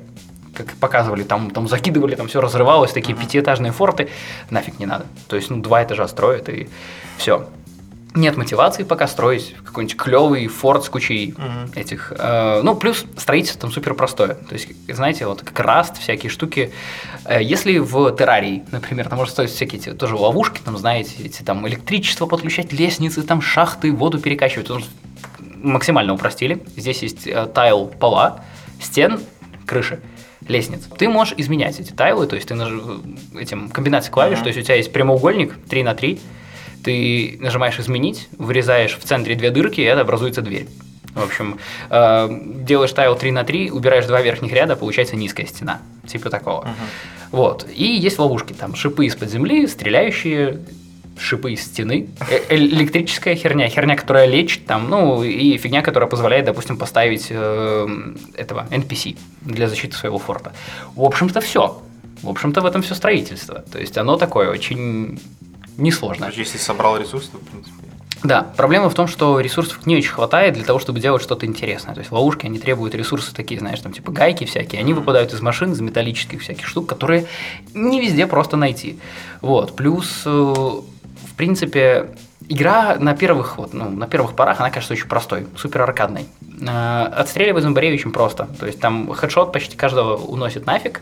как 0.54 0.74
показывали, 0.74 1.22
там, 1.22 1.50
там 1.50 1.68
закидывали, 1.68 2.14
там 2.14 2.28
все 2.28 2.40
разрывалось, 2.40 2.92
такие 2.92 3.16
пятиэтажные 3.16 3.72
форты, 3.72 4.09
нафиг 4.50 4.78
не 4.78 4.87
надо. 4.87 5.06
То 5.28 5.37
есть, 5.37 5.50
ну, 5.50 5.62
два 5.62 5.83
этажа 5.83 6.06
строят 6.09 6.48
и 6.48 6.68
все 7.16 7.46
нет 8.14 8.37
мотивации 8.37 8.83
пока 8.83 9.07
строить 9.07 9.55
какой-нибудь 9.64 9.96
клевый 9.96 10.49
форт 10.49 10.85
с 10.85 10.88
кучей 10.88 11.35
угу. 11.37 11.79
этих. 11.79 12.12
Э, 12.16 12.61
ну, 12.62 12.75
плюс 12.75 13.05
строительство 13.16 13.61
там 13.61 13.70
супер 13.70 13.94
простое. 13.94 14.35
То 14.35 14.55
есть, 14.55 14.68
знаете, 14.88 15.27
вот 15.27 15.42
как 15.42 15.59
раст, 15.61 15.99
всякие 15.99 16.31
штуки. 16.31 16.73
Э, 17.25 17.42
если 17.42 17.79
в 17.79 18.11
террарии, 18.16 18.64
например, 18.73 19.09
там 19.09 19.18
можно 19.18 19.33
строить 19.33 19.51
всякие 19.51 19.81
эти, 19.81 19.92
тоже 19.92 20.16
ловушки, 20.16 20.61
там, 20.64 20.77
знаете, 20.77 21.12
эти 21.23 21.42
там 21.42 21.66
электричество 21.68 22.27
подключать, 22.27 22.73
лестницы, 22.73 23.23
там 23.23 23.40
шахты, 23.40 23.92
воду 23.92 24.18
перекачивать. 24.18 24.66
Тут 24.66 24.85
максимально 25.38 26.14
упростили. 26.14 26.62
Здесь 26.77 27.03
есть 27.03 27.27
э, 27.27 27.46
тайл 27.46 27.87
пола, 27.87 28.44
стен, 28.81 29.20
крыши 29.66 30.01
лестниц. 30.49 30.88
Ты 30.99 31.09
можешь 31.09 31.35
изменять 31.37 31.79
эти 31.79 31.92
тайлы, 31.92 32.27
то 32.27 32.35
есть 32.35 32.49
ты 32.49 32.55
наж... 32.55 32.73
этим 33.38 33.68
комбинацией 33.68 34.12
клавиш, 34.12 34.38
uh-huh. 34.38 34.42
то 34.42 34.49
есть 34.49 34.59
у 34.59 34.62
тебя 34.62 34.75
есть 34.75 34.92
прямоугольник 34.92 35.55
3 35.68 35.83
на 35.85 35.94
3, 35.94 36.20
ты 36.83 37.38
нажимаешь 37.40 37.79
«Изменить», 37.79 38.29
вырезаешь 38.38 38.97
в 38.97 39.05
центре 39.05 39.35
две 39.35 39.51
дырки, 39.51 39.81
и 39.81 39.85
это 39.85 40.03
образуется 40.03 40.43
дверь. 40.43 40.66
В 41.14 41.25
общем, 41.25 41.59
э, 41.90 42.29
делаешь 42.64 42.93
тайл 42.93 43.16
3 43.16 43.31
на 43.33 43.45
3, 43.45 43.71
убираешь 43.71 44.07
два 44.07 44.21
верхних 44.23 44.53
ряда, 44.53 44.77
получается 44.77 45.16
низкая 45.16 45.47
стена. 45.47 45.81
Типа 46.07 46.31
такого. 46.31 46.64
Uh-huh. 46.64 47.31
Вот. 47.33 47.66
И 47.75 47.85
есть 47.85 48.19
ловушки, 48.19 48.53
там 48.53 48.75
шипы 48.75 49.07
из-под 49.07 49.29
земли, 49.29 49.66
стреляющие, 49.66 50.61
шипы 51.19 51.53
из 51.53 51.62
стены, 51.62 52.09
э 52.31 52.57
электрическая 52.57 53.35
херня, 53.35 53.69
херня, 53.69 53.97
которая 53.97 54.27
лечит, 54.27 54.66
там, 54.66 54.88
ну, 54.88 55.23
и 55.23 55.57
фигня, 55.59 55.83
которая 55.83 56.09
позволяет, 56.09 56.47
допустим, 56.47 56.77
поставить 56.77 57.27
э, 57.31 57.87
этого 58.37 58.66
NPC 58.71 59.16
для 59.43 59.69
защиты 59.69 59.97
своего 59.97 60.19
форта. 60.19 60.53
В 60.95 61.03
общем-то, 61.03 61.40
все. 61.40 61.83
В 62.23 62.29
общем-то, 62.29 62.61
в 62.61 62.66
этом 62.66 62.83
все 62.83 62.95
строительство. 62.95 63.64
То 63.73 63.79
есть 63.79 63.97
оно 63.99 64.16
такое 64.16 64.51
очень 64.51 65.21
несложно. 65.81 66.27
Короче, 66.27 66.43
если 66.43 66.59
собрал 66.59 66.97
ресурсы, 66.97 67.31
то, 67.31 67.38
в 67.38 67.43
принципе... 67.43 67.75
Да, 68.23 68.47
проблема 68.57 68.90
в 68.90 68.95
том, 68.95 69.07
что 69.07 69.40
ресурсов 69.40 69.87
не 69.87 69.97
очень 69.97 70.11
хватает 70.11 70.55
для 70.55 70.64
того, 70.64 70.79
чтобы 70.79 71.01
делать 71.01 71.23
что-то 71.23 71.47
интересное. 71.47 71.95
То 71.95 72.01
есть 72.01 72.12
ловушки, 72.12 72.45
они 72.45 72.59
требуют 72.59 72.95
ресурсы 72.95 73.35
такие, 73.35 73.59
знаешь, 73.59 73.81
там 73.81 73.93
типа 73.93 74.12
гайки 74.12 74.45
всякие, 74.45 74.81
они 74.81 74.93
выпадают 74.93 75.33
из 75.33 75.40
машин, 75.40 75.73
из 75.73 75.81
металлических 75.81 76.43
всяких 76.43 76.66
штук, 76.66 76.87
которые 76.87 77.27
не 77.73 78.01
везде 78.01 78.27
просто 78.27 78.57
найти. 78.57 78.99
Вот, 79.40 79.75
плюс, 79.75 80.23
э, 80.27 80.31
в 80.31 81.35
принципе, 81.37 82.11
игра 82.49 82.97
на 82.97 83.14
первых, 83.14 83.57
вот, 83.57 83.73
ну, 83.73 83.88
на 83.88 84.07
первых 84.07 84.35
порах, 84.35 84.61
она 84.61 84.71
кажется 84.71 84.93
очень 84.93 85.09
простой, 85.09 85.47
супер 85.57 85.81
аркадной. 85.81 86.27
Э, 86.61 87.05
отстреливать 87.05 87.62
зомбарей 87.62 87.95
очень 87.95 88.12
просто. 88.12 88.49
То 88.59 88.66
есть 88.66 88.81
там 88.81 89.11
хедшот 89.12 89.51
почти 89.53 89.79
каждого 89.79 90.16
уносит 90.16 90.66
нафиг. 90.66 91.01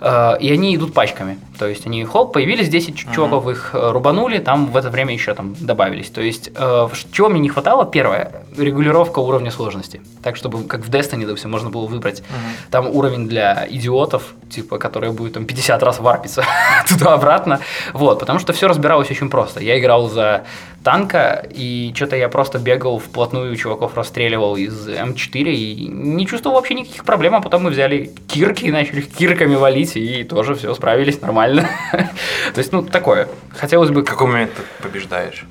Э, 0.00 0.36
и 0.40 0.52
они 0.52 0.74
идут 0.74 0.94
пачками. 0.94 1.38
То 1.58 1.66
есть 1.66 1.86
они, 1.86 2.04
хоп, 2.04 2.32
появились 2.32 2.68
10 2.68 2.94
uh-huh. 2.94 3.14
чуваков, 3.14 3.48
их 3.48 3.70
э, 3.72 3.90
рубанули, 3.90 4.38
там 4.38 4.66
в 4.66 4.76
это 4.76 4.90
время 4.90 5.12
еще 5.12 5.34
там 5.34 5.54
добавились. 5.58 6.10
То 6.10 6.20
есть, 6.20 6.50
э, 6.54 6.88
чего 7.12 7.28
мне 7.28 7.40
не 7.40 7.48
хватало, 7.48 7.84
первое, 7.84 8.42
регулировка 8.56 9.18
уровня 9.18 9.50
сложности. 9.50 10.00
Так, 10.22 10.36
чтобы, 10.36 10.64
как 10.64 10.84
в 10.84 10.90
Destiny, 10.90 11.26
допустим, 11.26 11.50
можно 11.50 11.70
было 11.70 11.86
выбрать 11.86 12.20
uh-huh. 12.20 12.70
там 12.70 12.88
уровень 12.88 13.28
для 13.28 13.66
идиотов, 13.68 14.34
типа, 14.50 14.78
который 14.78 15.10
будет 15.10 15.34
там 15.34 15.44
50 15.44 15.82
раз 15.82 15.98
варпиться 15.98 16.44
туда-обратно. 16.88 17.60
Вот, 17.92 18.20
потому 18.20 18.38
что 18.38 18.52
все 18.52 18.68
разбиралось 18.68 19.10
очень 19.10 19.30
просто. 19.30 19.60
Я 19.60 19.78
играл 19.78 20.08
за 20.08 20.44
танка, 20.82 21.46
и 21.50 21.92
что-то 21.94 22.16
я 22.16 22.28
просто 22.28 22.58
бегал 22.58 22.98
вплотную, 22.98 23.54
чуваков 23.56 23.96
расстреливал 23.96 24.56
из 24.56 24.88
М4, 24.88 25.52
и 25.52 25.88
не 25.88 26.26
чувствовал 26.26 26.56
вообще 26.56 26.74
никаких 26.74 27.04
проблем, 27.04 27.34
а 27.34 27.40
потом 27.40 27.64
мы 27.64 27.70
взяли 27.70 28.10
кирки 28.26 28.66
и 28.66 28.70
начали 28.70 29.00
кирками 29.00 29.54
валить, 29.54 29.96
и 29.96 30.24
тоже 30.24 30.54
все 30.54 30.74
справились 30.74 31.20
нормально. 31.20 31.68
То 31.92 32.58
есть, 32.58 32.72
ну, 32.72 32.82
такое. 32.82 33.28
Хотелось 33.56 33.90
бы... 33.90 34.02
В 34.02 34.04
какой 34.04 34.28
момент 34.28 34.52
ты 34.54 34.62
побеждаешь? 34.82 35.44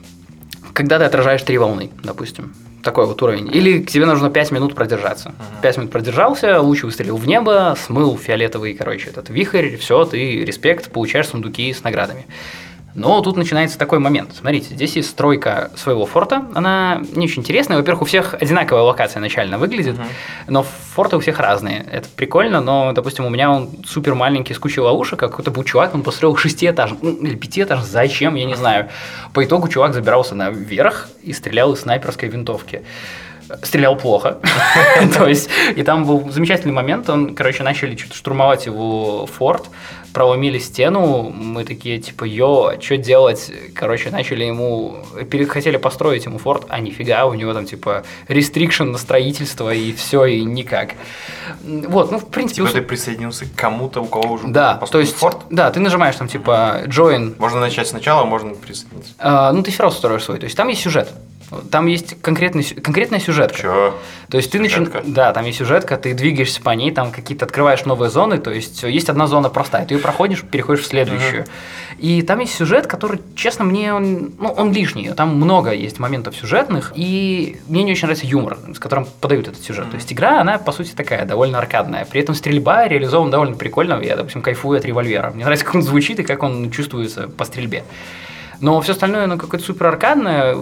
Когда 0.74 1.00
ты 1.00 1.06
отражаешь 1.06 1.42
три 1.44 1.58
волны, 1.58 1.90
допустим 2.04 2.54
такой 2.88 3.06
вот 3.06 3.22
уровень. 3.22 3.54
Или 3.54 3.84
тебе 3.84 4.06
нужно 4.06 4.30
5 4.30 4.52
минут 4.52 4.74
продержаться. 4.74 5.30
Uh-huh. 5.30 5.62
5 5.62 5.78
минут 5.78 5.92
продержался, 5.92 6.62
луч 6.62 6.84
выстрелил 6.84 7.18
в 7.18 7.28
небо, 7.28 7.76
смыл 7.78 8.18
фиолетовый, 8.18 8.76
короче, 8.76 9.10
этот 9.10 9.30
вихрь, 9.30 9.76
все, 9.76 10.06
ты 10.06 10.46
респект, 10.46 10.90
получаешь 10.90 11.28
сундуки 11.28 11.74
с 11.74 11.84
наградами. 11.84 12.26
Но 12.98 13.22
тут 13.22 13.38
начинается 13.38 13.78
такой 13.78 14.00
момент. 14.00 14.32
Смотрите, 14.36 14.74
здесь 14.74 14.96
есть 14.96 15.12
стройка 15.12 15.70
своего 15.76 16.08
форта. 16.08 16.48
Она 16.56 17.04
не 17.14 17.26
очень 17.26 17.44
интересная. 17.44 17.78
Во-первых, 17.78 18.02
у 18.02 18.06
всех 18.06 18.34
одинаковая 18.34 18.82
локация 18.82 19.20
начально 19.20 19.60
выглядит, 19.60 19.98
uh-huh. 19.98 20.08
но 20.48 20.64
форты 20.64 21.16
у 21.16 21.20
всех 21.20 21.40
разные. 21.40 21.86
Это 21.92 22.10
прикольно, 22.16 22.60
но, 22.60 22.94
допустим, 22.94 23.26
у 23.26 23.30
меня 23.30 23.52
он 23.52 23.70
супер 23.86 24.16
маленький 24.16 24.56
с 24.56 24.58
кучей 24.58 24.82
ловушек, 24.82 25.22
а 25.22 25.28
какой-то 25.28 25.52
был 25.52 25.64
чувак, 25.64 25.94
он 25.94 26.02
построил 26.02 26.36
шестиэтажный, 26.36 26.98
ну, 27.04 27.12
или 27.18 27.36
пятиэтажный, 27.36 27.88
зачем, 27.88 28.34
я 28.34 28.46
не 28.46 28.56
знаю. 28.56 28.90
По 29.32 29.46
итогу 29.46 29.68
чувак 29.68 29.94
забирался 29.94 30.34
наверх 30.34 31.08
и 31.22 31.34
стрелял 31.34 31.74
из 31.74 31.82
снайперской 31.82 32.30
винтовки 32.30 32.82
стрелял 33.64 33.96
плохо. 33.96 34.40
То 35.18 35.28
есть, 35.28 35.50
и 35.76 35.84
там 35.84 36.06
был 36.06 36.30
замечательный 36.30 36.74
момент, 36.74 37.10
он, 37.10 37.36
короче, 37.36 37.64
начали 37.64 37.96
что-то 37.96 38.16
штурмовать 38.16 38.66
его 38.66 39.26
форт, 39.26 39.70
проломили 40.18 40.58
стену, 40.58 41.30
мы 41.30 41.64
такие, 41.64 42.00
типа, 42.00 42.24
йо, 42.24 42.72
а 42.74 42.82
что 42.82 42.98
делать? 42.98 43.52
Короче, 43.76 44.10
начали 44.10 44.46
ему, 44.46 44.96
хотели 45.48 45.78
построить 45.78 46.26
ему 46.26 46.40
форт, 46.40 46.66
а 46.70 46.80
нифига, 46.80 47.28
у 47.28 47.36
него 47.36 47.54
там, 47.54 47.68
типа, 47.68 48.04
рестрикшн 48.28 48.86
на 48.86 48.98
строительство, 48.98 49.72
и 49.72 49.94
все, 49.94 50.26
и 50.26 50.44
никак. 50.44 50.96
Вот, 51.64 52.12
ну, 52.12 52.18
в 52.18 52.26
принципе... 52.30 52.64
Типа 52.64 52.74
ты 52.74 52.82
присоединился 52.82 53.46
к 53.46 53.54
кому-то, 53.54 54.02
у 54.02 54.08
кого 54.08 54.34
уже 54.34 54.48
да, 54.48 54.74
то 54.74 55.00
есть, 55.00 55.16
форт? 55.16 55.38
Да, 55.52 55.70
ты 55.70 55.80
нажимаешь 55.80 56.16
там, 56.16 56.28
типа, 56.28 56.82
join. 56.88 57.36
Можно 57.38 57.60
начать 57.60 57.88
сначала, 57.88 58.26
можно 58.26 58.56
присоединиться. 58.56 59.14
А, 59.20 59.52
ну, 59.52 59.62
ты 59.62 59.70
все 59.70 59.84
равно 59.84 59.96
строишь 59.96 60.24
свой, 60.24 60.40
то 60.40 60.46
есть 60.46 60.58
там 60.58 60.68
есть 60.70 60.82
сюжет. 60.82 61.10
Там 61.72 61.88
есть 61.88 62.22
конкретный, 62.22 62.64
конкретная 62.64 63.20
сюжетка. 63.20 63.58
Чё? 63.58 63.98
То 64.30 64.38
есть 64.38 64.52
ты 64.52 64.60
начинаешь... 64.60 64.92
Да, 65.06 65.32
там 65.32 65.46
есть 65.46 65.60
сюжетка, 65.60 65.96
ты 65.98 66.14
двигаешься 66.14 66.62
по 66.62 66.72
ней, 66.72 66.92
там 66.92 67.12
какие-то 67.12 67.46
открываешь 67.46 67.86
новые 67.86 68.10
зоны, 68.10 68.38
то 68.38 68.52
есть 68.52 68.84
есть 68.84 69.08
одна 69.10 69.28
зона 69.28 69.50
простая, 69.50 69.86
ты 69.86 69.94
ее 69.94 70.02
проходишь, 70.02 70.44
переходишь 70.44 70.84
в 70.84 70.88
следующую. 70.88 71.44
Uh-huh. 71.44 72.00
И 72.00 72.22
там 72.22 72.40
есть 72.40 72.54
сюжет, 72.54 72.88
который, 72.88 73.22
честно, 73.36 73.64
мне 73.64 73.94
он, 73.94 74.34
ну, 74.38 74.50
он 74.50 74.74
лишний. 74.74 75.10
Там 75.12 75.36
много 75.36 75.72
есть 75.72 76.00
моментов 76.00 76.36
сюжетных, 76.36 76.92
и 76.96 77.60
мне 77.68 77.84
не 77.84 77.94
очень 77.94 78.08
нравится 78.08 78.28
юмор, 78.28 78.58
с 78.74 78.80
которым 78.80 79.08
подают 79.22 79.48
этот 79.48 79.64
сюжет. 79.64 79.86
Uh-huh. 79.86 79.92
То 79.92 79.96
есть 79.96 80.12
игра, 80.12 80.42
она, 80.42 80.58
по 80.58 80.74
сути, 80.74 80.92
такая, 80.92 81.26
довольно 81.26 81.60
аркадная. 81.60 82.06
При 82.06 82.22
этом 82.22 82.36
стрельба 82.36 82.88
реализована 82.88 83.32
довольно 83.32 83.56
прикольно. 83.56 84.02
Я, 84.04 84.18
допустим, 84.18 84.42
кайфую 84.42 84.78
от 84.78 84.86
револьвера. 84.86 85.32
Мне 85.32 85.46
нравится, 85.46 85.66
как 85.66 85.76
он 85.76 85.82
звучит 85.82 86.20
и 86.20 86.24
как 86.24 86.44
он 86.44 86.72
чувствуется 86.72 87.30
по 87.30 87.46
стрельбе. 87.46 87.86
Но 88.60 88.82
все 88.82 88.94
остальное, 88.94 89.26
оно 89.26 89.38
какое-то 89.38 89.66
супер 89.66 89.88
аркадное, 89.88 90.58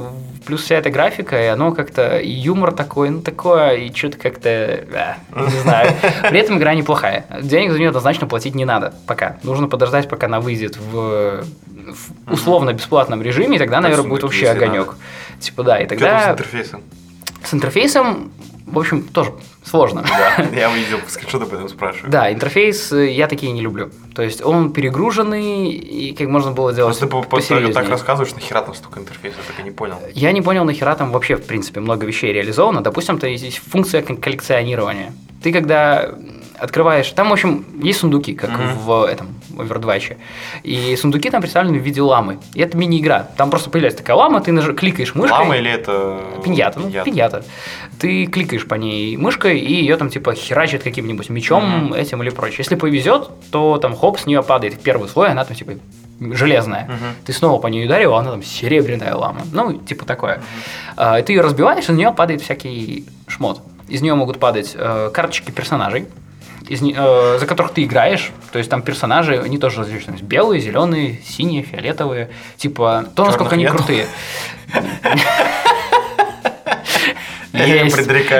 плюс 0.45 0.63
вся 0.63 0.75
эта 0.75 0.89
графика, 0.89 1.41
и 1.41 1.47
оно 1.47 1.71
как-то, 1.71 2.17
и 2.17 2.29
юмор 2.29 2.71
такой, 2.71 3.09
ну 3.09 3.21
такое, 3.21 3.75
и 3.75 3.93
что-то 3.93 4.17
как-то, 4.17 4.49
э, 4.49 5.15
не 5.35 5.59
знаю. 5.61 5.93
При 6.29 6.39
этом 6.39 6.57
игра 6.57 6.73
неплохая. 6.73 7.25
Денег 7.41 7.71
за 7.71 7.79
нее 7.79 7.89
однозначно 7.89 8.27
платить 8.27 8.55
не 8.55 8.65
надо 8.65 8.93
пока. 9.07 9.37
Нужно 9.43 9.67
подождать, 9.67 10.07
пока 10.07 10.27
она 10.27 10.39
выйдет 10.39 10.77
в, 10.77 11.43
в 11.65 12.31
условно-бесплатном 12.31 13.21
режиме, 13.21 13.57
и 13.57 13.59
тогда, 13.59 13.81
наверное, 13.81 14.07
будет 14.07 14.23
вообще 14.23 14.49
огонек. 14.49 14.95
Типа 15.39 15.63
да, 15.63 15.79
и 15.79 15.87
тогда... 15.87 16.29
С 16.29 16.31
интерфейсом. 16.31 16.83
С 17.43 17.53
интерфейсом 17.53 18.31
в 18.65 18.79
общем, 18.79 19.03
тоже 19.03 19.31
сложно. 19.63 20.03
Да, 20.03 20.43
я 20.55 20.69
увидел 20.69 20.97
скриншоты, 21.07 21.45
об 21.45 21.53
этом 21.53 21.69
спрашиваю. 21.69 22.11
Да, 22.11 22.31
интерфейс 22.31 22.91
э, 22.91 23.11
я 23.11 23.27
такие 23.27 23.51
не 23.51 23.61
люблю. 23.61 23.91
То 24.13 24.23
есть 24.23 24.43
он 24.43 24.73
перегруженный, 24.73 25.69
и 25.69 26.13
как 26.15 26.27
можно 26.27 26.51
было 26.51 26.73
делать 26.73 26.97
Просто 26.97 27.21
ты 27.21 27.29
после 27.29 27.67
так 27.71 27.89
рассказываешь, 27.89 28.33
нахера 28.33 28.61
там 28.61 28.73
столько 28.73 28.99
интерфейсов, 28.99 29.39
я 29.47 29.53
так 29.53 29.59
и 29.59 29.63
не 29.63 29.71
понял. 29.71 29.97
Я 30.13 30.31
не 30.31 30.41
понял, 30.41 30.65
нахера 30.65 30.95
там 30.95 31.11
вообще, 31.11 31.35
в 31.35 31.45
принципе, 31.45 31.79
много 31.79 32.05
вещей 32.05 32.33
реализовано. 32.33 32.81
Допустим, 32.81 33.19
то 33.19 33.27
есть 33.27 33.59
функция 33.59 34.01
коллекционирования. 34.01 35.13
Ты 35.43 35.53
когда 35.53 36.15
открываешь, 36.59 37.09
там, 37.11 37.29
в 37.29 37.33
общем, 37.33 37.65
есть 37.81 37.99
сундуки, 37.99 38.33
как 38.33 38.49
mm-hmm. 38.49 38.73
в 38.83 39.03
этом 39.05 39.27
Overdwatch. 39.51 40.17
И 40.63 40.95
сундуки 40.95 41.29
там 41.29 41.41
представлены 41.41 41.79
в 41.79 41.81
виде 41.81 42.01
ламы. 42.01 42.39
И 42.53 42.61
это 42.61 42.77
мини-игра. 42.77 43.27
Там 43.37 43.49
просто 43.49 43.69
появляется 43.69 43.99
такая 44.01 44.15
лама, 44.17 44.41
ты 44.41 44.51
наж... 44.51 44.65
кликаешь 44.75 45.15
мышкой. 45.15 45.39
Лама 45.39 45.57
или 45.57 45.71
это... 45.71 46.21
Пиньята, 46.43 46.79
ну, 46.79 46.89
пиньята. 47.03 47.43
Ты 47.99 48.25
кликаешь 48.25 48.67
по 48.67 48.75
ней 48.75 49.17
мышкой, 49.17 49.59
и 49.59 49.73
ее 49.73 49.97
там 49.97 50.09
типа 50.09 50.33
херачит 50.33 50.83
каким-нибудь 50.83 51.29
мечом 51.29 51.91
mm-hmm. 51.91 51.97
этим 51.97 52.21
или 52.23 52.29
прочее. 52.29 52.59
Если 52.59 52.75
повезет, 52.75 53.29
то 53.51 53.77
там 53.77 53.95
хоп, 53.95 54.19
с 54.19 54.25
нее 54.25 54.43
падает 54.43 54.79
первый 54.81 55.09
слой, 55.09 55.29
она 55.29 55.45
там 55.45 55.55
типа 55.55 55.73
железная. 56.19 56.87
Uh-huh. 56.87 57.25
Ты 57.25 57.33
снова 57.33 57.59
по 57.59 57.67
ней 57.67 57.85
ударил, 57.85 58.15
она 58.15 58.31
там 58.31 58.43
серебряная 58.43 59.15
лама. 59.15 59.41
Ну, 59.51 59.73
типа 59.73 60.05
такое. 60.05 60.41
Uh-huh. 60.97 61.21
ты 61.23 61.33
ее 61.33 61.41
разбиваешь, 61.41 61.89
и 61.89 61.91
на 61.91 61.97
нее 61.97 62.11
падает 62.11 62.41
всякий 62.41 63.05
шмот. 63.27 63.61
Из 63.87 64.01
нее 64.01 64.15
могут 64.15 64.39
падать 64.39 64.71
э, 64.73 65.11
карточки 65.13 65.51
персонажей 65.51 66.07
из, 66.69 66.81
э, 66.81 67.37
за 67.39 67.45
которых 67.45 67.73
ты 67.73 67.83
играешь. 67.83 68.31
То 68.51 68.57
есть 68.57 68.69
там 68.69 68.81
персонажи, 68.81 69.39
они 69.39 69.57
тоже 69.57 69.79
различные. 69.79 70.17
Белые, 70.21 70.61
зеленые, 70.61 71.21
синие, 71.25 71.63
фиолетовые. 71.63 72.29
Типа, 72.57 73.05
то, 73.15 73.25
насколько 73.25 73.55
они 73.55 73.65
крутые. 73.65 74.07
Есть, 77.53 77.97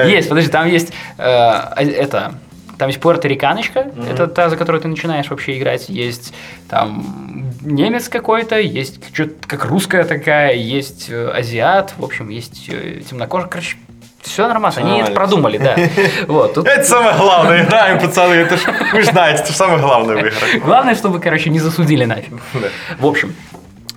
есть, 0.08 0.30
подожди, 0.30 0.52
там 0.52 0.68
есть 0.68 0.92
э, 1.18 1.24
это, 1.24 2.36
там 2.78 2.90
есть 2.90 3.00
пуэрториканочка, 3.00 3.80
mm-hmm. 3.80 4.12
это 4.12 4.28
та, 4.28 4.50
за 4.50 4.58
которую 4.58 4.82
ты 4.82 4.88
начинаешь 4.88 5.30
вообще 5.30 5.58
играть. 5.58 5.90
Есть 5.90 6.34
там 6.70 7.54
немец 7.62 8.10
какой-то, 8.10 8.60
есть 8.60 9.00
что-то 9.14 9.48
как 9.48 9.66
русская 9.66 10.04
такая, 10.04 10.56
есть 10.56 11.08
э, 11.10 11.30
азиат, 11.30 11.94
в 11.98 12.04
общем, 12.04 12.30
есть 12.30 12.68
э, 12.70 13.02
темнокожий. 13.10 13.50
Короче, 13.50 13.78
все 14.28 14.48
нормально, 14.48 14.78
они 14.78 15.02
это 15.02 15.12
продумали, 15.12 15.58
да. 15.58 15.76
Вот, 16.28 16.54
тут... 16.54 16.68
Это 16.68 16.84
самое 16.84 17.16
главное, 17.16 17.64
играем, 17.64 18.00
пацаны, 18.00 18.34
это 18.34 18.58
ж, 18.58 18.62
вы 18.94 19.04
знаете, 19.04 19.44
это 19.44 19.54
самое 19.54 19.80
главное 19.80 20.16
в 20.16 20.20
играх. 20.20 20.64
Главное, 20.64 20.96
чтобы, 20.96 21.20
короче, 21.20 21.50
не 21.50 21.60
засудили 21.60 22.06
нафиг. 22.06 22.34
Да. 22.54 22.68
В 23.00 23.06
общем, 23.06 23.36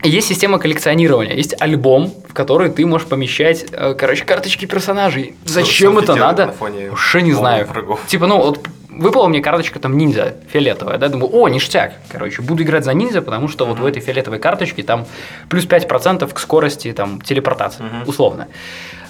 есть 0.02 0.28
система 0.28 0.58
коллекционирования, 0.58 1.34
есть 1.34 1.60
альбом, 1.60 2.12
в 2.28 2.32
который 2.32 2.70
ты 2.70 2.86
можешь 2.86 3.08
помещать, 3.08 3.66
э, 3.72 3.94
короче, 3.94 4.24
карточки 4.24 4.64
персонажей. 4.64 5.34
Зачем 5.44 5.92
что, 5.94 6.02
это 6.02 6.14
надо? 6.14 6.54
Вообще 6.58 7.22
не 7.22 7.32
знаю. 7.32 7.66
Врагов. 7.66 8.00
Типа, 8.06 8.26
ну, 8.26 8.38
вот 8.38 8.68
выпала 8.98 9.28
мне 9.28 9.40
карточка 9.40 9.78
там 9.78 9.96
ниндзя 9.96 10.34
фиолетовая, 10.52 10.98
да, 10.98 11.08
думаю, 11.08 11.30
о, 11.32 11.48
ништяк, 11.48 11.94
короче, 12.10 12.42
буду 12.42 12.64
играть 12.64 12.84
за 12.84 12.92
ниндзя, 12.94 13.22
потому 13.22 13.48
что 13.48 13.64
mm-hmm. 13.64 13.68
вот 13.68 13.78
в 13.78 13.86
этой 13.86 14.02
фиолетовой 14.02 14.38
карточке 14.38 14.82
там 14.82 15.06
плюс 15.48 15.66
5% 15.66 16.32
к 16.32 16.38
скорости 16.38 16.92
там 16.92 17.20
телепортации, 17.20 17.84
mm-hmm. 17.84 18.06
условно. 18.06 18.48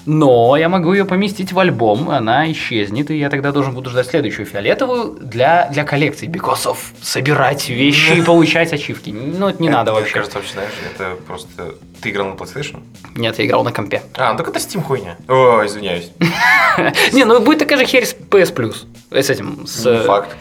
Но 0.09 0.57
я 0.57 0.71
могу 0.71 0.95
ее 0.95 1.05
поместить 1.05 1.53
в 1.53 1.59
альбом, 1.59 2.09
она 2.09 2.51
исчезнет, 2.51 3.11
и 3.11 3.19
я 3.19 3.29
тогда 3.29 3.53
должен 3.53 3.75
буду 3.75 3.91
ждать 3.91 4.07
следующую 4.07 4.47
фиолетовую 4.47 5.19
для, 5.21 5.69
для 5.71 5.85
коллекции. 5.85 6.27
Of 6.29 6.79
собирать 7.03 7.69
вещи 7.69 8.15
и 8.15 8.23
получать 8.25 8.73
ачивки. 8.73 9.11
Ну, 9.11 9.51
это 9.51 9.63
не 9.63 9.69
надо 9.69 9.93
вообще. 9.93 10.07
Мне 10.07 10.15
кажется, 10.15 10.39
вообще, 10.39 10.55
знаешь, 10.55 10.73
это 10.95 11.15
просто... 11.27 11.75
Ты 12.01 12.09
играл 12.09 12.29
на 12.29 12.33
PlayStation? 12.37 12.83
Нет, 13.17 13.39
я 13.39 13.45
играл 13.45 13.65
на 13.65 13.71
компе. 13.71 14.03
А, 14.15 14.33
ну 14.33 14.39
так 14.39 14.49
это 14.49 14.59
Steam 14.59 14.83
хуйня. 14.83 15.19
О, 15.29 15.63
извиняюсь. 15.67 16.11
Не, 17.13 17.27
ну 17.27 17.39
будет 17.41 17.59
такая 17.59 17.79
же 17.79 17.85
херь 17.85 18.07
с 18.07 18.15
PS 18.15 18.55
Plus. 18.55 18.87
С 19.11 19.29
этим, 19.29 19.67
с... 19.67 19.85
Ну, 19.85 20.05
факт. 20.05 20.35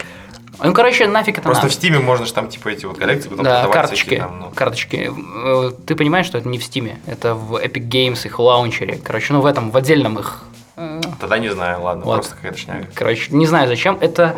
Ну, 0.64 0.74
короче, 0.74 1.08
нафиг 1.08 1.36
это 1.36 1.44
Просто 1.44 1.64
надо. 1.64 1.74
в 1.74 1.76
Стиме 1.76 2.00
можно 2.00 2.26
же 2.26 2.34
там, 2.34 2.50
типа, 2.50 2.70
эти 2.70 2.86
вот 2.86 2.98
коллекции 2.98 3.30
потом 3.30 3.46
да, 3.46 3.68
карточки, 3.68 4.08
всякие, 4.08 4.20
там, 4.20 4.40
ну. 4.40 4.50
карточки. 4.50 5.12
Э, 5.46 5.72
ты 5.86 5.96
понимаешь, 5.96 6.26
что 6.26 6.38
это 6.38 6.48
не 6.48 6.58
в 6.58 6.64
Стиме, 6.64 7.00
это 7.06 7.36
в 7.36 7.56
Epic 7.56 7.88
Games, 7.88 8.26
их 8.26 8.40
лаунчере. 8.40 9.00
Короче, 9.04 9.34
ну 9.34 9.42
в 9.42 9.46
этом, 9.46 9.72
в 9.72 9.78
отдельном 9.78 10.18
их 10.20 10.44
э, 10.76 11.02
Тогда 11.20 11.38
не 11.38 11.50
знаю, 11.50 11.82
ладно, 11.82 12.06
вот. 12.06 12.16
просто 12.16 12.36
какая-то 12.36 12.58
шняга. 12.58 12.88
Короче, 12.94 13.34
не 13.34 13.46
знаю 13.46 13.68
зачем. 13.68 13.98
Это 14.02 14.36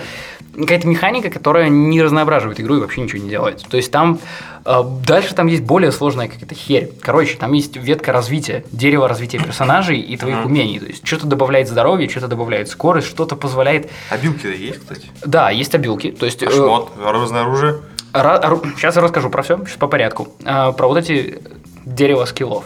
какая-то 0.62 0.88
механика, 0.88 1.30
которая 1.30 1.70
не 1.70 2.02
разноображивает 2.02 2.60
игру 2.60 2.78
и 2.78 2.80
вообще 2.80 3.02
ничего 3.02 3.22
не 3.22 3.30
делает. 3.30 3.64
То 3.70 3.78
есть 3.78 3.92
там 3.92 4.20
э, 4.66 4.82
дальше 5.06 5.34
там 5.36 5.48
есть 5.48 5.64
более 5.64 5.92
сложная 5.92 6.28
какая-то 6.28 6.56
херь. 6.56 6.92
Короче, 7.02 7.38
там 7.38 7.54
есть 7.54 7.76
ветка 7.76 8.12
развития, 8.12 8.64
дерево 8.72 9.08
развития 9.08 9.40
персонажей 9.40 10.00
и 10.00 10.18
твоих 10.18 10.46
умений. 10.46 10.80
То 10.80 10.86
есть 10.88 11.06
что-то 11.06 11.28
добавляет 11.28 11.68
здоровье, 11.68 12.10
что-то 12.10 12.28
добавляет 12.28 12.70
скорость, 12.70 13.08
что-то 13.08 13.36
позволяет. 13.36 13.90
Обилки 14.10 14.48
есть, 14.48 14.80
кстати. 14.80 15.08
Да, 15.26 15.50
есть 15.50 15.74
обилки. 15.76 16.12
То 16.12 16.26
есть. 16.26 16.44
А 16.44 16.52
шмот, 16.52 16.92
э, 16.98 17.12
разное 17.12 17.42
оружие. 17.42 17.80
Сейчас 18.14 18.96
я 18.96 19.02
расскажу 19.02 19.30
про 19.30 19.44
все, 19.44 19.58
сейчас 19.60 19.78
по 19.78 19.88
порядку. 19.88 20.30
Э, 20.44 20.72
про 20.72 20.88
вот 20.88 20.98
эти 20.98 21.40
дерево 21.86 22.26
скиллов 22.26 22.66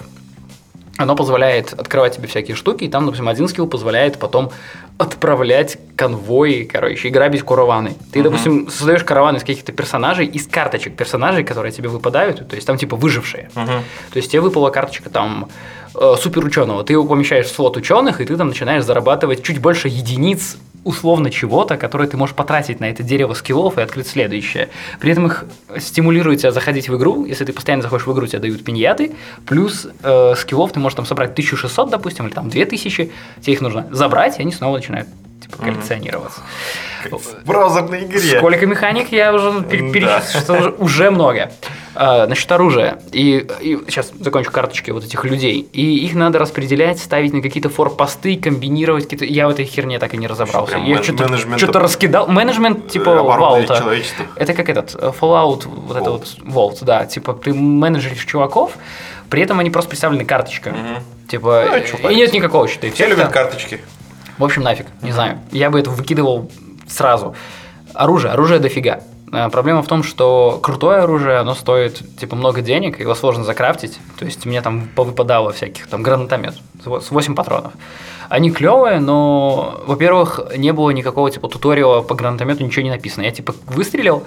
оно 0.97 1.15
позволяет 1.15 1.73
открывать 1.73 2.15
тебе 2.17 2.27
всякие 2.27 2.55
штуки, 2.55 2.83
и 2.83 2.89
там, 2.89 3.05
допустим, 3.05 3.27
один 3.27 3.47
скилл 3.47 3.67
позволяет 3.67 4.19
потом 4.19 4.51
отправлять 4.99 5.77
конвои, 5.95 6.63
короче, 6.71 7.07
и 7.07 7.11
грабить 7.11 7.41
караваны. 7.41 7.95
Ты, 8.11 8.19
uh-huh. 8.19 8.23
допустим, 8.23 8.69
создаешь 8.69 9.03
караван 9.03 9.35
из 9.35 9.41
каких-то 9.41 9.71
персонажей, 9.71 10.27
из 10.27 10.47
карточек 10.47 10.95
персонажей, 10.95 11.43
которые 11.43 11.71
тебе 11.71 11.89
выпадают, 11.89 12.47
то 12.47 12.55
есть 12.55 12.67
там 12.67 12.77
типа 12.77 12.95
выжившие. 12.95 13.49
Uh-huh. 13.55 13.81
То 14.11 14.17
есть 14.17 14.31
тебе 14.31 14.41
выпала 14.41 14.69
карточка 14.69 15.09
там 15.09 15.49
э, 15.95 16.15
супер 16.19 16.45
ученого, 16.45 16.83
ты 16.83 16.93
его 16.93 17.05
помещаешь 17.05 17.47
в 17.47 17.55
слот 17.55 17.75
ученых, 17.75 18.21
и 18.21 18.25
ты 18.25 18.37
там 18.37 18.49
начинаешь 18.49 18.83
зарабатывать 18.83 19.41
чуть 19.41 19.59
больше 19.59 19.87
единиц 19.87 20.57
условно 20.83 21.29
чего-то, 21.29 21.77
которое 21.77 22.07
ты 22.07 22.17
можешь 22.17 22.35
потратить 22.35 22.79
на 22.79 22.85
это 22.85 23.03
дерево 23.03 23.33
скиллов 23.33 23.77
и 23.77 23.81
открыть 23.81 24.07
следующее. 24.07 24.69
При 24.99 25.11
этом 25.11 25.27
их 25.27 25.45
стимулирует 25.77 26.41
тебя 26.41 26.51
заходить 26.51 26.89
в 26.89 26.97
игру. 26.97 27.25
Если 27.25 27.45
ты 27.45 27.53
постоянно 27.53 27.83
заходишь 27.83 28.05
в 28.07 28.13
игру, 28.13 28.27
тебе 28.27 28.39
дают 28.39 28.63
пиньяты. 28.63 29.13
Плюс 29.45 29.87
э, 30.03 30.33
скиллов 30.37 30.71
ты 30.71 30.79
можешь 30.79 30.95
там 30.95 31.05
собрать 31.05 31.31
1600, 31.31 31.89
допустим, 31.89 32.27
или 32.27 32.33
там 32.33 32.49
2000. 32.49 33.11
Тебе 33.41 33.53
их 33.53 33.61
нужно 33.61 33.87
забрать, 33.91 34.39
и 34.39 34.41
они 34.41 34.51
снова 34.51 34.77
начинают 34.77 35.07
типа, 35.43 35.57
коллекционироваться. 35.57 36.41
В 37.09 37.45
браузерной 37.45 38.03
игре. 38.03 38.37
Сколько 38.37 38.65
механик 38.65 39.11
я 39.11 39.33
уже 39.33 39.63
перечислил, 39.63 40.41
что 40.41 40.75
уже 40.77 41.11
много. 41.11 41.51
А, 41.95 42.25
насчет 42.27 42.51
оружия. 42.51 42.99
И, 43.11 43.45
и 43.59 43.79
сейчас 43.87 44.11
закончу 44.19 44.51
карточки 44.51 44.91
вот 44.91 45.03
этих 45.03 45.23
людей. 45.25 45.67
И 45.73 46.05
их 46.05 46.15
надо 46.15 46.39
распределять, 46.39 46.99
ставить 46.99 47.33
на 47.33 47.41
какие-то 47.41 47.69
форпосты, 47.69 48.37
комбинировать 48.37 49.03
какие-то. 49.03 49.25
Я 49.25 49.47
в 49.47 49.51
этой 49.51 49.65
херне 49.65 49.99
так 49.99 50.13
и 50.13 50.17
не 50.17 50.27
разобрался. 50.27 50.77
Я 50.77 51.03
что-то, 51.03 51.57
что-то 51.57 51.79
раскидал. 51.79 52.27
Менеджмент 52.27 52.87
типа 52.87 53.21
Валта. 53.21 53.83
Это 54.35 54.53
как 54.53 54.69
этот 54.69 54.95
э, 54.95 55.11
Fallout, 55.19 55.67
вот 55.67 55.97
это 55.97 56.11
вот 56.11 56.25
Vault, 56.41 56.77
да. 56.81 57.05
Типа 57.05 57.33
ты 57.33 57.53
менеджеришь 57.53 58.25
чуваков, 58.25 58.73
при 59.29 59.41
этом 59.41 59.59
они 59.59 59.69
просто 59.69 59.89
представлены 59.89 60.25
карточками. 60.25 60.77
Угу. 60.77 61.03
Типа, 61.29 61.65
ну, 62.03 62.09
и 62.09 62.15
нет 62.15 62.33
никакого 62.33 62.67
счета. 62.67 62.89
Все 62.91 63.07
любят 63.07 63.29
карточки. 63.29 63.81
В 64.37 64.43
общем, 64.43 64.63
нафиг, 64.63 64.87
не 65.01 65.11
знаю. 65.11 65.39
Я 65.51 65.69
бы 65.69 65.79
это 65.79 65.89
выкидывал 65.89 66.51
сразу. 66.87 67.35
Оружие, 67.93 68.33
оружие 68.33 68.59
дофига. 68.59 69.01
А, 69.31 69.49
проблема 69.49 69.81
в 69.81 69.87
том, 69.87 70.03
что 70.03 70.59
крутое 70.61 70.99
оружие, 70.99 71.37
оно 71.37 71.55
стоит 71.55 72.01
типа 72.17 72.35
много 72.35 72.61
денег, 72.61 72.99
его 72.99 73.15
сложно 73.15 73.43
закрафтить. 73.43 73.99
То 74.19 74.25
есть 74.25 74.45
мне 74.45 74.61
там 74.61 74.87
повыпадало 74.95 75.51
всяких, 75.51 75.87
там 75.87 76.03
гранатомет 76.03 76.55
с 76.85 77.09
8 77.09 77.35
патронов. 77.35 77.73
Они 78.29 78.51
клевые, 78.51 78.99
но, 78.99 79.81
во-первых, 79.85 80.39
не 80.55 80.71
было 80.71 80.91
никакого 80.91 81.31
типа 81.31 81.47
туториала 81.47 82.01
по 82.01 82.15
гранатомету, 82.15 82.63
ничего 82.63 82.83
не 82.83 82.91
написано. 82.91 83.23
Я 83.23 83.31
типа 83.31 83.55
выстрелил, 83.67 84.23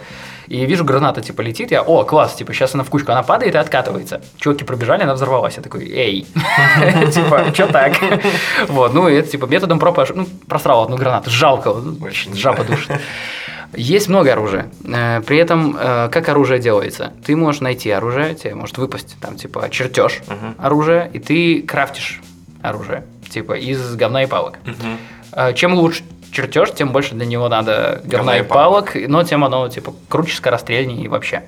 и 0.48 0.64
вижу, 0.64 0.85
граната 0.85 1.20
типа 1.20 1.40
летит, 1.42 1.70
я, 1.70 1.82
о, 1.82 2.04
класс, 2.04 2.35
типа 2.35 2.52
сейчас 2.52 2.74
она 2.74 2.85
в 2.85 2.90
кучку, 2.90 3.12
она 3.12 3.22
падает 3.22 3.54
и 3.54 3.59
откатывается. 3.59 4.20
Чуваки 4.38 4.64
пробежали, 4.64 5.02
она 5.02 5.14
взорвалась. 5.14 5.56
Я 5.56 5.62
такой, 5.62 5.88
эй, 5.90 6.26
типа, 7.12 7.52
что 7.52 7.66
так? 7.66 7.94
Вот, 8.68 8.94
ну, 8.94 9.09
это 9.09 9.28
типа 9.28 9.46
методом 9.46 9.78
проб, 9.78 9.98
ну, 10.14 10.26
просрал 10.48 10.85
одну 10.85 10.96
гранату, 10.96 11.30
жалко, 11.30 11.74
жаба 12.35 12.64
душит. 12.64 13.00
Есть 13.74 14.09
много 14.09 14.32
оружия. 14.32 14.70
Э, 14.85 15.20
при 15.20 15.38
этом, 15.38 15.76
э, 15.78 16.09
как 16.11 16.28
оружие 16.28 16.61
делается? 16.61 17.12
Ты 17.24 17.37
можешь 17.37 17.61
найти 17.61 17.90
оружие, 17.90 18.35
тебе 18.35 18.54
может 18.54 18.78
выпасть 18.78 19.16
там 19.20 19.37
типа 19.37 19.68
чертеж 19.70 20.22
uh-huh. 20.26 20.54
оружия, 20.59 21.11
и 21.12 21.18
ты 21.18 21.62
крафтишь 21.62 22.20
оружие, 22.62 23.04
типа 23.28 23.54
из 23.54 23.96
говна 23.96 24.22
и 24.22 24.26
палок. 24.26 24.59
Uh-huh. 24.64 25.54
Чем 25.54 25.74
лучше 25.74 26.02
чертеж, 26.37 26.72
тем 26.72 26.92
больше 26.92 27.14
для 27.14 27.25
него 27.25 27.49
надо 27.49 28.03
говна 28.05 28.38
и 28.38 28.42
палок, 28.42 28.94
но 28.94 29.25
тем 29.25 29.42
оно 29.42 29.68
типа 29.68 29.94
круче, 30.09 30.37
скорострельнее 30.37 31.03
и 31.03 31.09
вообще 31.09 31.44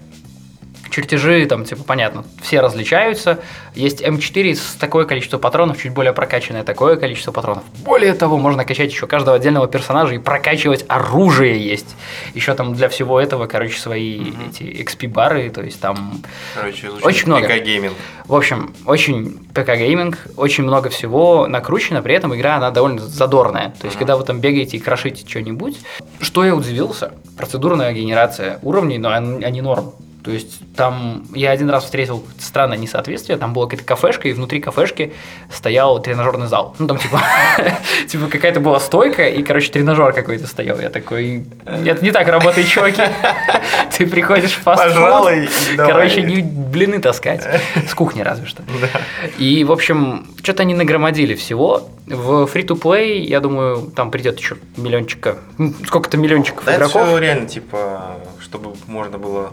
чертежи, 0.91 1.45
там, 1.47 1.65
типа, 1.65 1.83
понятно, 1.85 2.25
все 2.43 2.61
различаются. 2.61 3.39
Есть 3.75 4.03
М4 4.03 4.55
с 4.55 4.75
такое 4.75 5.05
количество 5.05 5.39
патронов, 5.39 5.81
чуть 5.81 5.93
более 5.93 6.13
прокачанное 6.13 6.65
такое 6.65 6.97
количество 6.97 7.33
патронов. 7.33 7.63
Более 7.85 8.15
того, 8.15 8.39
можно 8.39 8.65
качать 8.65 8.91
еще 8.91 9.07
каждого 9.07 9.37
отдельного 9.37 9.69
персонажа 9.69 10.15
и 10.15 10.19
прокачивать 10.19 10.85
оружие 10.89 11.65
есть. 11.65 11.97
Еще 12.35 12.55
там 12.55 12.75
для 12.75 12.89
всего 12.89 13.21
этого, 13.21 13.47
короче, 13.47 13.79
свои 13.79 14.21
mm-hmm. 14.21 14.51
эти 14.51 14.63
XP-бары, 14.83 15.51
то 15.51 15.63
есть 15.63 15.81
там 15.81 16.23
короче, 16.55 16.91
очень 17.03 17.27
много. 17.27 17.47
ПК-гейминг. 17.47 17.95
В 18.27 18.35
общем, 18.35 18.75
очень 18.85 19.39
ПК-гейминг, 19.55 20.17
очень 20.37 20.65
много 20.65 20.91
всего 20.91 21.47
накручено, 21.47 22.03
при 22.03 22.15
этом 22.15 22.35
игра, 22.35 22.57
она 22.57 22.71
довольно 22.71 23.01
задорная. 23.01 23.75
То 23.81 23.87
есть, 23.87 23.97
mm-hmm. 23.97 23.99
когда 23.99 24.17
вы 24.17 24.25
там 24.25 24.41
бегаете 24.41 24.77
и 24.77 24.81
крошите 24.81 25.27
что-нибудь, 25.27 25.79
что 26.21 26.45
я 26.45 26.55
удивился, 26.55 27.13
процедурная 27.37 27.93
генерация 27.93 28.59
уровней, 28.63 28.99
но 28.99 29.13
они 29.13 29.61
норм. 29.61 29.93
То 30.29 30.35
есть 30.35 30.61
там 30.77 31.25
я 31.33 31.53
один 31.53 31.71
раз 31.71 31.85
встретил 31.85 32.23
странное 32.39 32.77
несоответствие, 32.77 33.39
там 33.39 33.55
была 33.55 33.65
какая-то 33.65 33.85
кафешка, 33.85 34.29
и 34.29 34.35
внутри 34.35 34.61
кафешки 34.61 35.15
стоял 35.51 36.03
тренажерный 36.03 36.49
зал. 36.49 36.77
Ну 36.79 36.87
там 36.87 36.99
типа, 36.99 37.23
типа 38.07 38.27
какая-то 38.27 38.61
была 38.61 38.79
стойка, 38.79 39.27
и, 39.27 39.43
короче, 39.43 39.73
тренажер 39.73 40.13
какой-то 40.13 40.47
стоял. 40.47 40.79
Я 40.81 40.91
такой, 40.91 41.47
это 41.65 42.05
не 42.05 42.11
так 42.11 42.29
работает, 42.29 42.69
чуваки. 42.69 43.01
Ты 43.97 44.07
приходишь 44.07 44.53
в 44.53 44.61
фастфуд, 44.65 45.49
короче, 45.79 46.21
не 46.21 46.43
блины 46.43 46.99
таскать, 46.99 47.49
с 47.89 47.95
кухни 47.95 48.21
разве 48.21 48.45
что. 48.45 48.63
И, 49.39 49.65
в 49.65 49.73
общем, 49.73 50.27
что-то 50.43 50.63
они 50.65 50.75
нагромодили 50.75 51.37
всего. 51.37 51.89
В 52.07 52.45
free-to-play, 52.53 53.21
я 53.21 53.41
думаю, 53.41 53.91
там 53.97 54.11
придет 54.11 54.39
еще 54.39 54.59
миллиончика, 54.77 55.39
сколько-то 55.87 56.19
миллиончиков 56.19 56.69
игроков. 56.69 57.09
Это 57.09 57.19
реально, 57.19 57.47
типа, 57.47 58.17
чтобы 58.41 58.75
можно 58.87 59.17
было 59.17 59.53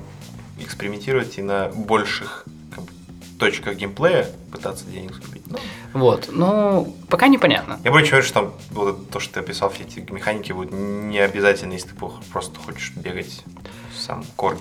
экспериментировать 0.60 1.38
и 1.38 1.42
на 1.42 1.70
больших 1.70 2.46
точках 3.38 3.76
геймплея 3.76 4.28
пытаться 4.52 4.86
денег 4.86 5.14
скупить. 5.16 5.44
Ну. 5.48 5.58
Вот, 5.94 6.30
ну, 6.32 6.96
пока 7.10 7.28
непонятно. 7.28 7.80
Я 7.84 7.92
больше 7.92 8.14
уверен, 8.14 8.26
что 8.26 8.34
там 8.34 8.54
вот 8.72 9.10
то, 9.10 9.20
что 9.20 9.36
ты 9.36 9.40
описал, 9.42 9.70
все 9.70 9.84
эти 9.84 10.00
механики 10.12 10.52
будут 10.52 10.72
не 10.72 11.20
обязательно, 11.20 11.74
если 11.74 11.90
ты 11.90 11.96
просто 12.32 12.60
хочешь 12.60 12.94
бегать 12.96 13.44
сам 13.98 14.24
кор, 14.36 14.58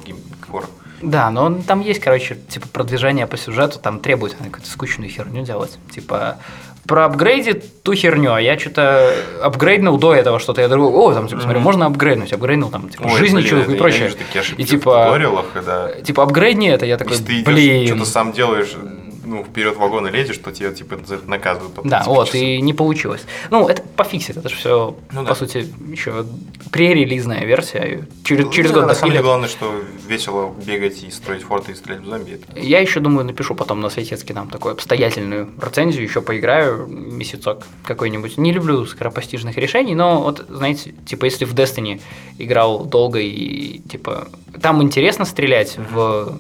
кор. 0.51 0.69
Да, 1.03 1.31
но 1.31 1.63
там 1.63 1.81
есть, 1.81 2.01
короче, 2.01 2.37
типа 2.37 2.69
продвижение 2.69 3.27
по 3.27 3.37
сюжету, 3.37 3.79
там 3.79 4.01
требует 4.01 4.35
какую-то 4.35 4.69
скучную 4.69 5.11
херню 5.11 5.45
делать. 5.45 5.79
Типа 5.93 6.39
про 6.87 7.07
апгрейдит 7.07 7.83
ту 7.83 7.95
херню, 7.95 8.35
а 8.35 8.41
я 8.41 8.59
что-то 8.59 9.13
апгрейднул 9.43 9.99
до 9.99 10.15
этого 10.15 10.39
что-то. 10.39 10.61
Я 10.61 10.69
думаю, 10.69 10.93
о, 10.95 11.13
там, 11.13 11.29
типа, 11.29 11.41
смотри, 11.43 11.61
можно 11.61 11.87
апгрейднуть, 11.87 12.33
апгрейднул 12.33 12.71
там, 12.71 12.89
типа, 12.89 13.05
Ой, 13.07 13.19
жизни 13.19 13.43
человека 13.43 13.73
и 13.73 13.77
прочее. 13.77 14.13
И 14.57 14.65
типа, 14.65 15.19
когда... 15.53 15.93
типа, 16.01 16.23
апгрейдни 16.23 16.69
это, 16.69 16.87
я 16.87 16.97
такой, 16.97 17.13
Если 17.13 17.25
ты 17.25 17.45
блин. 17.45 17.87
что-то 17.87 18.05
сам 18.05 18.33
делаешь, 18.33 18.75
ну, 19.25 19.45
вперед 19.45 19.77
вагона 19.77 20.09
лезешь, 20.09 20.37
что 20.37 20.53
тебя 20.53 20.73
типа 20.73 20.99
за 21.07 21.17
это 21.17 21.29
наказывают. 21.29 21.75
Да, 21.85 22.03
вот, 22.07 22.29
часов. 22.29 22.41
и 22.41 22.61
не 22.61 22.73
получилось. 22.73 23.23
Ну, 23.51 23.69
это 23.69 23.83
пофиксит, 23.83 24.37
это 24.37 24.49
же 24.49 24.57
все, 24.57 24.97
ну, 25.13 25.23
по 25.23 25.31
да. 25.31 25.35
сути, 25.35 25.67
еще 25.91 26.27
пререлизная 26.71 27.45
версия. 27.45 28.07
Через, 28.25 28.47
ну, 28.47 28.53
через 28.53 28.71
да, 28.71 28.81
год 28.81 28.89
на 28.89 28.95
самом 28.95 29.13
деле 29.13 29.23
главное, 29.23 29.49
что 29.49 29.73
весело 30.07 30.55
бегать 30.65 31.03
и 31.03 31.11
строить 31.11 31.43
форты 31.43 31.73
и 31.73 31.75
стрелять 31.75 32.03
в 32.03 32.07
зомби. 32.07 32.33
Это... 32.33 32.61
Я 32.61 32.81
еще 32.81 33.01
думаю, 33.01 33.25
напишу 33.25 33.55
потом 33.55 33.81
на 33.81 33.91
Светецке 33.91 34.35
нам 34.35 34.49
такую 34.49 34.73
обстоятельную 34.73 35.51
рецензию, 35.61 36.05
еще 36.05 36.21
поиграю 36.21 36.87
месяцок 36.87 37.67
какой-нибудь. 37.85 38.39
Не 38.39 38.53
люблю 38.53 38.85
скоропостижных 38.87 39.57
решений, 39.57 39.95
но 39.95 40.23
вот, 40.23 40.45
знаете, 40.49 40.95
типа, 41.07 41.25
если 41.27 41.45
в 41.45 41.55
Destiny 41.55 42.01
играл 42.39 42.85
долго 42.85 43.21
и, 43.21 43.79
типа, 43.91 44.29
там 44.61 44.83
интересно 44.83 45.25
стрелять 45.25 45.77
mm-hmm. 45.77 45.95
в 45.95 46.39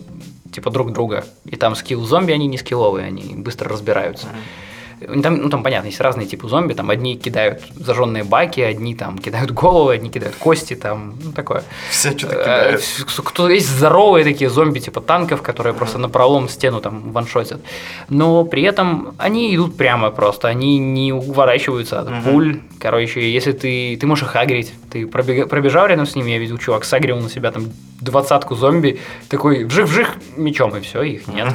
типа 0.54 0.70
друг 0.70 0.92
друга. 0.92 1.24
И 1.44 1.56
там 1.56 1.74
скилл 1.74 2.04
зомби, 2.04 2.32
они 2.32 2.46
не 2.46 2.58
скилловые, 2.58 3.06
они 3.06 3.34
быстро 3.34 3.68
разбираются. 3.68 4.26
Mm-hmm. 4.26 5.22
Там, 5.22 5.36
ну, 5.36 5.48
там, 5.50 5.62
понятно, 5.62 5.88
есть 5.88 6.00
разные 6.00 6.26
типы 6.26 6.48
зомби, 6.48 6.72
там 6.72 6.88
одни 6.88 7.16
кидают 7.16 7.62
зажженные 7.74 8.24
баки, 8.24 8.60
одни 8.60 8.94
там 8.94 9.18
кидают 9.18 9.50
головы, 9.50 9.94
одни 9.94 10.08
кидают 10.08 10.36
кости, 10.36 10.74
там, 10.74 11.14
ну, 11.22 11.32
такое. 11.32 11.62
Все 11.90 12.16
что-то 12.16 12.36
кидают. 12.36 12.82
Кто 13.24 13.48
есть 13.50 13.68
здоровые 13.68 14.24
такие 14.24 14.48
зомби, 14.48 14.78
типа 14.78 15.00
танков, 15.00 15.42
которые 15.42 15.74
просто 15.74 15.98
на 15.98 16.08
пролом 16.08 16.48
стену 16.48 16.80
там 16.80 17.12
ваншотят. 17.12 17.60
Но 18.08 18.44
при 18.44 18.62
этом 18.62 19.14
они 19.18 19.54
идут 19.54 19.76
прямо 19.76 20.10
просто, 20.10 20.48
они 20.48 20.78
не 20.78 21.12
уворачиваются 21.12 22.00
от 22.00 22.24
пуль. 22.24 22.60
Короче, 22.78 23.30
если 23.30 23.52
ты, 23.52 23.96
ты 24.00 24.06
можешь 24.06 24.24
их 24.24 24.36
агрить, 24.36 24.72
ты 24.94 25.08
пробег, 25.08 25.48
пробежал 25.48 25.88
рядом 25.88 26.06
с 26.06 26.14
ними, 26.14 26.30
я 26.30 26.38
видел, 26.38 26.56
чувак 26.56 26.84
сагрил 26.84 27.18
на 27.18 27.28
себя 27.28 27.50
там 27.50 27.64
двадцатку 28.00 28.54
зомби, 28.54 29.00
такой 29.28 29.64
вжих-вжих 29.64 30.14
мечом, 30.36 30.76
и 30.76 30.80
все, 30.82 31.02
их 31.02 31.26
нет. 31.26 31.48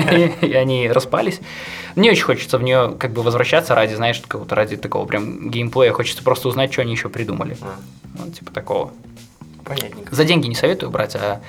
И 0.40 0.52
они 0.54 0.90
распались. 0.90 1.40
Мне 1.94 2.10
очень 2.10 2.24
хочется 2.24 2.58
в 2.58 2.64
нее 2.64 2.96
как 2.98 3.12
бы 3.12 3.22
возвращаться 3.22 3.76
ради, 3.76 3.94
знаешь, 3.94 4.18
какого-то 4.18 4.56
ради 4.56 4.76
такого 4.76 5.06
прям 5.06 5.50
геймплея. 5.50 5.92
Хочется 5.92 6.24
просто 6.24 6.48
узнать, 6.48 6.72
что 6.72 6.82
они 6.82 6.90
еще 6.90 7.08
придумали. 7.08 7.56
Вот, 8.14 8.34
типа 8.34 8.50
такого. 8.50 8.92
Понятненько. 9.64 10.12
За 10.12 10.24
деньги 10.24 10.48
не 10.48 10.56
советую 10.56 10.90
брать, 10.90 11.14
а 11.14 11.40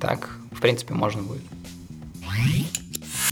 так, 0.00 0.28
в 0.52 0.60
принципе, 0.60 0.94
можно 0.94 1.20
будет. 1.20 1.42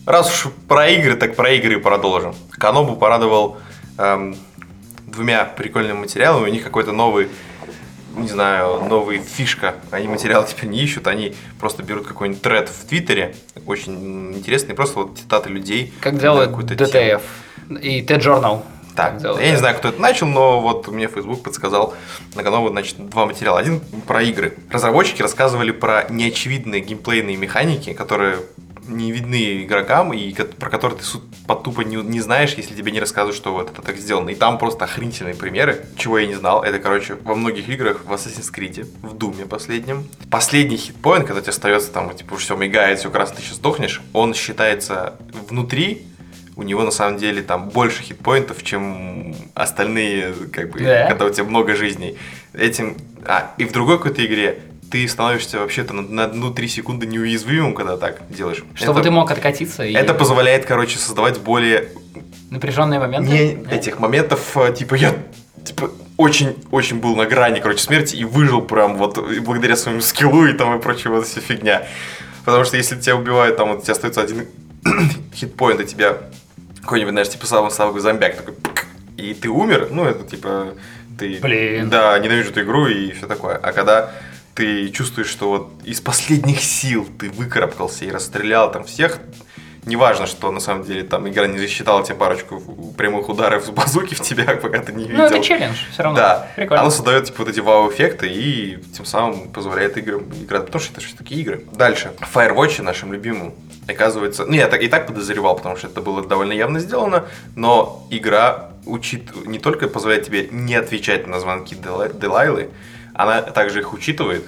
Раз 0.07 0.29
уж 0.33 0.53
про 0.66 0.88
игры, 0.88 1.14
так 1.14 1.37
про 1.37 1.53
игры 1.53 1.79
продолжим. 1.79 2.35
Канобу 2.51 2.97
порадовал 2.97 3.59
эм, 3.97 4.37
двумя 5.07 5.45
прикольными 5.45 5.99
материалами. 6.01 6.49
У 6.49 6.53
них 6.53 6.62
какой-то 6.62 6.92
новый 6.92 7.29
не 8.16 8.29
знаю, 8.29 8.83
новая 8.88 9.19
фишка. 9.19 9.75
Они 9.90 10.09
материалы 10.09 10.47
теперь 10.49 10.71
не 10.71 10.83
ищут, 10.83 11.07
они 11.07 11.35
просто 11.61 11.83
берут 11.83 12.07
какой-нибудь 12.07 12.42
тред 12.42 12.69
в 12.69 12.87
Твиттере, 12.87 13.37
очень 13.66 14.33
интересный, 14.35 14.75
просто 14.75 15.01
вот 15.01 15.19
цитаты 15.19 15.51
людей. 15.51 15.92
Как 16.01 16.19
делают 16.19 16.51
DTF 16.53 17.21
и 17.83 18.03
T-Journal. 18.03 18.62
Так, 18.95 19.19
делают, 19.19 19.42
я 19.42 19.51
не 19.51 19.59
знаю, 19.59 19.77
кто 19.77 19.88
это 19.88 20.01
начал, 20.01 20.27
но 20.27 20.61
вот 20.61 20.88
мне 20.88 21.07
Facebook 21.07 21.42
подсказал 21.42 21.95
на 22.35 22.42
канал, 22.42 22.66
значит, 22.71 22.97
два 23.11 23.27
материала. 23.27 23.59
Один 23.59 23.81
про 24.07 24.23
игры. 24.23 24.57
Разработчики 24.71 25.21
рассказывали 25.21 25.71
про 25.71 26.07
неочевидные 26.09 26.81
геймплейные 26.81 27.37
механики, 27.37 27.92
которые 27.92 28.38
не 28.88 29.12
видны 29.12 29.64
игрокам, 29.64 30.12
и 30.12 30.33
про 30.33 30.70
которые 30.70 30.99
ты 30.99 31.05
по 31.46 31.55
тупо 31.55 31.83
не, 31.83 31.96
не 31.96 32.20
знаешь, 32.20 32.55
если 32.55 32.75
тебе 32.75 32.92
не 32.92 33.01
рассказывают, 33.01 33.37
что 33.37 33.53
вот 33.53 33.70
это 33.70 33.83
так 33.83 33.96
сделано. 33.96 34.31
И 34.31 34.35
там 34.35 34.59
просто 34.59 34.85
охренительные 34.85 35.35
примеры, 35.35 35.87
чего 35.96 36.18
я 36.18 36.27
не 36.27 36.35
знал. 36.35 36.62
Это, 36.62 36.79
короче, 36.79 37.14
во 37.14 37.35
многих 37.35 37.68
играх, 37.68 38.05
в 38.05 38.12
Assassin's 38.12 38.53
Creed, 38.53 38.87
в 39.03 39.14
Думе 39.14 39.46
последнем. 39.46 40.07
Последний 40.31 40.77
хитпоинт, 40.77 41.27
когда 41.27 41.40
тебе 41.40 41.51
остается 41.51 41.90
там, 41.90 42.14
типа, 42.14 42.37
все 42.37 42.57
мигает, 42.57 42.99
все 42.99 43.11
красно, 43.11 43.37
ты 43.37 43.42
сейчас 43.42 43.57
сдохнешь, 43.57 44.03
он 44.12 44.35
считается 44.35 45.16
внутри, 45.49 46.07
у 46.57 46.62
него 46.62 46.83
на 46.85 46.90
самом 46.90 47.18
деле 47.18 47.42
там 47.42 47.68
больше 47.68 48.03
хитпоинтов, 48.03 48.62
чем 48.62 49.35
остальные, 49.55 50.33
как 50.53 50.70
бы, 50.70 50.81
да. 50.81 51.07
когда 51.09 51.27
у 51.27 51.31
тебя 51.31 51.44
много 51.44 51.77
жизней. 51.77 52.16
Этим. 52.55 52.96
А, 53.27 53.53
и 53.59 53.64
в 53.64 53.72
другой 53.72 53.99
какой-то 53.99 54.25
игре 54.25 54.62
ты 54.90 55.07
становишься 55.09 55.59
вообще-то 55.59 55.92
на, 55.94 56.03
на 56.03 56.25
одну-три 56.25 56.68
секунды 56.68 57.07
неуязвимым, 57.07 57.75
когда 57.75 57.96
так 57.96 58.22
делаешь. 58.31 58.62
Чтобы 58.75 59.01
это, 59.01 59.05
ты 59.05 59.11
мог 59.11 59.31
откатиться. 59.31 59.85
И... 59.85 59.92
Это 59.92 60.14
позволяет, 60.14 60.66
короче, 60.66 60.99
создавать 60.99 61.40
более... 61.40 61.88
Напряженные 62.51 63.01
моменты? 63.01 63.31
Не, 63.31 63.55
Нет? 63.55 63.72
этих 63.72 63.99
моментов, 63.99 64.57
э, 64.57 64.72
типа, 64.72 64.94
я 64.94 65.14
типа, 65.64 65.90
очень-очень 66.16 67.01
был 67.01 67.16
на 67.16 67.27
грани, 67.27 67.61
короче, 67.61 67.83
смерти 67.83 68.16
и 68.16 68.25
выжил 68.25 68.62
прям 68.62 68.96
вот 68.96 69.18
благодаря 69.40 69.77
своему 69.77 70.01
скиллу 70.01 70.46
и 70.46 70.53
там 70.53 70.79
и 70.79 70.81
прочей 70.81 71.09
вот 71.09 71.27
вся 71.27 71.40
фигня. 71.40 71.87
Потому 72.44 72.64
что 72.64 72.77
если 72.77 72.99
тебя 72.99 73.16
убивают, 73.16 73.57
там 73.57 73.70
вот 73.70 73.81
у 73.81 73.83
тебя 73.83 73.92
остается 73.92 74.22
один 74.22 74.46
хитпоинт, 75.35 75.81
и 75.81 75.85
тебя 75.85 76.18
какой-нибудь, 76.83 77.12
знаешь, 77.12 77.29
типа 77.29 77.46
самый 77.46 77.70
самый 77.70 78.01
зомбяк 78.01 78.37
такой, 78.37 78.55
и 79.16 79.35
ты 79.35 79.49
умер, 79.49 79.88
ну, 79.90 80.05
это 80.05 80.25
типа 80.25 80.75
ты... 81.18 81.40
Блин. 81.40 81.90
Да, 81.90 82.18
ненавижу 82.18 82.51
эту 82.51 82.62
игру 82.62 82.87
и 82.87 83.11
все 83.12 83.27
такое. 83.27 83.57
А 83.57 83.72
когда 83.72 84.12
ты 84.57 84.88
чувствуешь, 84.88 85.29
что 85.29 85.51
вот 85.51 85.71
из 85.85 86.01
последних 86.01 86.61
сил 86.61 87.07
ты 87.19 87.31
выкарабкался 87.31 88.07
и 88.07 88.11
расстрелял 88.11 88.73
там 88.73 88.85
всех, 88.85 89.21
Неважно, 89.87 90.27
что 90.27 90.51
на 90.51 90.59
самом 90.59 90.83
деле 90.83 91.05
там 91.05 91.29
игра 91.29 91.47
не 91.47 91.59
засчитала 91.59 92.05
тебе 92.05 92.16
парочку 92.16 92.61
прямых 92.99 93.29
ударов 93.29 93.64
с 93.64 93.71
базуки 93.71 94.14
в 94.14 94.21
тебя, 94.21 94.57
пока 94.62 94.81
ты 94.81 94.92
не 94.92 95.05
видел. 95.05 95.19
Ну, 95.19 95.25
это 95.27 95.40
челлендж, 95.40 95.77
все 95.92 96.03
равно. 96.03 96.19
Да. 96.19 96.49
Прикольно. 96.57 96.83
Оно 96.83 96.90
создает 96.90 97.27
типа 97.27 97.45
вот 97.45 97.49
эти 97.49 97.61
вау-эффекты 97.61 98.27
и 98.29 98.79
тем 98.92 99.05
самым 99.05 99.49
позволяет 99.51 99.97
играм 99.97 100.25
играть, 100.42 100.66
потому 100.66 100.83
что 100.83 100.92
это 100.92 101.07
все 101.07 101.16
такие 101.16 101.40
игры. 101.40 101.64
Дальше. 101.73 102.11
Firewatch 102.35 102.83
нашим 102.83 103.12
любимым 103.12 103.55
оказывается, 103.87 104.45
ну 104.45 104.55
я 104.55 104.66
так 104.66 104.83
и 104.83 104.88
так 104.88 105.07
подозревал, 105.07 105.55
потому 105.55 105.77
что 105.77 105.87
это 105.87 106.01
было 106.01 106.27
довольно 106.27 106.53
явно 106.53 106.81
сделано, 106.81 107.27
но 107.55 108.09
игра 108.11 108.73
учит 108.87 109.47
не 109.47 109.61
только 109.61 109.87
позволяет 109.87 110.27
тебе 110.27 110.49
не 110.51 110.75
отвечать 110.75 111.29
на 111.29 111.38
звонки 111.38 111.77
Делайлы, 111.77 112.71
она 113.16 113.42
также 113.42 113.81
их 113.81 113.92
учитывает, 113.92 114.44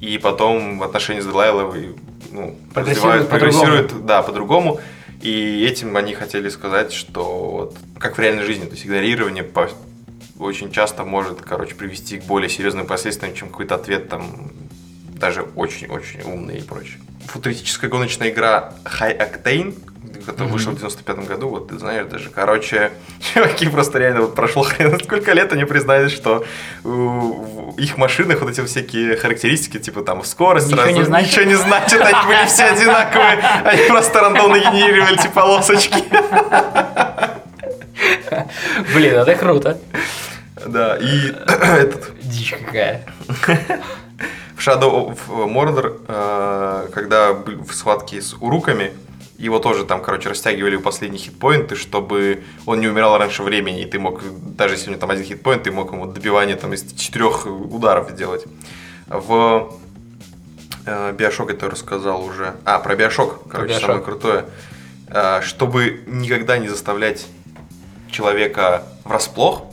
и 0.00 0.18
потом 0.18 0.78
в 0.78 0.82
отношении 0.82 1.20
с 1.20 1.24
Делайловой 1.24 1.96
ну, 2.30 2.58
прогрессирует, 2.74 3.28
прогрессирует 3.28 3.92
по 3.92 3.98
да, 3.98 4.22
по-другому. 4.22 4.80
И 5.22 5.64
этим 5.64 5.96
они 5.96 6.12
хотели 6.12 6.50
сказать, 6.50 6.92
что 6.92 7.50
вот, 7.50 7.76
как 7.98 8.18
в 8.18 8.20
реальной 8.20 8.44
жизни, 8.44 8.66
то 8.66 8.72
есть 8.72 8.84
игнорирование 8.84 9.42
по, 9.42 9.70
очень 10.38 10.70
часто 10.70 11.04
может, 11.04 11.40
короче, 11.40 11.74
привести 11.74 12.18
к 12.18 12.24
более 12.24 12.50
серьезным 12.50 12.86
последствиям, 12.86 13.34
чем 13.34 13.48
какой-то 13.48 13.76
ответ 13.76 14.10
там 14.10 14.52
даже 15.14 15.42
очень-очень 15.56 16.22
умный 16.22 16.58
и 16.58 16.62
прочее. 16.62 16.98
Футуристическая 17.26 17.88
гоночная 17.88 18.28
игра 18.30 18.74
High 18.84 19.16
Octane 19.18 19.74
который 20.26 20.48
mm-hmm. 20.48 20.52
вышел 20.52 20.72
в 20.72 20.76
95 20.76 21.26
году, 21.26 21.48
вот 21.48 21.68
ты 21.68 21.78
знаешь 21.78 22.06
даже. 22.06 22.30
Короче, 22.30 22.92
чуваки 23.34 23.68
просто 23.68 23.98
реально 23.98 24.22
вот 24.22 24.34
прошло 24.34 24.62
хрен 24.64 24.98
сколько 25.02 25.32
лет, 25.32 25.52
они 25.52 25.64
признались, 25.64 26.12
что 26.12 26.44
в 26.82 27.74
их 27.78 27.96
машинах 27.96 28.40
вот 28.40 28.50
эти 28.50 28.64
всякие 28.64 29.16
характеристики, 29.16 29.78
типа 29.78 30.02
там 30.02 30.24
скорость, 30.24 30.68
ничего, 30.68 30.82
раз, 30.82 30.92
не, 30.92 31.02
значит. 31.04 31.30
ничего 31.30 31.44
не 31.44 31.54
значит, 31.54 32.00
они 32.00 32.26
были 32.26 32.46
все 32.46 32.64
одинаковые, 32.72 33.38
они 33.64 33.82
просто 33.88 34.20
рандомно 34.20 34.58
генерировали 34.58 35.14
эти 35.14 35.28
полосочки. 35.28 36.04
Блин, 38.94 39.14
это 39.14 39.34
круто. 39.34 39.78
Да, 40.66 40.96
и 40.96 41.30
этот... 41.46 42.12
Дичь 42.22 42.52
какая. 42.52 43.04
В 44.56 44.66
Shadow 44.66 45.08
of 45.08 45.18
Mordor, 45.28 46.00
э, 46.06 46.88
когда 46.92 47.32
в 47.32 47.72
схватке 47.72 48.22
с 48.22 48.34
уруками, 48.34 48.92
его 49.38 49.58
тоже 49.58 49.84
там, 49.84 50.02
короче, 50.02 50.28
растягивали 50.28 50.76
в 50.76 50.82
последний 50.82 51.18
хитпоинты, 51.18 51.76
чтобы 51.76 52.44
он 52.66 52.80
не 52.80 52.88
умирал 52.88 53.18
раньше 53.18 53.42
времени, 53.42 53.82
и 53.82 53.86
ты 53.86 53.98
мог, 53.98 54.22
даже 54.56 54.74
если 54.74 54.88
у 54.88 54.90
него 54.90 55.00
там 55.00 55.10
один 55.10 55.24
хитпоинт, 55.24 55.64
ты 55.64 55.72
мог 55.72 55.92
ему 55.92 56.06
добивание 56.06 56.56
там 56.56 56.72
из 56.72 56.92
четырех 56.92 57.46
ударов 57.46 58.10
сделать. 58.10 58.44
В 59.06 59.74
э, 60.86 61.12
Биошок 61.12 61.50
это 61.50 61.68
рассказал 61.68 62.24
уже. 62.24 62.54
А, 62.64 62.78
про 62.78 62.94
Биошок, 62.96 63.48
короче, 63.48 63.74
про 63.74 63.80
самое 63.80 64.00
крутое. 64.02 64.46
Э, 65.08 65.40
чтобы 65.42 66.02
никогда 66.06 66.58
не 66.58 66.68
заставлять 66.68 67.26
человека 68.10 68.84
врасплох, 69.04 69.64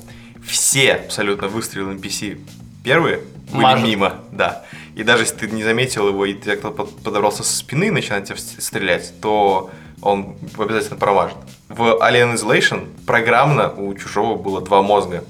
все 0.45 0.93
абсолютно 0.93 1.47
выстрелы 1.47 1.93
NPC 1.93 2.39
первые 2.83 3.21
были 3.51 3.63
Мажет. 3.63 3.85
мимо, 3.85 4.15
да. 4.31 4.63
И 5.01 5.03
даже 5.03 5.23
если 5.23 5.35
ты 5.35 5.47
не 5.47 5.63
заметил 5.63 6.09
его, 6.09 6.27
и 6.27 6.35
ты 6.35 6.55
кто-то 6.55 6.83
подобрался 6.83 7.41
со 7.41 7.57
спины 7.57 7.85
и 7.85 7.89
начинает 7.89 8.25
тебя 8.25 8.37
стрелять, 8.37 9.19
то 9.19 9.71
он 9.99 10.35
обязательно 10.59 10.95
промажет. 10.95 11.37
В 11.69 11.99
Alien 12.03 12.35
Isolation 12.35 12.87
программно 13.07 13.73
у 13.73 13.91
чужого 13.95 14.35
было 14.35 14.61
два 14.61 14.83
мозга. 14.83 15.23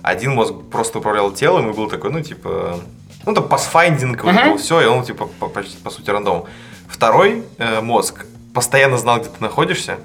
Один 0.00 0.36
мозг 0.36 0.54
просто 0.70 1.00
управлял 1.00 1.32
телом 1.32 1.68
и 1.68 1.72
был 1.72 1.88
такой, 1.88 2.12
ну, 2.12 2.20
типа, 2.20 2.78
ну, 3.24 3.34
там, 3.34 3.48
пасфайндинг, 3.48 4.24
uh-huh. 4.24 4.50
был, 4.50 4.58
все, 4.58 4.80
и 4.82 4.84
он, 4.84 5.02
типа, 5.02 5.28
по, 5.40 5.48
почти, 5.48 5.76
по 5.78 5.90
сути, 5.90 6.08
рандом. 6.08 6.44
Второй 6.86 7.42
э, 7.58 7.80
мозг 7.80 8.26
постоянно 8.54 8.96
знал, 8.96 9.18
где 9.18 9.28
ты 9.28 9.42
находишься, 9.42 9.98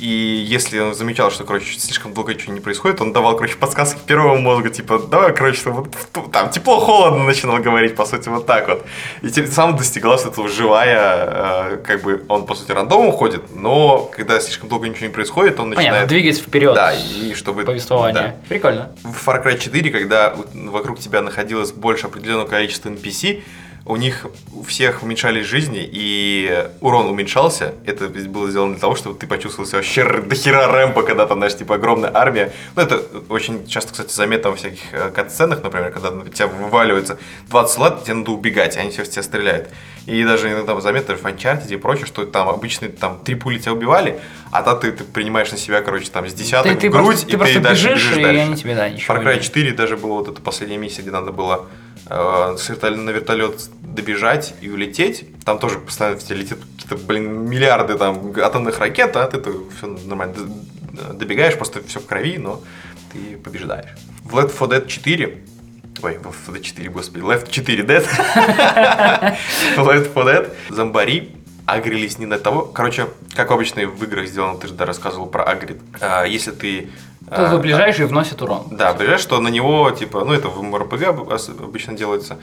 и 0.00 0.44
если 0.48 0.78
он 0.78 0.94
замечал, 0.94 1.30
что, 1.30 1.44
короче, 1.44 1.78
слишком 1.78 2.14
долго 2.14 2.32
ничего 2.32 2.54
не 2.54 2.60
происходит, 2.60 3.02
он 3.02 3.12
давал, 3.12 3.36
короче, 3.36 3.56
подсказки 3.56 4.00
первого 4.06 4.36
мозга, 4.36 4.70
типа, 4.70 4.98
давай, 4.98 5.34
короче, 5.34 5.68
вот, 5.68 5.94
там 6.32 6.48
тепло-холодно 6.50 7.24
начинал 7.24 7.58
говорить, 7.58 7.94
по 7.94 8.06
сути, 8.06 8.30
вот 8.30 8.46
так 8.46 8.66
вот. 8.68 8.86
И 9.20 9.28
тем 9.30 9.46
самым 9.46 9.76
достигалось 9.76 10.24
этого 10.24 10.48
живая, 10.48 11.74
э, 11.74 11.76
как 11.86 12.02
бы, 12.02 12.24
он, 12.28 12.46
по 12.46 12.54
сути, 12.54 12.72
рандомом 12.72 13.08
уходит, 13.08 13.42
но 13.54 14.10
когда 14.16 14.40
слишком 14.40 14.70
долго 14.70 14.88
ничего 14.88 15.06
не 15.06 15.12
происходит, 15.12 15.60
он 15.60 15.68
начинает... 15.68 15.90
Понятно, 15.90 16.08
двигать 16.08 16.38
вперед. 16.38 16.74
Да, 16.74 16.94
и 16.94 17.34
чтобы... 17.34 17.64
Повествование. 17.64 18.22
Да. 18.22 18.34
Прикольно. 18.48 18.92
В 19.04 19.28
Far 19.28 19.44
Cry 19.44 19.58
4, 19.58 19.90
когда 19.90 20.34
вокруг 20.54 20.98
тебя 20.98 21.20
находилось 21.20 21.72
больше 21.72 22.06
определенного 22.06 22.48
количества 22.48 22.88
NPC, 22.88 23.42
у 23.86 23.96
них 23.96 24.26
у 24.52 24.62
всех 24.62 25.02
уменьшались 25.02 25.46
жизни, 25.46 25.88
и 25.90 26.68
урон 26.80 27.06
уменьшался. 27.06 27.74
Это 27.86 28.08
было 28.08 28.50
сделано 28.50 28.72
для 28.74 28.80
того, 28.80 28.94
чтобы 28.94 29.18
ты 29.18 29.26
почувствовал 29.26 29.66
себя 29.66 29.78
вообще 29.78 30.04
до 30.04 30.34
хера 30.34 30.68
рэмпа, 30.68 31.02
когда 31.02 31.26
там, 31.26 31.38
знаешь, 31.38 31.56
типа 31.56 31.76
огромная 31.76 32.10
армия. 32.14 32.52
Ну, 32.76 32.82
это 32.82 33.02
очень 33.28 33.66
часто, 33.66 33.92
кстати, 33.92 34.12
заметно 34.12 34.50
во 34.50 34.56
всяких 34.56 34.80
э, 34.92 35.10
катсценах, 35.10 35.62
например, 35.62 35.90
когда 35.92 36.10
на 36.10 36.28
тебя 36.28 36.46
вываливается 36.46 37.18
20 37.48 37.74
солдат, 37.74 38.04
тебе 38.04 38.14
надо 38.14 38.30
убегать, 38.32 38.76
они 38.76 38.90
все 38.90 39.02
в 39.02 39.08
тебя 39.08 39.22
стреляют. 39.22 39.70
И 40.06 40.24
даже 40.24 40.50
иногда 40.50 40.78
заметно 40.80 41.16
в 41.16 41.24
Uncharted 41.24 41.72
и 41.72 41.76
прочее, 41.76 42.06
что 42.06 42.24
там 42.24 42.48
обычно 42.48 42.88
там 42.88 43.20
три 43.24 43.34
пули 43.34 43.58
тебя 43.58 43.72
убивали, 43.72 44.18
а 44.50 44.62
то 44.62 44.74
ты, 44.74 44.92
ты 44.92 45.04
принимаешь 45.04 45.50
на 45.52 45.58
себя, 45.58 45.82
короче, 45.82 46.10
там 46.10 46.28
с 46.28 46.34
десяток 46.34 46.72
ты, 46.72 46.80
ты 46.80 46.88
грудь, 46.88 47.06
просто, 47.06 47.26
и 47.26 47.30
ты, 47.30 47.38
просто 47.38 47.54
ты 47.54 47.60
дальше 47.60 47.94
бежишь, 47.94 48.16
и 48.16 48.22
дальше. 48.22 48.40
они 48.40 48.56
тебе, 48.56 48.74
да, 48.74 48.88
ничего 48.88 49.14
Far 49.14 49.24
Cry 49.24 49.40
4 49.40 49.72
даже 49.72 49.96
была 49.96 50.16
вот 50.16 50.28
эта 50.28 50.40
последняя 50.40 50.78
миссия, 50.78 51.02
где 51.02 51.10
надо 51.10 51.32
было 51.32 51.66
на 52.08 53.10
вертолет 53.10 53.68
добежать 53.82 54.54
и 54.60 54.70
улететь. 54.70 55.26
Там 55.44 55.58
тоже 55.58 55.78
постоянно 55.78 56.18
в 56.18 56.24
тебя 56.24 56.36
летят 56.36 56.58
какие-то, 56.76 56.96
блин, 56.96 57.48
миллиарды 57.48 57.96
там 57.96 58.32
атомных 58.36 58.78
ракет, 58.78 59.16
а 59.16 59.26
ты 59.26 59.40
все 59.76 59.86
нормально 59.86 60.34
добегаешь, 61.14 61.56
просто 61.56 61.82
все 61.82 62.00
в 62.00 62.06
крови, 62.06 62.38
но 62.38 62.62
ты 63.12 63.36
побеждаешь. 63.36 63.90
В 64.24 64.36
Left 64.36 64.56
4 64.56 64.80
Dead 64.80 64.86
4 64.86 65.38
Ой, 66.02 66.14
Left 66.14 66.34
4 66.46 66.58
Dead 66.58 66.62
4, 66.62 66.90
господи, 66.90 67.22
Left 67.22 67.50
4 67.50 67.84
Dead. 67.84 68.06
Left 69.76 70.14
4 70.14 70.24
Dead. 70.24 70.50
Зомбари 70.70 71.36
агрились 71.66 72.18
не 72.18 72.26
на 72.26 72.38
того. 72.38 72.62
Короче, 72.62 73.08
как 73.34 73.50
обычно 73.50 73.86
в 73.86 74.02
играх 74.04 74.26
сделано, 74.26 74.58
ты 74.58 74.68
же 74.68 74.74
да, 74.74 74.86
рассказывал 74.86 75.26
про 75.26 75.44
агрит. 75.44 75.80
А, 76.00 76.24
если 76.24 76.52
ты 76.52 76.90
то 77.30 77.48
а, 77.48 77.58
ближайший 77.58 78.06
вносит 78.06 78.42
урон. 78.42 78.66
Да, 78.72 78.92
ближайший, 78.92 79.22
что 79.22 79.40
на 79.40 79.48
него, 79.48 79.90
типа, 79.92 80.24
ну 80.24 80.32
это 80.32 80.48
в 80.48 80.60
МРПГ 80.62 81.08
обычно 81.62 81.96
делается, 81.96 82.38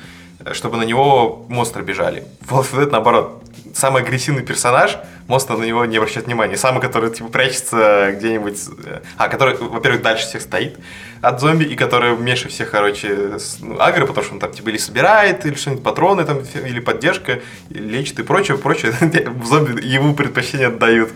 чтобы 0.54 0.78
на 0.78 0.84
него 0.84 1.46
монстры 1.50 1.84
бежали. 1.84 2.24
В 2.42 2.54
Dead 2.74 2.90
наоборот. 2.90 3.44
Самый 3.74 4.02
агрессивный 4.02 4.44
персонаж, 4.44 4.98
монстр 5.28 5.58
на 5.58 5.64
него 5.64 5.86
не 5.86 5.98
обращает 5.98 6.26
внимания. 6.26 6.58
Самый, 6.58 6.82
который, 6.82 7.12
типа, 7.12 7.30
прячется 7.30 8.12
где-нибудь... 8.14 8.58
Э, 8.86 9.02
а, 9.18 9.28
который, 9.28 9.56
во-первых, 9.58 10.02
дальше 10.02 10.26
всех 10.26 10.42
стоит 10.42 10.80
от 11.22 11.42
зомби, 11.42 11.66
и 11.66 11.76
который 11.76 12.18
меньше 12.18 12.48
всех, 12.48 12.72
короче, 12.72 13.38
ну, 13.60 13.80
агро, 13.80 14.06
потому 14.08 14.24
что 14.24 14.34
он 14.36 14.40
там, 14.40 14.52
типа, 14.52 14.70
или 14.70 14.78
собирает, 14.78 15.46
или 15.46 15.54
что-нибудь, 15.56 15.84
патроны 15.84 16.24
там, 16.24 16.40
или 16.40 16.80
поддержка, 16.80 17.42
лечит 17.70 18.20
и 18.20 18.24
прочее, 18.24 18.58
прочее. 18.58 18.94
Зомби 19.44 19.86
ему 19.86 20.16
предпочтение 20.16 20.68
отдают. 20.68 21.12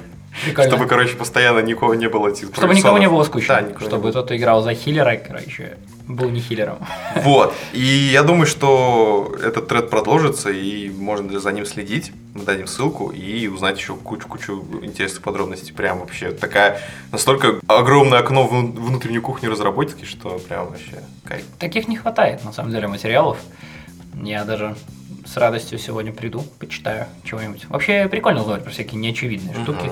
Прикольно. 0.46 0.70
Чтобы, 0.72 0.88
короче, 0.88 1.16
постоянно 1.16 1.60
никого 1.60 1.94
не 1.94 2.08
было 2.08 2.30
этих 2.30 2.56
Чтобы 2.56 2.74
никого 2.74 2.98
не 2.98 3.10
было 3.10 3.24
скучно. 3.24 3.62
Да, 3.62 3.86
чтобы 3.86 4.12
тот, 4.12 4.26
кто 4.26 4.36
играл 4.36 4.62
за 4.62 4.74
хиллера, 4.74 5.18
короче, 5.18 5.78
был 6.08 6.30
не 6.30 6.40
хиллером. 6.40 6.80
Вот. 7.16 7.54
И 7.74 7.84
я 8.14 8.24
думаю, 8.24 8.48
что 8.48 9.36
этот 9.44 9.68
тред 9.68 9.90
продолжится, 9.90 10.50
и 10.50 10.90
можно 10.90 11.40
за 11.40 11.52
ним 11.52 11.66
следить. 11.66 12.12
Мы 12.34 12.44
дадим 12.44 12.68
ссылку 12.68 13.10
и 13.10 13.48
узнать 13.48 13.78
еще 13.78 13.96
кучу-кучу 13.96 14.64
интересных 14.82 15.22
подробностей. 15.22 15.74
Прям 15.74 16.00
вообще 16.00 16.32
такая 16.32 16.80
настолько 17.12 17.60
огромное 17.68 18.20
окно 18.20 18.48
в 18.48 18.52
внутреннюю 18.52 19.22
кухню 19.22 19.52
разработки, 19.52 20.06
что 20.06 20.40
прям 20.48 20.68
вообще 20.68 21.04
кайф. 21.26 21.44
Таких 21.60 21.88
не 21.88 21.98
хватает, 21.98 22.44
на 22.46 22.54
самом 22.54 22.72
деле, 22.72 22.88
материалов. 22.88 23.38
Я 24.24 24.44
даже 24.46 24.76
с 25.32 25.38
радостью 25.38 25.80
сегодня 25.80 26.12
приду, 26.12 26.44
почитаю 26.60 27.06
чего-нибудь. 27.24 27.66
Вообще 27.70 28.10
прикольно 28.10 28.42
узнавать 28.42 28.64
про 28.64 28.70
всякие 28.72 29.00
неочевидные 29.00 29.56
штуки, 29.64 29.90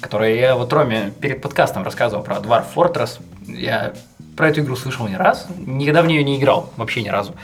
которые 0.00 0.40
я 0.40 0.56
вот 0.56 0.72
Роме 0.72 1.12
перед 1.20 1.42
подкастом 1.42 1.82
рассказывал 1.82 2.24
про 2.24 2.36
Dwarf 2.36 2.64
Fortress. 2.74 3.20
Я 3.46 3.92
про 4.38 4.50
эту 4.50 4.60
игру 4.60 4.76
слышал 4.76 5.08
не 5.08 5.16
раз, 5.16 5.48
никогда 5.66 6.00
в 6.00 6.06
нее 6.06 6.22
не 6.22 6.38
играл, 6.38 6.72
вообще 6.76 7.02
ни 7.02 7.08
разу. 7.08 7.34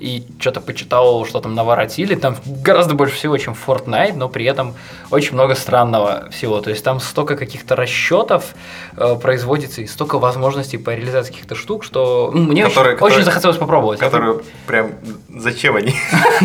И 0.00 0.24
что-то 0.40 0.62
почитал, 0.62 1.26
что 1.26 1.40
там 1.40 1.54
наворотили, 1.54 2.14
там 2.14 2.36
гораздо 2.46 2.94
больше 2.94 3.16
всего, 3.16 3.36
чем 3.36 3.54
Fortnite, 3.54 4.14
но 4.16 4.30
при 4.30 4.46
этом 4.46 4.74
очень 5.10 5.34
много 5.34 5.54
странного 5.54 6.30
всего. 6.30 6.60
То 6.62 6.70
есть 6.70 6.82
там 6.82 7.00
столько 7.00 7.36
каких-то 7.36 7.76
расчетов 7.76 8.54
э, 8.96 9.16
производится 9.16 9.82
и 9.82 9.86
столько 9.86 10.18
возможностей 10.18 10.78
по 10.78 10.94
реализации 10.94 11.32
каких-то 11.32 11.54
штук, 11.54 11.84
что 11.84 12.30
ну, 12.32 12.44
мне 12.44 12.64
которые, 12.64 12.94
очень, 12.94 12.96
которые, 12.96 13.16
очень 13.16 13.24
захотелось 13.24 13.56
попробовать. 13.58 13.98
Которые 13.98 14.40
прям 14.66 14.92
зачем 15.28 15.76
они? 15.76 15.90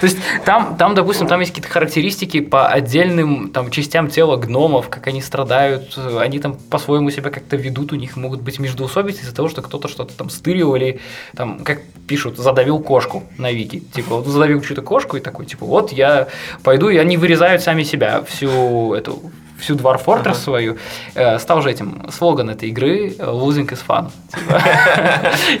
То 0.00 0.06
есть 0.06 0.16
там, 0.46 0.76
там, 0.78 0.94
допустим, 0.94 1.26
там 1.26 1.40
есть 1.40 1.52
какие-то 1.52 1.70
характеристики 1.70 2.40
по 2.40 2.68
отдельным 2.68 3.50
там 3.50 3.70
частям 3.70 4.08
тела 4.08 4.36
гномов, 4.36 4.88
как 4.88 5.08
они 5.08 5.20
страдают, 5.20 5.98
они 5.98 6.38
там 6.38 6.54
по-своему 6.54 7.10
себя 7.10 7.30
как-то 7.30 7.56
ведут, 7.56 7.92
у 7.92 7.96
них 7.96 8.16
могут 8.16 8.40
быть 8.40 8.58
междоусобицы 8.58 9.22
из-за 9.22 9.34
того, 9.34 9.41
того, 9.42 9.50
что 9.50 9.62
кто-то 9.62 9.88
что-то 9.88 10.14
там 10.16 10.30
стырил 10.30 10.74
или 10.76 11.00
там, 11.36 11.64
как 11.64 11.82
пишут, 12.06 12.38
задавил 12.38 12.78
кошку 12.78 13.24
на 13.38 13.50
Вики. 13.52 13.80
Типа, 13.94 14.16
вот 14.16 14.26
задавил 14.26 14.60
чью-то 14.60 14.82
кошку 14.82 15.16
и 15.16 15.20
такой, 15.20 15.46
типа, 15.46 15.66
вот 15.66 15.92
я 15.92 16.28
пойду, 16.62 16.88
и 16.88 16.96
они 16.96 17.16
вырезают 17.16 17.62
сами 17.62 17.82
себя, 17.82 18.22
всю 18.22 18.94
эту 18.94 19.20
всю 19.62 19.76
Dwarf 19.76 20.04
Fortress 20.04 20.20
ага. 20.20 20.34
свою, 20.34 20.76
э, 21.14 21.38
стал 21.38 21.62
же 21.62 21.70
этим 21.70 22.10
слоган 22.10 22.50
этой 22.50 22.68
игры 22.68 23.14
«Losing 23.18 23.68
is 23.68 23.80
fun». 23.86 24.10
Типа, 24.34 24.60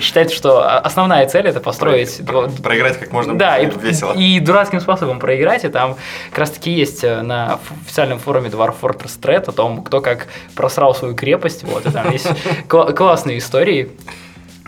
считается, 0.00 0.36
что 0.36 0.78
основная 0.78 1.26
цель– 1.26 1.46
это 1.48 1.60
построить… 1.60 2.20
Проиграть 2.62 2.98
как 2.98 3.12
можно 3.12 3.38
да, 3.38 3.58
и, 3.58 3.70
весело. 3.70 4.12
И 4.12 4.40
дурацким 4.40 4.80
способом 4.80 5.18
проиграть, 5.18 5.64
и 5.64 5.68
там 5.68 5.96
как 6.30 6.38
раз-таки 6.40 6.70
есть 6.70 7.04
э, 7.04 7.22
на 7.22 7.60
официальном 7.84 8.18
форуме 8.18 8.48
Dwarf 8.48 8.74
Fortress 8.80 9.18
Thread 9.20 9.48
о 9.48 9.52
том, 9.52 9.82
кто 9.82 10.00
как 10.00 10.26
просрал 10.54 10.94
свою 10.94 11.14
крепость, 11.14 11.64
вот, 11.64 11.86
и 11.86 11.90
там 11.90 12.10
есть 12.10 12.28
классные 12.68 13.38
истории 13.38 13.90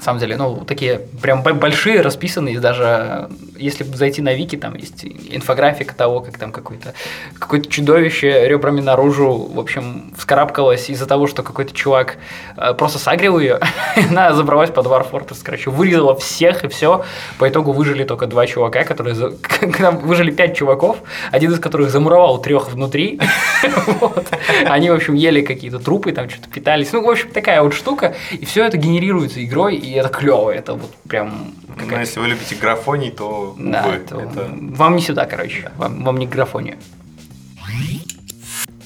самом 0.04 0.20
деле, 0.20 0.36
ну, 0.36 0.64
такие 0.64 1.00
прям 1.20 1.42
большие, 1.42 2.00
расписанные, 2.00 2.60
даже 2.60 3.28
если 3.56 3.84
зайти 3.84 4.22
на 4.22 4.34
Вики, 4.34 4.56
там 4.56 4.74
есть 4.74 5.04
инфографика 5.04 5.94
того, 5.94 6.20
как 6.20 6.38
там 6.38 6.52
какое-то 6.52 6.94
какое 7.38 7.60
чудовище 7.60 8.48
ребрами 8.48 8.80
наружу, 8.80 9.32
в 9.32 9.58
общем, 9.58 10.12
вскарабкалось 10.16 10.90
из-за 10.90 11.06
того, 11.06 11.26
что 11.26 11.42
какой-то 11.42 11.74
чувак 11.74 12.16
э, 12.56 12.74
просто 12.74 12.98
сагрил 12.98 13.38
ее, 13.38 13.60
она 14.10 14.32
забралась 14.34 14.70
под 14.70 14.86
Dwarf 14.86 15.10
Fortress, 15.10 15.38
короче, 15.42 15.70
вырезала 15.70 16.14
всех 16.16 16.64
и 16.64 16.68
все. 16.68 17.04
По 17.38 17.48
итогу 17.48 17.72
выжили 17.72 18.04
только 18.04 18.26
два 18.26 18.46
чувака, 18.46 18.84
которые... 18.84 19.14
Выжили 20.04 20.30
пять 20.30 20.56
чуваков, 20.56 20.98
один 21.30 21.52
из 21.52 21.60
которых 21.60 21.90
замуровал 21.90 22.40
трех 22.40 22.70
внутри. 22.70 23.20
Они, 24.66 24.90
в 24.90 24.94
общем, 24.94 25.14
ели 25.14 25.42
какие-то 25.42 25.78
трупы, 25.78 26.12
там 26.12 26.28
что-то 26.28 26.48
питались. 26.48 26.92
Ну, 26.92 27.02
в 27.02 27.08
общем, 27.08 27.30
такая 27.30 27.62
вот 27.62 27.74
штука. 27.74 28.14
И 28.32 28.44
все 28.44 28.64
это 28.64 28.76
генерируется 28.76 29.44
игрой, 29.44 29.76
и 29.76 29.93
это 29.96 30.08
клево, 30.08 30.50
это 30.50 30.74
вот 30.74 30.94
прям... 31.08 31.54
Ну, 31.76 31.98
если 31.98 32.20
вы 32.20 32.28
любите 32.28 32.54
графоний, 32.54 33.10
то, 33.10 33.54
да, 33.58 33.84
увы, 33.86 33.98
то 33.98 34.20
это... 34.20 34.50
Вам 34.50 34.96
не 34.96 35.02
сюда, 35.02 35.26
короче, 35.26 35.70
вам, 35.76 36.04
вам 36.04 36.18
не 36.18 36.26
графония. 36.26 36.78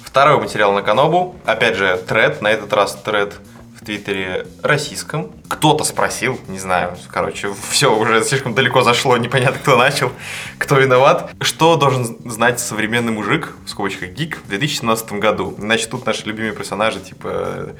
Второй 0.02 0.40
материал 0.40 0.72
на 0.72 0.82
Канобу, 0.82 1.36
опять 1.44 1.76
же, 1.76 1.96
тред, 2.08 2.42
на 2.42 2.48
этот 2.48 2.72
раз 2.72 2.94
тред 2.96 3.34
в 3.80 3.84
Твиттере 3.84 4.46
российском. 4.62 5.30
Кто-то 5.48 5.84
спросил, 5.84 6.40
не 6.48 6.58
знаю, 6.58 6.96
короче, 7.08 7.50
все 7.70 7.94
уже 7.94 8.24
слишком 8.24 8.54
далеко 8.54 8.82
зашло, 8.82 9.16
непонятно, 9.16 9.60
кто 9.60 9.76
начал, 9.76 10.10
кто 10.58 10.76
виноват. 10.76 11.30
Что 11.40 11.76
должен 11.76 12.18
знать 12.28 12.58
современный 12.58 13.12
мужик, 13.12 13.54
в 13.64 13.70
скобочках 13.70 14.08
гик, 14.08 14.38
в 14.44 14.48
2017 14.48 15.12
году? 15.12 15.54
Значит, 15.58 15.90
тут 15.90 16.04
наши 16.06 16.26
любимые 16.26 16.52
персонажи, 16.54 17.00
типа 17.00 17.74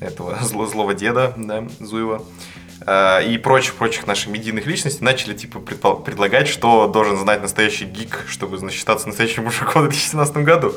этого 0.00 0.38
зло 0.42 0.66
злого 0.66 0.94
деда, 0.94 1.34
да, 1.36 1.64
Зуева, 1.78 2.22
Э, 2.22 2.61
и 2.86 3.38
прочих-прочих 3.38 4.06
наших 4.06 4.28
медийных 4.28 4.66
личностей 4.66 5.04
начали 5.04 5.34
типа 5.34 5.60
предлагать, 5.60 6.48
что 6.48 6.88
должен 6.88 7.16
знать 7.16 7.42
настоящий 7.42 7.84
гик, 7.84 8.24
чтобы 8.28 8.58
считаться 8.70 9.06
настоящим 9.06 9.44
мужиком 9.44 9.82
в 9.82 9.88
2017 9.88 10.36
году. 10.38 10.74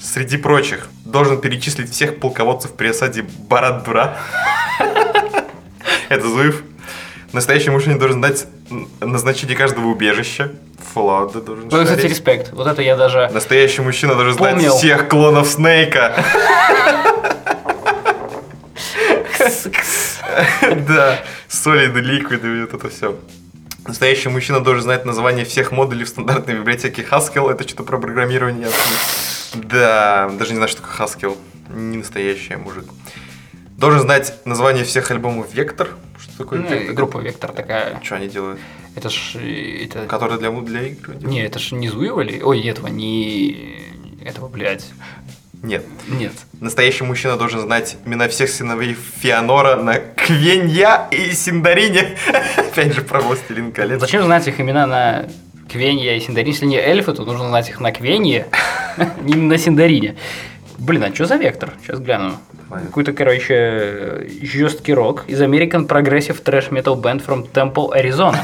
Среди 0.00 0.36
прочих 0.36 0.88
должен 1.04 1.40
перечислить 1.40 1.90
всех 1.90 2.18
полководцев 2.18 2.72
при 2.72 2.88
осаде 2.88 3.24
Барад-Дура. 3.48 4.18
Это 6.08 6.28
Зуев. 6.28 6.62
Настоящий 7.32 7.70
мужчина 7.70 7.98
должен 7.98 8.18
знать 8.18 8.46
назначение 9.00 9.56
каждого 9.56 9.86
убежища. 9.86 10.52
Fallout 10.94 11.40
должен 11.42 11.68
Ну, 11.70 11.84
кстати, 11.84 12.06
респект. 12.06 12.52
Вот 12.52 12.66
это 12.66 12.82
я 12.82 12.96
даже 12.96 13.30
Настоящий 13.32 13.80
мужчина 13.80 14.14
должен 14.14 14.34
знать 14.34 14.62
всех 14.66 15.08
клонов 15.08 15.48
Снейка. 15.48 16.22
Да, 20.88 21.18
солиды, 21.48 22.00
ликвиды, 22.00 22.62
вот 22.62 22.74
это 22.74 22.88
все. 22.88 23.18
Настоящий 23.86 24.28
мужчина 24.28 24.60
должен 24.60 24.82
знать 24.82 25.04
название 25.04 25.44
всех 25.44 25.72
модулей 25.72 26.04
в 26.04 26.08
стандартной 26.08 26.54
библиотеке 26.54 27.06
Haskell. 27.08 27.50
Это 27.50 27.66
что-то 27.66 27.82
про 27.82 27.98
программирование. 27.98 28.68
Да, 29.54 30.30
даже 30.38 30.50
не 30.50 30.56
знаю, 30.56 30.68
что 30.68 30.82
такое 30.82 31.06
Haskell. 31.06 31.36
Не 31.68 31.98
настоящий 31.98 32.56
мужик. 32.56 32.84
Должен 33.76 34.00
знать 34.00 34.34
название 34.44 34.84
всех 34.84 35.10
альбомов 35.10 35.52
Вектор. 35.52 35.88
Что 36.16 36.38
такое 36.38 36.60
ну, 36.60 36.68
Вектор? 36.68 36.94
Группа 36.94 37.18
Вектор 37.18 37.50
такая. 37.50 38.00
Что 38.02 38.14
они 38.14 38.28
делают? 38.28 38.60
Это 38.94 39.10
ж... 39.10 39.34
Это... 39.34 40.06
Которые 40.06 40.38
для, 40.38 40.50
для 40.50 40.82
игр 40.82 41.14
делают? 41.14 41.24
Не, 41.24 41.42
это 41.42 41.58
ж 41.58 41.72
не 41.72 41.88
Зуевали. 41.88 42.40
Ой, 42.40 42.60
этого 42.68 42.86
не... 42.86 43.80
Этого, 44.24 44.46
блядь. 44.48 44.86
Нет. 45.62 45.84
Нет. 46.08 46.32
Настоящий 46.60 47.04
мужчина 47.04 47.36
должен 47.36 47.60
знать 47.60 47.96
имена 48.04 48.28
всех 48.28 48.50
сыновей 48.50 48.96
Феонора 49.20 49.76
на 49.76 49.94
Квенья 49.98 51.06
и 51.12 51.30
Синдарине. 51.32 52.16
Опять 52.56 52.94
же, 52.94 53.02
про 53.02 53.20
Властелин 53.20 53.70
колец. 53.70 54.00
Зачем 54.00 54.24
знать 54.24 54.46
их 54.48 54.60
имена 54.60 54.86
на 54.88 55.26
Квенья 55.70 56.16
и 56.16 56.20
Синдарине? 56.20 56.50
Если 56.50 56.66
не 56.66 56.78
эльфы, 56.78 57.12
то 57.12 57.24
нужно 57.24 57.48
знать 57.48 57.68
их 57.68 57.78
на 57.78 57.92
Квенье, 57.92 58.48
не 59.22 59.34
на 59.34 59.56
Синдарине. 59.56 60.16
Блин, 60.78 61.04
а 61.04 61.14
что 61.14 61.26
за 61.26 61.36
вектор? 61.36 61.74
Сейчас 61.82 62.00
гляну. 62.00 62.34
Какой-то, 62.68 63.12
короче, 63.12 64.26
жесткий 64.42 64.94
рок 64.94 65.24
из 65.28 65.40
American 65.40 65.86
Progressive 65.86 66.42
Trash 66.42 66.70
Metal 66.70 67.00
Band 67.00 67.24
from 67.24 67.48
Temple, 67.52 67.96
Arizona. 67.96 68.38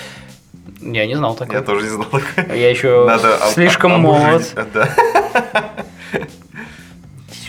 Я 0.80 1.06
не 1.06 1.16
знал 1.16 1.34
такого. 1.34 1.56
Я 1.56 1.62
тоже 1.62 1.84
не 1.86 1.90
знал 1.90 2.04
такого. 2.04 2.54
Я 2.54 2.70
еще 2.70 3.04
Надо 3.06 3.38
слишком 3.52 4.00
молод. 4.00 4.52
Да 4.72 4.94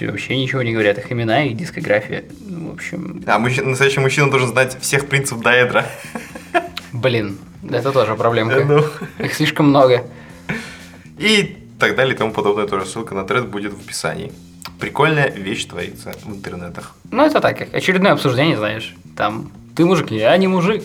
вообще 0.02 0.38
ничего 0.38 0.62
не 0.62 0.74
говорят. 0.74 0.98
Их 0.98 1.12
имена 1.12 1.44
и 1.46 1.54
дискография. 1.54 2.24
Ну, 2.42 2.72
в 2.72 2.74
общем... 2.74 3.24
А 3.26 3.40
мужчина, 3.40 3.70
настоящий 3.70 4.00
мужчина 4.00 4.30
должен 4.30 4.50
знать 4.50 4.78
всех 4.82 5.08
принцев 5.08 5.42
Даэдра. 5.42 5.86
Блин, 6.92 7.38
это 7.70 7.92
тоже 7.92 8.16
проблемка. 8.16 8.64
Ну. 8.64 8.84
Их 9.24 9.34
слишком 9.34 9.70
много. 9.70 10.06
И 11.18 11.58
так 11.80 11.96
далее 11.96 12.16
и 12.16 12.18
тому 12.18 12.32
подобное. 12.32 12.68
Тоже 12.68 12.86
ссылка 12.86 13.16
на 13.16 13.24
тред 13.24 13.48
будет 13.48 13.74
в 13.74 13.80
описании. 13.80 14.32
Прикольная 14.80 15.30
вещь 15.30 15.66
творится 15.66 16.14
в 16.24 16.30
интернетах. 16.30 16.96
Ну, 17.12 17.24
это 17.24 17.40
так, 17.40 17.74
очередное 17.74 18.14
обсуждение, 18.14 18.58
знаешь. 18.58 18.96
Там, 19.16 19.52
ты 19.76 19.86
мужик, 19.86 20.12
я 20.12 20.36
не 20.38 20.48
мужик. 20.48 20.84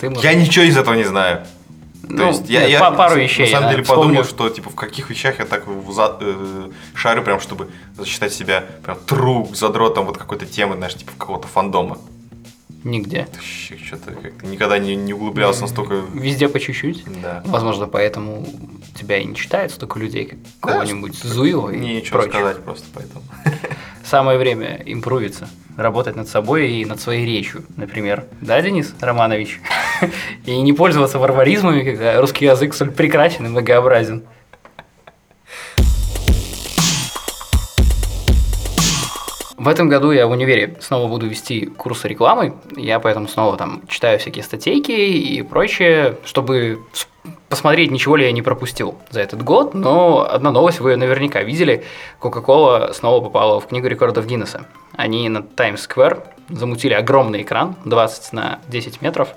Ты 0.00 0.10
мужик. 0.10 0.24
Я 0.24 0.34
ничего 0.34 0.64
из 0.64 0.76
этого 0.76 0.94
не 0.94 1.04
знаю. 1.04 1.46
То 2.02 2.14
ну, 2.14 2.28
есть 2.28 2.48
я, 2.48 2.66
я 2.66 2.90
пару 2.90 3.16
вещей. 3.16 3.46
На 3.46 3.58
самом 3.58 3.70
деле 3.70 3.82
вспомнил. 3.82 4.04
подумал, 4.04 4.24
что 4.24 4.48
типа 4.48 4.70
в 4.70 4.74
каких 4.74 5.10
вещах 5.10 5.38
я 5.40 5.44
так 5.44 5.64
за, 5.90 6.16
э, 6.20 6.70
шарю 6.94 7.22
прям, 7.22 7.40
чтобы 7.40 7.68
засчитать 7.96 8.32
себя 8.32 8.64
прям 8.84 8.98
тру 9.06 9.50
задротом 9.52 10.06
вот 10.06 10.16
какой-то 10.16 10.46
темы, 10.46 10.76
знаешь, 10.76 10.94
типа 10.94 11.12
какого-то 11.18 11.48
фандома. 11.48 11.98
Нигде. 12.84 13.26
Что-то 13.42 14.12
как-то 14.12 14.46
никогда 14.46 14.78
не, 14.78 14.94
не 14.94 15.12
углублялся 15.12 15.62
настолько. 15.62 15.94
Везде 16.14 16.48
по 16.48 16.60
чуть-чуть. 16.60 17.04
Да. 17.20 17.42
Возможно, 17.44 17.88
поэтому 17.88 18.46
тебя 18.94 19.18
и 19.18 19.24
не 19.24 19.34
читает 19.34 19.72
столько 19.72 19.98
людей, 19.98 20.26
как 20.26 20.38
да, 20.40 20.72
кого-нибудь 20.72 21.16
Зуева 21.16 21.70
и 21.70 21.78
Нечего 21.78 22.18
прочих. 22.18 22.32
сказать 22.34 22.64
просто 22.64 22.86
поэтому. 22.94 23.24
Самое 24.04 24.38
время 24.38 24.80
импровиться 24.86 25.48
работать 25.78 26.16
над 26.16 26.28
собой 26.28 26.68
и 26.68 26.84
над 26.84 27.00
своей 27.00 27.24
речью, 27.24 27.64
например. 27.76 28.24
Да, 28.40 28.60
Денис 28.60 28.94
Романович? 29.00 29.60
И 30.44 30.60
не 30.60 30.72
пользоваться 30.72 31.18
варваризмами, 31.20 31.84
когда 31.84 32.20
русский 32.20 32.46
язык 32.46 32.74
столь 32.74 32.90
прекрасен 32.90 33.46
и 33.46 33.48
многообразен. 33.48 34.24
В 39.56 39.66
этом 39.66 39.88
году 39.88 40.10
я 40.10 40.26
в 40.26 40.30
универе 40.30 40.76
снова 40.80 41.08
буду 41.08 41.26
вести 41.26 41.66
курсы 41.66 42.08
рекламы. 42.08 42.54
Я 42.76 42.98
поэтому 43.00 43.28
снова 43.28 43.56
там 43.56 43.82
читаю 43.88 44.18
всякие 44.18 44.44
статейки 44.44 44.92
и 44.92 45.42
прочее, 45.42 46.16
чтобы 46.24 46.80
посмотреть, 47.48 47.90
ничего 47.90 48.16
ли 48.16 48.24
я 48.24 48.32
не 48.32 48.42
пропустил 48.42 48.96
за 49.10 49.20
этот 49.20 49.42
год. 49.42 49.74
Но 49.74 50.28
одна 50.28 50.50
новость 50.50 50.80
вы 50.80 50.96
наверняка 50.96 51.42
видели. 51.42 51.84
Coca-Cola 52.20 52.92
снова 52.94 53.22
попала 53.22 53.60
в 53.60 53.66
книгу 53.66 53.88
рекордов 53.88 54.26
Гиннесса. 54.26 54.66
Они 54.98 55.28
на 55.28 55.42
Times 55.42 55.88
Square 55.88 56.24
замутили 56.48 56.92
огромный 56.92 57.42
экран 57.42 57.76
20 57.84 58.32
на 58.32 58.58
10 58.66 59.00
метров. 59.00 59.28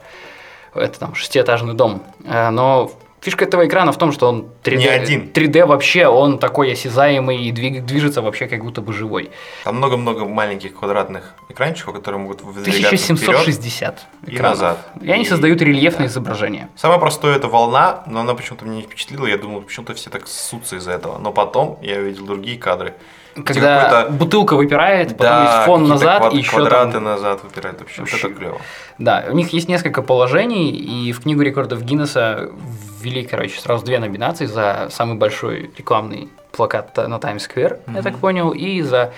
Это 0.73 0.99
там 0.99 1.13
шестиэтажный 1.13 1.75
дом. 1.75 2.01
Э, 2.25 2.49
но 2.49 2.91
Фишка 3.21 3.45
этого 3.45 3.67
экрана 3.67 3.91
в 3.91 3.97
том, 3.99 4.11
что 4.11 4.27
он 4.27 4.47
3D, 4.63 4.77
не 4.77 4.87
один. 4.87 5.31
3D 5.31 5.67
вообще, 5.67 6.07
он 6.07 6.39
такой 6.39 6.71
осязаемый 6.71 7.43
и 7.43 7.51
двиг, 7.51 7.85
движется 7.85 8.23
вообще 8.23 8.47
как 8.47 8.63
будто 8.63 8.81
бы 8.81 8.91
живой. 8.91 9.29
Там 9.63 9.75
много-много 9.75 10.25
маленьких 10.25 10.73
квадратных 10.73 11.35
экранчиков, 11.47 11.93
которые 11.93 12.19
могут 12.19 12.41
выдвигаться 12.41 13.13
1760 13.13 14.07
экранов. 14.25 14.33
И 14.33 14.39
назад. 14.39 14.87
И 14.99 15.11
они 15.11 15.25
создают 15.25 15.61
рельефное 15.61 16.07
да. 16.07 16.11
изображение. 16.11 16.69
Самое 16.75 16.99
простое 16.99 17.35
это 17.35 17.47
волна, 17.47 18.01
но 18.07 18.21
она 18.21 18.33
почему-то 18.33 18.65
меня 18.65 18.77
не 18.77 18.81
впечатлила. 18.81 19.27
Я 19.27 19.37
думал, 19.37 19.61
почему-то 19.61 19.93
все 19.93 20.09
так 20.09 20.27
ссутся 20.27 20.77
из-за 20.77 20.93
этого. 20.93 21.19
Но 21.19 21.31
потом 21.31 21.77
я 21.83 21.99
увидел 21.99 22.25
другие 22.25 22.57
кадры. 22.57 22.95
Когда 23.45 24.07
бутылка 24.09 24.55
выпирает, 24.55 25.17
потом 25.17 25.27
да, 25.27 25.43
есть 25.43 25.65
фон 25.65 25.87
назад, 25.87 26.21
квад- 26.21 26.33
и 26.33 26.37
еще 26.37 26.49
квадраты 26.51 26.93
там... 26.93 27.03
назад 27.03 27.43
выпирают. 27.43 27.79
Вообще, 27.79 28.01
вообще, 28.01 28.17
это 28.17 28.29
клево. 28.33 28.61
Да, 28.97 29.25
у 29.29 29.33
них 29.33 29.53
есть 29.53 29.69
несколько 29.69 30.01
положений, 30.01 30.71
и 30.71 31.11
в 31.11 31.21
книгу 31.21 31.41
рекордов 31.41 31.81
Гиннесса 31.83 32.51
ввели, 33.01 33.23
короче, 33.23 33.59
сразу 33.59 33.85
две 33.85 33.99
номинации 33.99 34.45
за 34.45 34.89
самый 34.91 35.17
большой 35.17 35.71
рекламный 35.77 36.29
плакат 36.51 36.95
на 36.97 37.19
Таймс-сквер, 37.19 37.73
mm-hmm. 37.73 37.95
я 37.95 38.01
так 38.01 38.17
понял, 38.17 38.51
и 38.51 38.81
за 38.81 39.13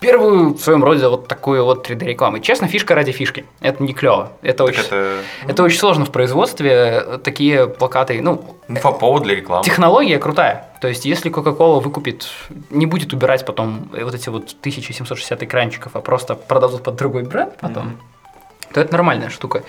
первую 0.00 0.54
в 0.54 0.60
своем 0.60 0.82
роде 0.84 1.06
вот 1.08 1.28
такую 1.28 1.64
вот 1.64 1.88
3D-рекламу. 1.88 2.40
Честно, 2.40 2.68
фишка 2.68 2.94
ради 2.94 3.12
фишки. 3.12 3.44
Это 3.60 3.82
не 3.82 3.92
клево. 3.92 4.32
Это, 4.42 4.64
очень, 4.64 4.80
это... 4.80 5.20
это 5.46 5.62
очень 5.62 5.78
сложно 5.78 6.04
в 6.04 6.10
производстве. 6.10 7.18
Такие 7.22 7.68
плакаты, 7.68 8.20
ну... 8.22 8.56
Инфоповод 8.68 9.22
для 9.22 9.34
рекламы. 9.34 9.64
Технология 9.64 10.18
крутая. 10.18 10.70
То 10.80 10.88
есть, 10.88 11.04
если 11.04 11.30
Coca-Cola 11.30 11.80
выкупит, 11.80 12.28
не 12.70 12.86
будет 12.86 13.12
убирать 13.12 13.44
потом 13.44 13.88
вот 13.92 14.14
эти 14.14 14.28
вот 14.28 14.54
1760 14.60 15.42
экранчиков, 15.42 15.92
а 15.94 16.00
просто 16.00 16.34
продадут 16.34 16.82
под 16.82 16.96
другой 16.96 17.24
бренд 17.24 17.56
потом, 17.60 17.88
mm-hmm. 17.88 18.74
то 18.74 18.80
это 18.80 18.92
нормальная 18.92 19.30
штука. 19.30 19.62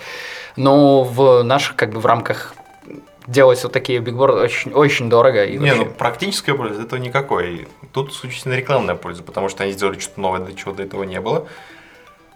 Но 0.56 1.04
в 1.04 1.42
наших, 1.42 1.76
как 1.76 1.92
бы, 1.92 2.00
в 2.00 2.06
рамках 2.06 2.54
делать 3.26 3.62
вот 3.62 3.72
такие 3.72 4.00
бигборды 4.00 4.40
очень, 4.40 4.72
очень 4.72 5.08
дорого. 5.08 5.44
И 5.44 5.52
не, 5.52 5.58
вообще... 5.58 5.76
ну 5.76 5.86
практическая 5.86 6.54
польза 6.54 6.82
этого 6.82 6.98
никакой. 6.98 7.68
Тут 7.92 8.12
исключительно 8.12 8.54
рекламная 8.54 8.94
польза, 8.94 9.22
потому 9.22 9.48
что 9.48 9.64
они 9.64 9.72
сделали 9.72 9.98
что-то 9.98 10.20
новое, 10.20 10.40
до 10.40 10.54
чего 10.54 10.72
до 10.72 10.82
этого 10.82 11.04
не 11.04 11.20
было. 11.20 11.46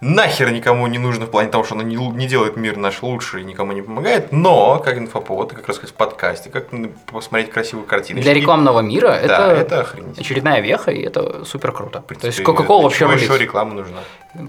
Нахер 0.00 0.50
никому 0.50 0.86
не 0.86 0.98
нужно 0.98 1.24
в 1.24 1.30
плане 1.30 1.48
того, 1.48 1.64
что 1.64 1.76
оно 1.76 1.82
не, 1.82 1.96
не 1.96 2.26
делает 2.26 2.56
мир 2.56 2.76
наш 2.76 3.02
лучше 3.02 3.40
и 3.40 3.44
никому 3.44 3.72
не 3.72 3.80
помогает, 3.80 4.32
но 4.32 4.78
как 4.78 4.98
инфоповод, 4.98 5.54
как 5.54 5.66
рассказать 5.66 5.94
в 5.94 5.96
подкасте, 5.96 6.50
как 6.50 6.66
посмотреть 7.10 7.50
красивую 7.50 7.86
картину. 7.86 8.20
Для 8.20 8.34
рекламного 8.34 8.80
мира 8.80 9.18
да, 9.26 9.52
это, 9.52 9.84
это 9.84 9.88
очередная 10.18 10.60
веха, 10.60 10.90
и 10.90 11.00
это 11.00 11.44
супер 11.46 11.72
круто. 11.72 12.04
То 12.20 12.26
есть 12.26 12.40
Coca-Cola 12.40 12.82
вообще 12.82 13.06
рулит. 13.06 13.22
еще 13.22 13.38
реклама 13.38 13.74
нужна? 13.74 14.00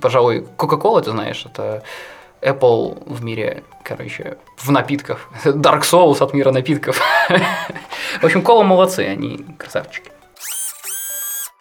Пожалуй, 0.02 0.46
Coca-Cola, 0.58 1.02
ты 1.02 1.12
знаешь, 1.12 1.46
это 1.46 1.84
Apple 2.46 3.04
в 3.06 3.24
мире, 3.24 3.64
короче, 3.84 4.38
в 4.58 4.72
напитках. 4.72 5.30
Dark 5.46 5.82
Souls 5.82 6.24
от 6.24 6.34
мира 6.34 6.52
напитков. 6.52 7.02
В 8.22 8.24
общем, 8.24 8.42
кола 8.42 8.64
молодцы, 8.64 9.02
они 9.02 9.46
красавчики. 9.58 10.12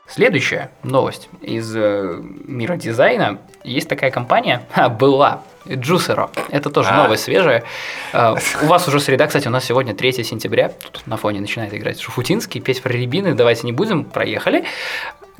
Следующая 0.07 0.71
новость 0.85 1.29
из 1.41 1.75
э, 1.75 2.21
мира 2.23 2.77
дизайна. 2.77 3.41
Есть 3.65 3.89
такая 3.89 4.13
компания, 4.13 4.63
а, 4.75 4.89
была, 4.89 5.43
Juicero. 5.65 6.31
Это 6.51 6.71
тоже 6.71 6.91
а. 6.91 7.03
новость 7.03 7.25
свежая. 7.25 7.65
Uh, 8.13 8.41
у 8.63 8.67
вас 8.67 8.87
уже 8.87 9.01
среда, 9.01 9.27
кстати, 9.27 9.49
у 9.49 9.51
нас 9.51 9.65
сегодня 9.65 9.93
3 9.93 10.23
сентября. 10.23 10.69
Тут 10.69 11.05
на 11.07 11.17
фоне 11.17 11.41
начинает 11.41 11.75
играть 11.75 11.99
Шуфутинский, 12.01 12.61
петь 12.61 12.81
про 12.83 12.93
рябины. 12.93 13.35
Давайте 13.35 13.67
не 13.67 13.73
будем, 13.73 14.05
проехали. 14.05 14.65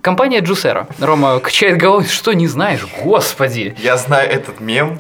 Компания 0.01 0.41
Juicero. 0.41 0.87
Рома 0.99 1.39
качает 1.39 1.79
головой, 1.79 2.07
что 2.07 2.33
не 2.33 2.49
знаешь? 2.49 2.85
Господи! 3.05 3.77
Я 3.79 3.97
знаю 3.97 4.29
этот 4.29 4.61
мем, 4.61 4.99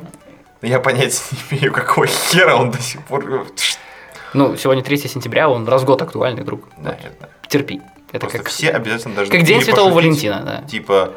я 0.64 0.80
понятия 0.80 1.22
не 1.50 1.58
имею, 1.58 1.72
какого 1.72 2.06
хера 2.06 2.56
он 2.56 2.70
до 2.70 2.80
сих 2.80 3.02
пор... 3.02 3.46
Ну, 4.32 4.56
сегодня 4.56 4.82
3 4.82 4.96
сентября, 4.98 5.48
он 5.48 5.66
раз 5.68 5.82
в 5.82 5.84
год 5.84 6.02
актуальный, 6.02 6.42
друг. 6.42 6.68
Да, 6.76 6.98
вот. 7.20 7.30
Терпи. 7.48 7.80
Это 8.10 8.20
Просто 8.20 8.38
как... 8.38 8.48
все 8.48 8.70
обязательно 8.70 9.14
должны 9.14 9.36
Как 9.36 9.46
День 9.46 9.62
Святого 9.62 9.92
Валентина, 9.92 10.42
да. 10.44 10.68
Типа, 10.68 11.12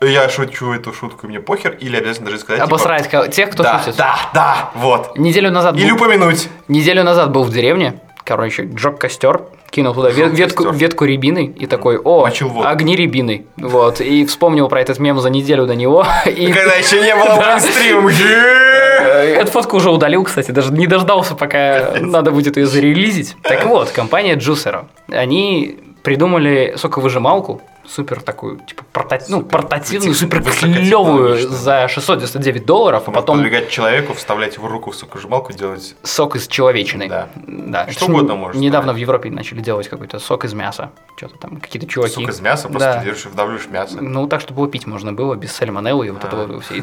я 0.00 0.28
шучу 0.28 0.72
эту 0.72 0.92
шутку, 0.92 1.26
мне 1.26 1.40
похер, 1.40 1.76
или 1.80 1.96
обязательно 1.96 2.26
даже 2.26 2.40
сказать... 2.40 2.60
Обосрать 2.60 3.10
типа, 3.10 3.28
тех, 3.28 3.50
кто 3.50 3.62
да, 3.62 3.78
шутит. 3.78 3.96
Да, 3.96 4.18
да, 4.34 4.70
вот. 4.74 5.16
Неделю 5.16 5.50
назад... 5.50 5.76
Или 5.76 5.90
был... 5.90 5.96
упомянуть. 5.96 6.48
Неделю 6.68 7.04
назад 7.04 7.30
был 7.30 7.44
в 7.44 7.50
деревне, 7.50 8.00
короче, 8.24 8.64
джок 8.64 8.98
костер, 8.98 9.42
кинул 9.72 9.94
туда 9.94 10.10
вет, 10.10 10.32
ветку, 10.38 10.70
ветку 10.70 11.04
рябины 11.04 11.52
и 11.58 11.66
такой, 11.66 11.98
о, 11.98 12.28
огни 12.64 12.94
рябины. 12.94 13.46
Вот, 13.56 14.00
и 14.00 14.24
вспомнил 14.26 14.68
про 14.68 14.80
этот 14.80 14.98
мем 14.98 15.18
за 15.18 15.30
неделю 15.30 15.66
до 15.66 15.74
него. 15.74 16.06
И... 16.26 16.52
Когда 16.52 16.74
еще 16.74 17.00
не 17.00 17.14
было 17.16 17.34
мейнстрима. 17.40 18.10
Э, 18.10 19.34
эту 19.40 19.50
фотку 19.50 19.78
уже 19.78 19.90
удалил, 19.90 20.24
кстати, 20.24 20.50
даже 20.50 20.72
не 20.72 20.86
дождался, 20.86 21.34
пока 21.34 21.94
надо 21.98 22.30
будет 22.30 22.56
ее 22.56 22.66
зарелизить. 22.66 23.34
Так 23.42 23.64
вот, 23.66 23.90
компания 23.90 24.36
Juicero, 24.36 24.84
они 25.08 25.78
придумали 26.02 26.74
соковыжималку, 26.76 27.62
супер 27.86 28.20
такую, 28.20 28.58
типа, 28.60 28.84
порта... 28.92 29.20
ну, 29.28 29.42
портативную, 29.42 30.14
супер 30.14 30.42
клевую 30.42 31.48
за 31.48 31.88
699 31.88 32.64
долларов, 32.64 33.04
а 33.06 33.10
потом... 33.10 33.38
Подвигать 33.38 33.70
человеку, 33.70 34.14
вставлять 34.14 34.56
его 34.56 34.68
руку 34.68 34.90
в 34.90 34.96
соковыжималку, 34.96 35.52
делать... 35.52 35.96
Сок 36.02 36.36
из 36.36 36.46
человечины. 36.46 37.08
Да. 37.08 37.28
да. 37.34 37.90
Что 37.90 38.06
угодно 38.06 38.34
можно. 38.36 38.58
Недавно 38.58 38.92
в 38.92 38.96
Европе 38.96 39.30
начали 39.30 39.60
делать 39.60 39.88
какой-то 39.88 40.18
сок 40.18 40.44
из 40.44 40.54
мяса. 40.54 40.90
Что-то 41.16 41.38
там, 41.38 41.56
какие-то 41.58 41.88
чуваки. 41.88 42.14
Сок 42.14 42.28
из 42.28 42.40
мяса? 42.40 42.68
Просто 42.68 42.94
да. 42.94 43.04
держишь 43.04 43.26
и 43.26 43.28
вдавливаешь 43.28 43.66
мясо? 43.68 43.98
Ну, 44.00 44.26
так, 44.26 44.40
чтобы 44.40 44.62
его 44.62 44.70
пить 44.70 44.86
можно 44.86 45.12
было, 45.12 45.34
без 45.34 45.52
сальмонеллы 45.52 46.06
и 46.06 46.10
вот 46.10 46.24
этого 46.24 46.60
все. 46.60 46.82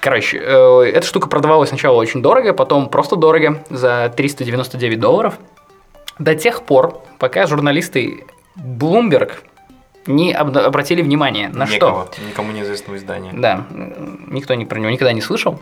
Короче, 0.00 0.38
э, 0.38 0.92
эта 0.94 1.06
штука 1.06 1.28
продавалась 1.28 1.68
сначала 1.68 1.96
очень 1.96 2.22
дорого, 2.22 2.52
потом 2.52 2.88
просто 2.88 3.16
дорого, 3.16 3.62
за 3.70 4.12
399 4.16 4.98
долларов. 4.98 5.34
До 6.18 6.34
тех 6.34 6.62
пор, 6.62 7.02
пока 7.18 7.46
журналисты 7.46 8.24
Bloomberg 8.64 9.32
не 10.06 10.32
обратили 10.32 11.02
внимание 11.02 11.48
на 11.48 11.66
Никого, 11.66 12.08
что. 12.10 12.22
Никому 12.22 12.52
неизвестного 12.52 12.96
издания. 12.96 13.32
Да, 13.32 13.66
никто 14.28 14.54
не 14.54 14.64
про 14.64 14.78
него 14.78 14.90
никогда 14.90 15.12
не 15.12 15.20
слышал. 15.20 15.60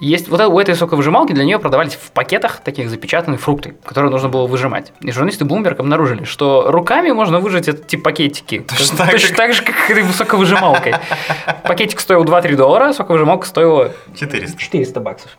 Есть 0.00 0.28
вот 0.28 0.40
у 0.40 0.58
этой 0.60 0.76
соковыжималки 0.76 1.32
для 1.32 1.44
нее 1.44 1.58
продавались 1.58 1.94
в 1.94 2.12
пакетах 2.12 2.60
таких 2.60 2.88
запечатанные 2.88 3.38
фрукты, 3.38 3.74
которые 3.84 4.12
нужно 4.12 4.28
было 4.28 4.46
выжимать. 4.46 4.92
И 5.00 5.10
журналисты 5.10 5.44
Bloomberg 5.44 5.76
обнаружили, 5.78 6.22
что 6.22 6.70
руками 6.70 7.10
можно 7.10 7.40
выжать 7.40 7.66
эти 7.66 7.96
пакетики. 7.96 8.60
Точно, 8.60 8.98
так, 8.98 9.10
точно 9.10 9.36
так 9.36 9.52
же, 9.52 9.62
как 9.64 9.90
этой 9.90 10.04
соковыжималкой. 10.04 10.94
Пакетик 11.64 11.98
стоил 11.98 12.24
2-3 12.24 12.54
доллара, 12.54 12.92
соковыжималка 12.92 13.46
стоила 13.46 13.92
400. 14.14 14.56
400 14.56 15.00
баксов. 15.00 15.36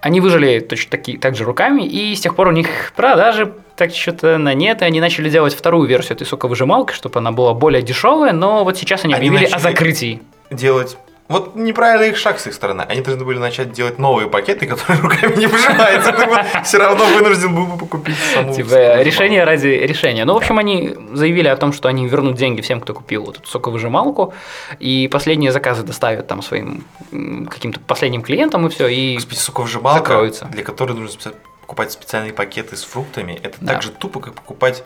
Они 0.00 0.20
выжили 0.20 0.60
точно 0.60 0.90
такие, 0.90 1.18
так 1.18 1.34
же 1.34 1.44
руками, 1.44 1.82
и 1.82 2.14
с 2.14 2.20
тех 2.20 2.36
пор 2.36 2.48
у 2.48 2.52
них 2.52 2.92
продажи 2.94 3.52
так 3.76 3.94
что-то 3.94 4.38
на 4.38 4.54
нет, 4.54 4.82
и 4.82 4.84
они 4.84 5.00
начали 5.00 5.28
делать 5.28 5.54
вторую 5.54 5.88
версию 5.88 6.14
этой 6.16 6.26
соковыжималки, 6.26 6.92
чтобы 6.92 7.18
она 7.18 7.32
была 7.32 7.54
более 7.54 7.82
дешевая, 7.82 8.32
но 8.32 8.64
вот 8.64 8.76
сейчас 8.76 9.04
они, 9.04 9.14
они 9.14 9.28
объявили 9.28 9.50
о 9.50 9.58
закрытии. 9.58 10.22
Делать 10.50 10.96
вот 11.28 11.56
неправильный 11.56 12.08
их 12.08 12.16
шаг 12.16 12.40
с 12.40 12.46
их 12.46 12.54
стороны. 12.54 12.82
Они 12.88 13.02
должны 13.02 13.24
были 13.24 13.38
начать 13.38 13.72
делать 13.72 13.98
новые 13.98 14.28
пакеты, 14.28 14.66
которые 14.66 15.00
руками 15.02 15.36
не 15.36 15.46
выжимаются. 15.46 16.14
Все 16.64 16.78
равно 16.78 17.04
вынужден 17.04 17.54
был 17.54 17.66
бы 17.66 17.86
купить 17.86 18.16
саму. 18.34 18.54
Типа 18.54 19.02
решение 19.02 19.44
ради 19.44 19.66
решения. 19.66 20.24
Ну, 20.24 20.32
в 20.32 20.38
общем, 20.38 20.58
они 20.58 20.96
заявили 21.12 21.48
о 21.48 21.56
том, 21.56 21.74
что 21.74 21.88
они 21.88 22.08
вернут 22.08 22.36
деньги 22.36 22.62
всем, 22.62 22.80
кто 22.80 22.94
купил 22.94 23.24
вот 23.24 23.36
эту 23.36 23.48
соковыжималку, 23.48 24.32
и 24.78 25.08
последние 25.12 25.52
заказы 25.52 25.82
доставят 25.82 26.26
там 26.26 26.40
своим 26.40 26.84
каким-то 27.50 27.80
последним 27.80 28.22
клиентам, 28.22 28.66
и 28.66 28.70
все, 28.70 28.86
и 28.88 29.16
Господи, 29.16 29.38
соковыжималка, 29.38 29.98
закроется. 29.98 30.46
для 30.46 30.64
которой 30.64 30.92
нужно 30.92 31.32
покупать 31.60 31.92
специальные 31.92 32.32
пакеты 32.32 32.76
с 32.76 32.84
фруктами, 32.84 33.38
это 33.42 33.64
так 33.64 33.82
же 33.82 33.90
тупо, 33.90 34.20
как 34.20 34.32
покупать 34.32 34.82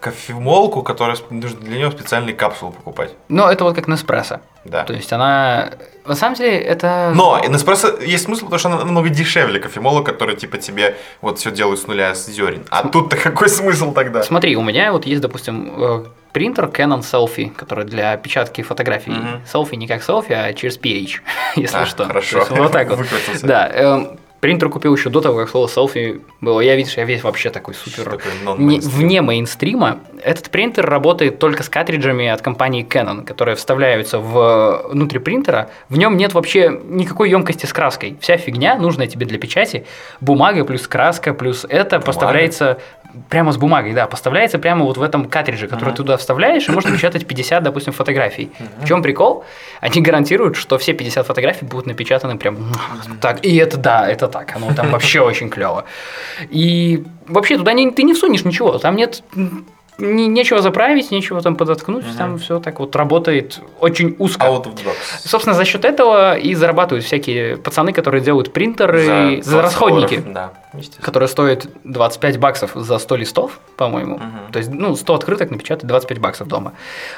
кофемолку, 0.00 0.82
которая 0.82 1.16
нужно 1.30 1.60
для 1.60 1.78
нее 1.78 1.90
специальные 1.90 2.34
капсулы 2.34 2.72
покупать. 2.72 3.14
Но 3.28 3.50
это 3.50 3.64
вот 3.64 3.74
как 3.74 3.88
Неспрессо. 3.88 4.40
Да. 4.64 4.84
То 4.84 4.92
есть 4.92 5.12
она... 5.12 5.70
На 6.04 6.14
самом 6.14 6.36
деле 6.36 6.58
это... 6.58 7.12
Но 7.14 7.40
Неспрессо 7.46 7.98
есть 8.00 8.24
смысл, 8.24 8.44
потому 8.44 8.58
что 8.58 8.68
она 8.68 8.78
намного 8.78 9.08
дешевле 9.08 9.60
кофемолок, 9.60 10.06
который 10.06 10.36
типа 10.36 10.58
тебе 10.58 10.96
вот 11.20 11.38
все 11.38 11.50
делают 11.50 11.80
с 11.80 11.86
нуля 11.86 12.14
с 12.14 12.26
зерен. 12.26 12.64
А 12.70 12.82
См... 12.82 12.92
тут-то 12.92 13.16
какой 13.16 13.48
смысл 13.48 13.92
тогда? 13.92 14.22
Смотри, 14.22 14.56
у 14.56 14.62
меня 14.62 14.92
вот 14.92 15.06
есть, 15.06 15.20
допустим, 15.20 15.72
э, 15.76 16.04
принтер 16.32 16.66
Canon 16.66 17.00
Selfie, 17.00 17.50
который 17.50 17.84
для 17.84 18.16
печатки 18.16 18.62
фотографий. 18.62 19.12
Угу. 19.12 19.46
Селфи 19.50 19.74
не 19.74 19.86
как 19.86 20.02
селфи, 20.02 20.32
а 20.32 20.52
через 20.52 20.78
PH, 20.78 21.20
если 21.56 21.78
а, 21.78 21.86
что. 21.86 22.04
Хорошо. 22.04 22.46
вот 22.50 22.72
так 22.72 22.88
вот. 22.90 23.06
Да. 23.42 24.18
Принтер 24.40 24.68
купил 24.68 24.94
еще 24.94 25.10
до 25.10 25.20
того, 25.20 25.38
как 25.38 25.48
слово 25.48 25.68
селфи 25.68 26.20
было. 26.40 26.60
Я, 26.60 26.76
видишь, 26.76 26.96
я 26.96 27.04
весь 27.04 27.22
вообще 27.24 27.50
такой 27.50 27.74
супер... 27.74 28.20
Не, 28.58 28.78
вне 28.78 29.20
мейнстрима. 29.20 29.98
Этот 30.22 30.50
принтер 30.50 30.88
работает 30.88 31.38
только 31.38 31.62
с 31.62 31.68
картриджами 31.68 32.26
от 32.28 32.42
компании 32.42 32.86
Canon, 32.86 33.24
которые 33.24 33.56
вставляются 33.56 34.18
в, 34.18 34.88
внутрь 34.90 35.18
принтера. 35.18 35.70
В 35.88 35.96
нем 35.96 36.16
нет 36.16 36.34
вообще 36.34 36.80
никакой 36.84 37.30
емкости 37.30 37.66
с 37.66 37.72
краской. 37.72 38.16
Вся 38.20 38.36
фигня, 38.36 38.76
нужная 38.76 39.06
тебе 39.06 39.26
для 39.26 39.38
печати, 39.38 39.86
бумага 40.20 40.64
плюс 40.64 40.86
краска 40.86 41.34
плюс 41.34 41.64
это 41.68 41.96
бумага? 41.96 42.06
поставляется 42.06 42.78
прямо 43.28 43.52
с 43.52 43.56
бумагой, 43.56 43.94
да, 43.94 44.06
поставляется 44.06 44.58
прямо 44.58 44.84
вот 44.84 44.96
в 44.96 45.02
этом 45.02 45.28
картридже, 45.28 45.66
который 45.66 45.90
uh-huh. 45.90 45.96
туда 45.96 46.16
вставляешь, 46.16 46.68
и 46.68 46.72
можно 46.72 46.92
печатать 46.92 47.26
50, 47.26 47.62
допустим, 47.62 47.92
фотографий. 47.92 48.50
Uh-huh. 48.58 48.84
В 48.84 48.86
чем 48.86 49.02
прикол? 49.02 49.44
Они 49.80 50.00
гарантируют, 50.02 50.56
что 50.56 50.78
все 50.78 50.92
50 50.92 51.26
фотографий 51.26 51.64
будут 51.64 51.86
напечатаны 51.86 52.36
прям 52.36 52.56
uh-huh. 52.56 53.18
так. 53.20 53.44
И 53.44 53.56
это 53.56 53.76
да, 53.78 54.08
это 54.08 54.28
так, 54.28 54.54
оно 54.56 54.74
там 54.74 54.90
вообще 54.90 55.20
очень 55.20 55.48
клево. 55.48 55.84
И 56.50 57.04
вообще 57.26 57.56
туда 57.56 57.72
не, 57.72 57.90
ты 57.90 58.02
не 58.02 58.14
всунешь 58.14 58.44
ничего, 58.44 58.78
там 58.78 58.96
нет 58.96 59.22
не, 59.98 60.28
нечего 60.28 60.62
заправить, 60.62 61.10
нечего 61.10 61.40
там 61.42 61.56
подоткнуть, 61.56 62.04
угу. 62.04 62.16
там 62.16 62.38
все 62.38 62.60
так 62.60 62.78
вот 62.78 62.94
работает 62.94 63.60
очень 63.80 64.14
узко. 64.18 64.46
Out 64.46 64.64
of 64.64 64.74
box. 64.76 64.94
Собственно, 65.24 65.54
за 65.54 65.64
счет 65.64 65.84
этого 65.84 66.38
и 66.38 66.54
зарабатывают 66.54 67.04
всякие 67.04 67.56
пацаны, 67.56 67.92
которые 67.92 68.22
делают 68.22 68.52
принтеры, 68.52 69.42
за, 69.42 69.50
за 69.50 69.62
расходники, 69.62 70.22
да, 70.24 70.52
которые 71.00 71.28
стоят 71.28 71.66
25 71.82 72.38
баксов 72.38 72.70
за 72.74 72.98
100 72.98 73.16
листов, 73.16 73.58
по-моему. 73.76 74.16
Угу. 74.16 74.52
То 74.52 74.58
есть, 74.58 74.70
ну, 74.70 74.94
100 74.94 75.14
открыток 75.14 75.50
напечатать 75.50 75.86
25 75.86 76.18
баксов 76.18 76.46
дома, 76.46 76.74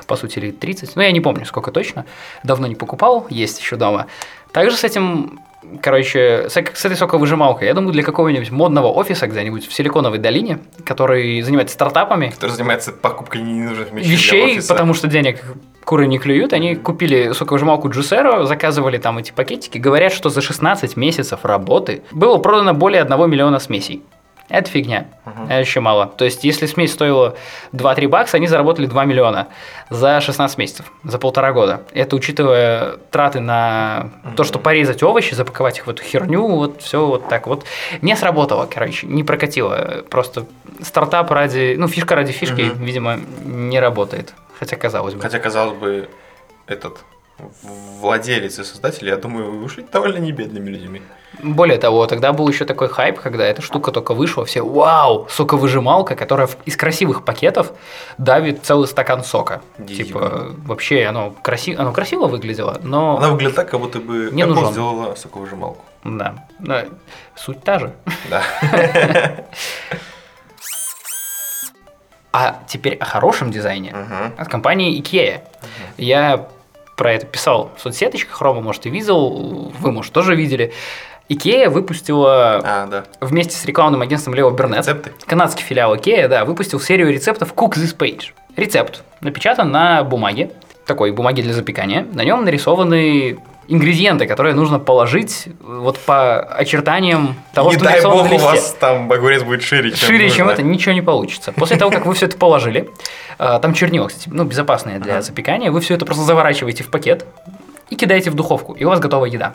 по 0.07 0.17
сути, 0.17 0.39
или 0.39 0.51
30. 0.51 0.97
Ну, 0.97 1.03
я 1.03 1.13
не 1.13 1.21
помню, 1.21 1.45
сколько 1.45 1.71
точно. 1.71 2.07
Давно 2.45 2.67
не 2.67 2.77
покупал, 2.77 3.27
есть 3.29 3.61
еще 3.61 3.77
дома. 3.77 4.07
Также 4.53 4.77
с 4.77 4.85
этим 4.85 5.41
короче, 5.83 6.49
с, 6.49 6.53
с 6.53 6.85
этой 6.85 6.97
соковыжималкой, 6.97 7.69
я 7.69 7.75
думаю, 7.75 7.93
для 7.93 8.03
какого-нибудь 8.03 8.51
модного 8.51 8.89
офиса 8.89 9.27
где-нибудь 9.27 9.67
в 9.67 9.73
Силиконовой 9.73 10.19
долине, 10.19 10.59
который 10.85 11.41
занимается 11.43 11.75
стартапами. 11.75 12.31
Который 12.31 12.53
занимается 12.53 12.93
покупкой 12.93 13.43
ненужных 13.43 13.93
вещей. 13.93 14.11
Вещей, 14.11 14.69
потому 14.69 14.95
что 14.95 15.09
денег 15.09 15.43
куры 15.85 16.07
не 16.07 16.19
клюют, 16.19 16.53
они 16.53 16.77
купили 16.77 17.33
соковыжималку 17.33 17.89
Juicero, 17.89 18.45
заказывали 18.45 18.99
там 18.99 19.19
эти 19.19 19.33
пакетики, 19.33 19.79
говорят, 19.79 20.13
что 20.13 20.29
за 20.29 20.41
16 20.41 20.97
месяцев 20.97 21.41
работы 21.45 22.03
было 22.13 22.39
продано 22.39 22.75
более 22.75 23.03
1 23.03 23.31
миллиона 23.31 23.59
смесей. 23.59 24.03
Это 24.51 24.69
фигня. 24.69 25.07
Угу. 25.27 25.45
Это 25.45 25.61
еще 25.61 25.81
мало. 25.81 26.07
То 26.07 26.25
есть, 26.25 26.45
если 26.45 26.67
смесь 26.67 26.93
стоила 26.93 27.37
2-3 27.73 28.09
бакса, 28.09 28.37
они 28.37 28.49
заработали 28.49 28.87
2 28.87 29.05
миллиона 29.05 29.49
за 29.89 30.21
16 30.21 30.59
месяцев, 30.59 30.93
за 31.05 31.19
полтора 31.19 31.53
года. 31.53 31.83
Это 31.93 32.17
учитывая 32.17 32.97
траты 33.11 33.41
на 33.41 34.11
угу. 34.25 34.35
то, 34.37 34.45
что 34.45 34.59
порезать 34.59 35.03
овощи, 35.03 35.35
запаковать 35.35 35.79
их 35.79 35.87
в 35.87 35.91
эту 35.91 36.03
херню, 36.03 36.47
вот 36.47 36.83
все 36.83 37.07
вот 37.07 37.29
так 37.29 37.47
вот. 37.47 37.65
Не 38.03 38.17
сработало, 38.17 38.67
короче, 38.67 39.07
не 39.07 39.23
прокатило. 39.23 40.05
Просто 40.11 40.47
стартап 40.83 41.31
ради, 41.31 41.77
ну, 41.79 41.87
фишка 41.87 42.17
ради 42.17 42.33
фишки, 42.33 42.71
угу. 42.71 42.85
видимо, 42.85 43.21
не 43.45 43.79
работает. 43.79 44.35
Хотя 44.59 44.77
казалось 44.77 45.15
бы. 45.15 45.23
Хотя 45.23 45.39
казалось 45.39 45.79
бы, 45.79 46.09
этот 46.67 46.99
владелец 48.01 48.59
и 48.59 48.65
создатель, 48.65 49.09
я 49.09 49.17
думаю, 49.17 49.59
вышли 49.59 49.85
довольно 49.91 50.19
небедными 50.19 50.71
людьми. 50.71 51.03
Более 51.43 51.79
того, 51.79 52.07
тогда 52.07 52.33
был 52.33 52.49
еще 52.49 52.65
такой 52.65 52.89
хайп, 52.89 53.21
когда 53.21 53.45
эта 53.45 53.63
штука 53.63 53.93
только 53.93 54.15
вышла, 54.15 54.45
все 54.45 54.63
«Вау! 54.63 55.27
Соковыжималка, 55.31 56.17
которая 56.17 56.49
из 56.65 56.77
красивых 56.77 57.25
пакетов 57.25 57.73
давит 58.19 58.65
целый 58.65 58.89
стакан 58.89 59.25
сока». 59.25 59.63
Дивно. 59.79 60.05
Типа, 60.05 60.47
вообще 60.67 61.07
оно, 61.07 61.35
краси... 61.43 61.75
оно 61.75 61.93
красиво 61.93 62.27
выглядело, 62.27 62.79
но... 62.83 63.17
Она 63.17 63.31
выглядит 63.31 63.57
так, 63.57 63.71
как 63.71 63.81
будто 63.81 64.01
бы 64.01 64.31
не 64.33 64.43
Apple 64.43 64.73
сделала 64.73 65.15
соковыжималку. 65.15 65.85
Да. 66.05 66.47
да. 66.59 66.87
Суть 67.37 67.63
та 67.63 67.79
же. 67.79 67.93
Да. 68.29 68.43
А 72.33 72.63
теперь 72.69 72.95
о 72.95 73.05
хорошем 73.05 73.51
дизайне 73.51 73.93
от 74.37 74.49
компании 74.49 75.01
IKEA. 75.01 75.41
Я 75.97 76.49
про 77.01 77.15
это 77.15 77.25
писал 77.25 77.73
в 77.79 77.81
соцсеточках, 77.81 78.43
Рома, 78.43 78.61
может, 78.61 78.85
и 78.85 78.91
видел, 78.91 79.73
вы, 79.79 79.91
может, 79.91 80.13
тоже 80.13 80.37
видели. 80.37 80.75
Икея 81.31 81.71
выпустила 81.71 82.61
а, 82.63 82.87
да. 82.89 83.05
вместе 83.23 83.57
с 83.57 83.65
рекламным 83.65 84.03
агентством 84.03 84.35
Leo 84.35 84.51
Burnett, 84.51 84.81
Рецепты? 84.81 85.13
канадский 85.25 85.65
филиал 85.65 85.97
Икея, 85.97 86.29
да, 86.29 86.45
выпустил 86.45 86.79
серию 86.79 87.11
рецептов 87.11 87.55
Cook 87.55 87.77
This 87.77 87.97
Page. 87.97 88.33
Рецепт 88.55 89.03
напечатан 89.23 89.71
на 89.73 90.05
бумаге, 90.05 90.51
такой 90.85 91.13
бумаге 91.13 91.43
для 91.43 91.55
запекания. 91.55 92.07
На 92.13 92.23
нем 92.23 92.45
нарисованы 92.45 93.39
ингредиенты, 93.71 94.27
которые 94.27 94.55
нужно 94.55 94.81
положить 94.81 95.47
вот 95.61 95.97
по 95.99 96.41
очертаниям 96.41 97.37
того, 97.55 97.71
не 97.71 97.77
что 97.77 97.85
дай 97.85 98.03
бог 98.03 98.31
у 98.31 98.37
вас 98.39 98.77
там 98.81 99.11
огурец 99.11 99.45
будет 99.45 99.63
шире, 99.63 99.91
чем 99.93 100.09
Шире, 100.09 100.25
нужно. 100.25 100.37
чем 100.37 100.49
это, 100.49 100.63
ничего 100.63 100.93
не 100.93 101.03
получится. 101.03 101.53
После 101.53 101.77
того, 101.77 101.93
как 101.93 102.05
вы 102.05 102.15
все 102.15 102.27
это 102.27 102.37
положили, 102.37 102.91
э, 103.39 103.59
там 103.63 103.73
чернила, 103.73 104.09
кстати, 104.09 104.29
ну, 104.33 104.45
безопасные 104.45 104.99
для 104.99 105.23
запекания, 105.23 105.71
вы 105.71 105.81
все 105.81 105.95
это 105.95 106.05
просто 106.05 106.25
заворачиваете 106.25 106.83
в 106.83 106.89
пакет 106.89 107.25
и 107.91 107.97
кидаете 107.97 108.31
в 108.31 108.35
духовку, 108.35 108.73
и 108.73 108.85
у 108.85 108.89
вас 108.89 108.99
готова 108.99 109.27
еда. 109.27 109.55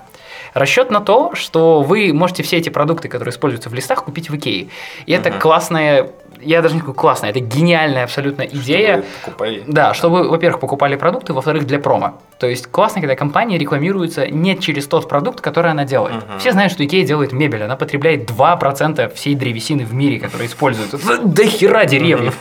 Расчет 0.53 0.91
на 0.91 1.01
то, 1.01 1.36
что 1.36 1.82
вы 1.82 2.13
можете 2.13 2.41
все 2.41 2.57
эти 2.57 2.70
продукты, 2.70 3.09
которые 3.09 3.34
используются 3.34 3.70
в 3.70 3.74
листах, 3.74 4.05
купить 4.05 4.30
в 4.30 4.36
Икее. 4.38 4.70
И 5.05 5.11
это 5.11 5.30
классная 5.30 6.11
я 6.41 6.61
даже 6.61 6.75
не 6.75 6.81
говорю 6.81 6.95
классная, 6.95 7.29
это 7.29 7.39
гениальная 7.39 8.03
абсолютно 8.03 8.43
идея. 8.43 8.97
Чтобы 8.97 9.07
покупали. 9.25 9.63
Да, 9.67 9.93
чтобы, 9.93 10.29
во-первых, 10.29 10.59
покупали 10.59 10.95
продукты, 10.95 11.33
во-вторых, 11.33 11.65
для 11.65 11.79
промо. 11.79 12.19
То 12.39 12.47
есть 12.47 12.67
классно, 12.67 13.01
когда 13.01 13.15
компания 13.15 13.57
рекламируется 13.57 14.27
не 14.27 14.57
через 14.59 14.88
тот 14.88 15.07
продукт, 15.07 15.41
который 15.41 15.71
она 15.71 15.86
делает. 15.86 16.17
Угу. 16.17 16.39
Все 16.39 16.51
знают, 16.51 16.71
что 16.73 16.86
Икея 16.86 17.05
делает 17.05 17.31
мебель, 17.31 17.63
она 17.63 17.75
потребляет 17.75 18.29
2% 18.29 19.13
всей 19.13 19.36
древесины 19.36 19.86
в 19.86 19.93
мире, 19.93 20.19
которая 20.19 20.47
используется. 20.47 20.97
До 21.23 21.45
хера 21.45 21.86
деревьев. 21.86 22.38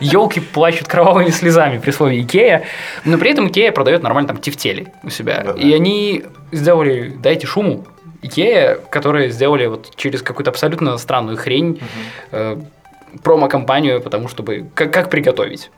Елки 0.00 0.40
плачут 0.40 0.88
кровавыми 0.88 1.30
слезами 1.30 1.78
при 1.78 1.90
слове 1.90 2.20
Икея, 2.20 2.64
но 3.04 3.18
при 3.18 3.30
этом 3.30 3.48
Икея 3.48 3.72
продает 3.72 4.02
нормально 4.02 4.28
там 4.28 4.36
тефтели 4.38 4.92
у 5.02 5.10
себя. 5.10 5.42
Да-да. 5.44 5.60
И 5.60 5.72
они 5.72 6.24
сделали 6.52 7.16
«дайте 7.18 7.46
шуму», 7.46 7.84
Икея, 8.20 8.78
которые 8.90 9.30
сделали 9.30 9.66
вот 9.66 9.94
через 9.94 10.22
какую-то 10.22 10.50
абсолютно 10.50 10.98
странную 10.98 11.36
хрень, 11.36 11.80
угу 12.32 12.64
промо-компанию, 13.22 14.00
потому 14.00 14.28
чтобы 14.28 14.70
как, 14.74 14.92
как 14.92 15.10
приготовить 15.10 15.70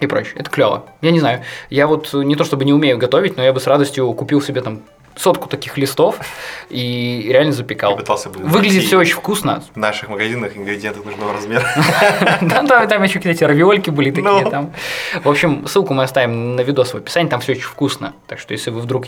и 0.00 0.06
прочее. 0.06 0.36
Это 0.36 0.50
клево. 0.50 0.86
Я 1.02 1.10
не 1.10 1.20
знаю. 1.20 1.42
Я 1.68 1.86
вот 1.86 2.12
не 2.14 2.34
то 2.34 2.44
чтобы 2.44 2.64
не 2.64 2.72
умею 2.72 2.98
готовить, 2.98 3.36
но 3.36 3.42
я 3.42 3.52
бы 3.52 3.60
с 3.60 3.66
радостью 3.66 4.12
купил 4.14 4.40
себе 4.40 4.62
там 4.62 4.82
сотку 5.16 5.48
таких 5.48 5.76
листов 5.76 6.16
и 6.70 7.26
реально 7.28 7.52
запекал. 7.52 7.96
пытался 7.96 8.30
бы 8.30 8.40
Выглядит 8.40 8.84
все 8.84 8.98
очень 8.98 9.14
вкусно. 9.14 9.62
В 9.74 9.76
наших 9.76 10.08
магазинах 10.08 10.56
ингредиенты 10.56 11.00
нужного 11.00 11.34
размера. 11.34 11.66
Там, 12.40 12.66
там, 12.66 13.02
еще, 13.02 13.18
кстати, 13.18 13.44
равиольки 13.44 13.90
были 13.90 14.10
такие 14.10 14.44
ну. 14.44 14.50
там. 14.50 14.72
В 15.22 15.28
общем, 15.28 15.66
ссылку 15.66 15.94
мы 15.94 16.04
оставим 16.04 16.56
на 16.56 16.62
видос 16.62 16.94
в 16.94 16.96
описании, 16.96 17.28
там 17.28 17.40
все 17.40 17.52
очень 17.52 17.62
вкусно. 17.62 18.14
Так 18.26 18.38
что, 18.38 18.54
если 18.54 18.70
вы 18.70 18.80
вдруг 18.80 19.06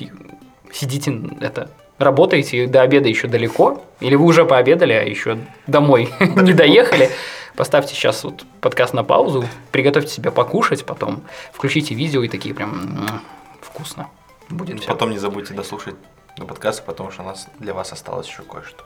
сидите, 0.72 1.18
это 1.40 1.70
работаете, 1.98 2.66
до 2.66 2.82
обеда 2.82 3.08
еще 3.08 3.28
далеко, 3.28 3.82
или 4.00 4.14
вы 4.14 4.24
уже 4.24 4.44
пообедали, 4.44 4.92
а 4.92 5.02
еще 5.02 5.38
домой 5.66 6.10
не 6.20 6.52
доехали, 6.52 7.10
поставьте 7.56 7.94
сейчас 7.94 8.24
вот 8.24 8.44
подкаст 8.60 8.94
на 8.94 9.04
паузу, 9.04 9.44
приготовьте 9.70 10.12
себе 10.12 10.30
покушать, 10.30 10.84
потом 10.84 11.22
включите 11.52 11.94
видео 11.94 12.22
и 12.22 12.28
такие 12.28 12.54
прям 12.54 13.22
вкусно 13.60 14.08
будет. 14.48 14.80
Все. 14.80 14.88
Потом 14.88 15.10
не 15.10 15.18
забудьте 15.18 15.54
дослушать 15.54 15.94
до 16.36 16.44
подкаста, 16.44 16.82
потому 16.82 17.10
что 17.10 17.22
у 17.22 17.26
нас 17.26 17.48
для 17.58 17.74
вас 17.74 17.92
осталось 17.92 18.28
еще 18.28 18.42
кое-что. 18.42 18.84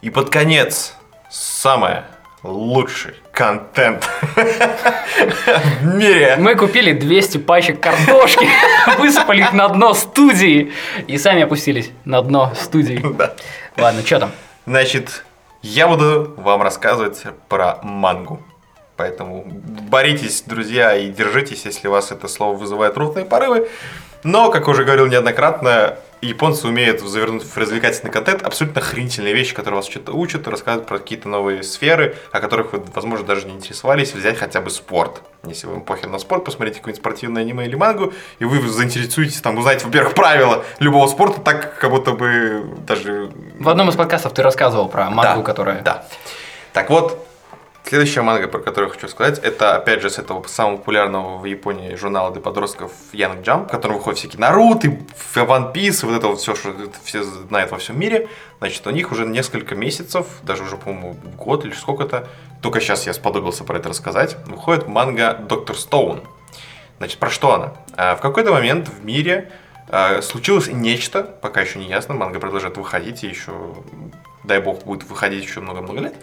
И 0.00 0.10
под 0.10 0.30
конец 0.30 0.94
самое 1.30 2.04
лучший 2.42 3.14
контент 3.32 4.08
в 5.80 5.94
мире. 5.94 6.36
Мы 6.38 6.54
купили 6.54 6.92
200 6.92 7.38
пачек 7.38 7.80
картошки, 7.80 8.48
высыпали 8.98 9.40
их 9.40 9.52
на 9.52 9.68
дно 9.68 9.94
студии 9.94 10.72
и 11.06 11.18
сами 11.18 11.42
опустились 11.42 11.90
на 12.04 12.22
дно 12.22 12.52
студии. 12.54 13.00
Да. 13.16 13.34
Ладно, 13.76 14.02
что 14.04 14.20
там? 14.20 14.32
Значит, 14.66 15.24
я 15.62 15.88
буду 15.88 16.34
вам 16.36 16.62
рассказывать 16.62 17.22
про 17.48 17.78
мангу. 17.82 18.42
Поэтому 18.96 19.44
боритесь, 19.46 20.42
друзья, 20.42 20.96
и 20.96 21.08
держитесь, 21.08 21.64
если 21.64 21.86
вас 21.86 22.10
это 22.10 22.26
слово 22.26 22.56
вызывает 22.56 22.96
рутные 22.96 23.24
порывы. 23.24 23.68
Но, 24.24 24.50
как 24.50 24.66
уже 24.66 24.84
говорил 24.84 25.06
неоднократно, 25.06 25.94
японцы 26.20 26.66
умеют 26.66 27.00
завернуть 27.00 27.44
в 27.44 27.56
развлекательный 27.56 28.12
контент 28.12 28.42
абсолютно 28.42 28.80
охренительные 28.80 29.34
вещи, 29.34 29.54
которые 29.54 29.76
вас 29.76 29.88
что-то 29.88 30.12
учат, 30.12 30.48
рассказывают 30.48 30.88
про 30.88 30.98
какие-то 30.98 31.28
новые 31.28 31.62
сферы, 31.62 32.16
о 32.32 32.40
которых 32.40 32.72
вы, 32.72 32.82
возможно, 32.94 33.26
даже 33.26 33.46
не 33.46 33.54
интересовались, 33.54 34.14
взять 34.14 34.38
хотя 34.38 34.60
бы 34.60 34.70
спорт. 34.70 35.22
Если 35.44 35.66
вам 35.66 35.82
похер 35.82 36.08
на 36.08 36.18
спорт, 36.18 36.44
посмотрите 36.44 36.78
какое-нибудь 36.78 37.00
спортивное 37.00 37.42
аниме 37.42 37.66
или 37.66 37.76
мангу, 37.76 38.12
и 38.38 38.44
вы 38.44 38.66
заинтересуетесь, 38.68 39.40
там, 39.40 39.56
узнаете, 39.58 39.84
во-первых, 39.86 40.14
правила 40.14 40.64
любого 40.78 41.06
спорта, 41.06 41.40
так, 41.40 41.78
как 41.78 41.90
будто 41.90 42.12
бы 42.12 42.64
даже... 42.86 43.30
В 43.58 43.68
одном 43.68 43.88
из 43.88 43.94
подкастов 43.94 44.34
ты 44.34 44.42
рассказывал 44.42 44.88
про 44.88 45.10
мангу, 45.10 45.40
да, 45.40 45.46
которая... 45.46 45.82
Да. 45.82 46.06
Так 46.72 46.90
вот, 46.90 47.27
Следующая 47.84 48.20
манга, 48.20 48.48
про 48.48 48.58
которую 48.58 48.88
я 48.88 48.94
хочу 48.94 49.08
сказать, 49.08 49.38
это 49.38 49.76
опять 49.76 50.02
же 50.02 50.10
с 50.10 50.18
этого 50.18 50.46
самого 50.46 50.76
популярного 50.76 51.38
в 51.38 51.44
Японии 51.46 51.94
журнала 51.94 52.30
для 52.30 52.42
подростков 52.42 52.92
Young 53.12 53.42
Jump, 53.42 53.66
в 53.66 53.70
котором 53.70 53.96
выходят 53.96 54.18
всякие 54.18 54.40
Наруто, 54.40 54.88
One 54.88 55.72
Piece, 55.72 56.04
вот 56.04 56.14
это 56.14 56.28
вот 56.28 56.38
все, 56.38 56.54
что 56.54 56.74
все 57.02 57.22
знают 57.22 57.70
во 57.70 57.78
всем 57.78 57.98
мире. 57.98 58.28
Значит, 58.58 58.86
у 58.86 58.90
них 58.90 59.10
уже 59.10 59.24
несколько 59.24 59.74
месяцев, 59.74 60.26
даже 60.42 60.64
уже, 60.64 60.76
по-моему, 60.76 61.16
год 61.38 61.64
или 61.64 61.72
сколько-то, 61.72 62.28
только 62.60 62.80
сейчас 62.80 63.06
я 63.06 63.14
сподобился 63.14 63.64
про 63.64 63.78
это 63.78 63.88
рассказать, 63.88 64.36
выходит 64.46 64.86
манга 64.86 65.32
Доктор 65.32 65.74
Стоун. 65.74 66.20
Значит, 66.98 67.18
про 67.18 67.30
что 67.30 67.54
она? 67.54 67.72
А, 67.96 68.16
в 68.16 68.20
какой-то 68.20 68.52
момент 68.52 68.88
в 68.88 69.02
мире 69.04 69.50
а, 69.88 70.20
случилось 70.20 70.66
нечто, 70.66 71.22
пока 71.22 71.62
еще 71.62 71.78
не 71.78 71.88
ясно, 71.88 72.14
манга 72.14 72.38
продолжает 72.38 72.76
выходить, 72.76 73.24
и 73.24 73.28
еще, 73.28 73.52
дай 74.44 74.60
бог, 74.60 74.84
будет 74.84 75.08
выходить 75.08 75.44
еще 75.44 75.60
много-много 75.60 76.00
лет. 76.00 76.14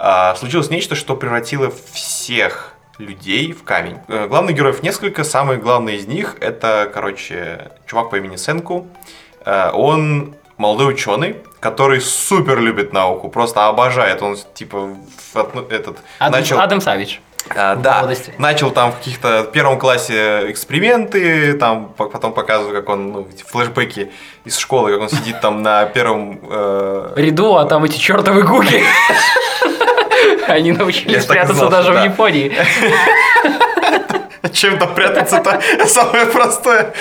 А, 0.00 0.36
случилось 0.36 0.70
нечто, 0.70 0.94
что 0.94 1.16
превратило 1.16 1.72
всех 1.92 2.74
людей 2.98 3.52
в 3.52 3.64
камень. 3.64 3.98
Э, 4.06 4.28
главных 4.28 4.54
героев 4.54 4.82
несколько, 4.82 5.24
самый 5.24 5.56
главный 5.56 5.96
из 5.96 6.06
них 6.06 6.36
это, 6.40 6.88
короче, 6.92 7.72
чувак 7.86 8.10
по 8.10 8.16
имени 8.16 8.36
Сенку. 8.36 8.86
Э, 9.44 9.70
он 9.72 10.36
молодой 10.56 10.94
ученый, 10.94 11.36
который 11.58 12.00
супер 12.00 12.60
любит 12.60 12.92
науку, 12.92 13.28
просто 13.28 13.66
обожает. 13.66 14.22
Он 14.22 14.36
типа 14.54 14.96
этот 15.70 15.98
Адам, 16.20 16.40
начал. 16.40 16.60
Адам 16.60 16.80
Савич. 16.80 17.20
А, 17.50 17.76
да, 17.76 17.98
молодости. 17.98 18.34
начал 18.38 18.70
там 18.70 18.92
в 18.92 18.98
каких-то 18.98 19.48
первом 19.52 19.78
классе 19.78 20.50
эксперименты, 20.50 21.54
там 21.54 21.94
потом 21.96 22.34
показывают, 22.34 22.76
как 22.76 22.88
он, 22.88 23.12
ну, 23.12 23.28
флешбеки 23.46 24.12
из 24.44 24.58
школы, 24.58 24.92
как 24.92 25.00
он 25.00 25.08
сидит 25.08 25.40
там 25.40 25.62
на 25.62 25.86
первом... 25.86 26.40
Э... 26.42 27.14
Ряду, 27.16 27.56
а 27.56 27.64
там 27.64 27.84
эти 27.84 27.96
чертовы 27.96 28.42
гуки. 28.42 28.82
Они 30.52 30.72
научились 30.72 31.24
прятаться 31.26 31.68
даже 31.68 31.92
в 31.92 32.04
Японии. 32.04 32.52
Чем 34.52 34.78
там 34.78 34.94
прятаться-то 34.94 35.60
самое 35.86 36.26
простое. 36.26 36.94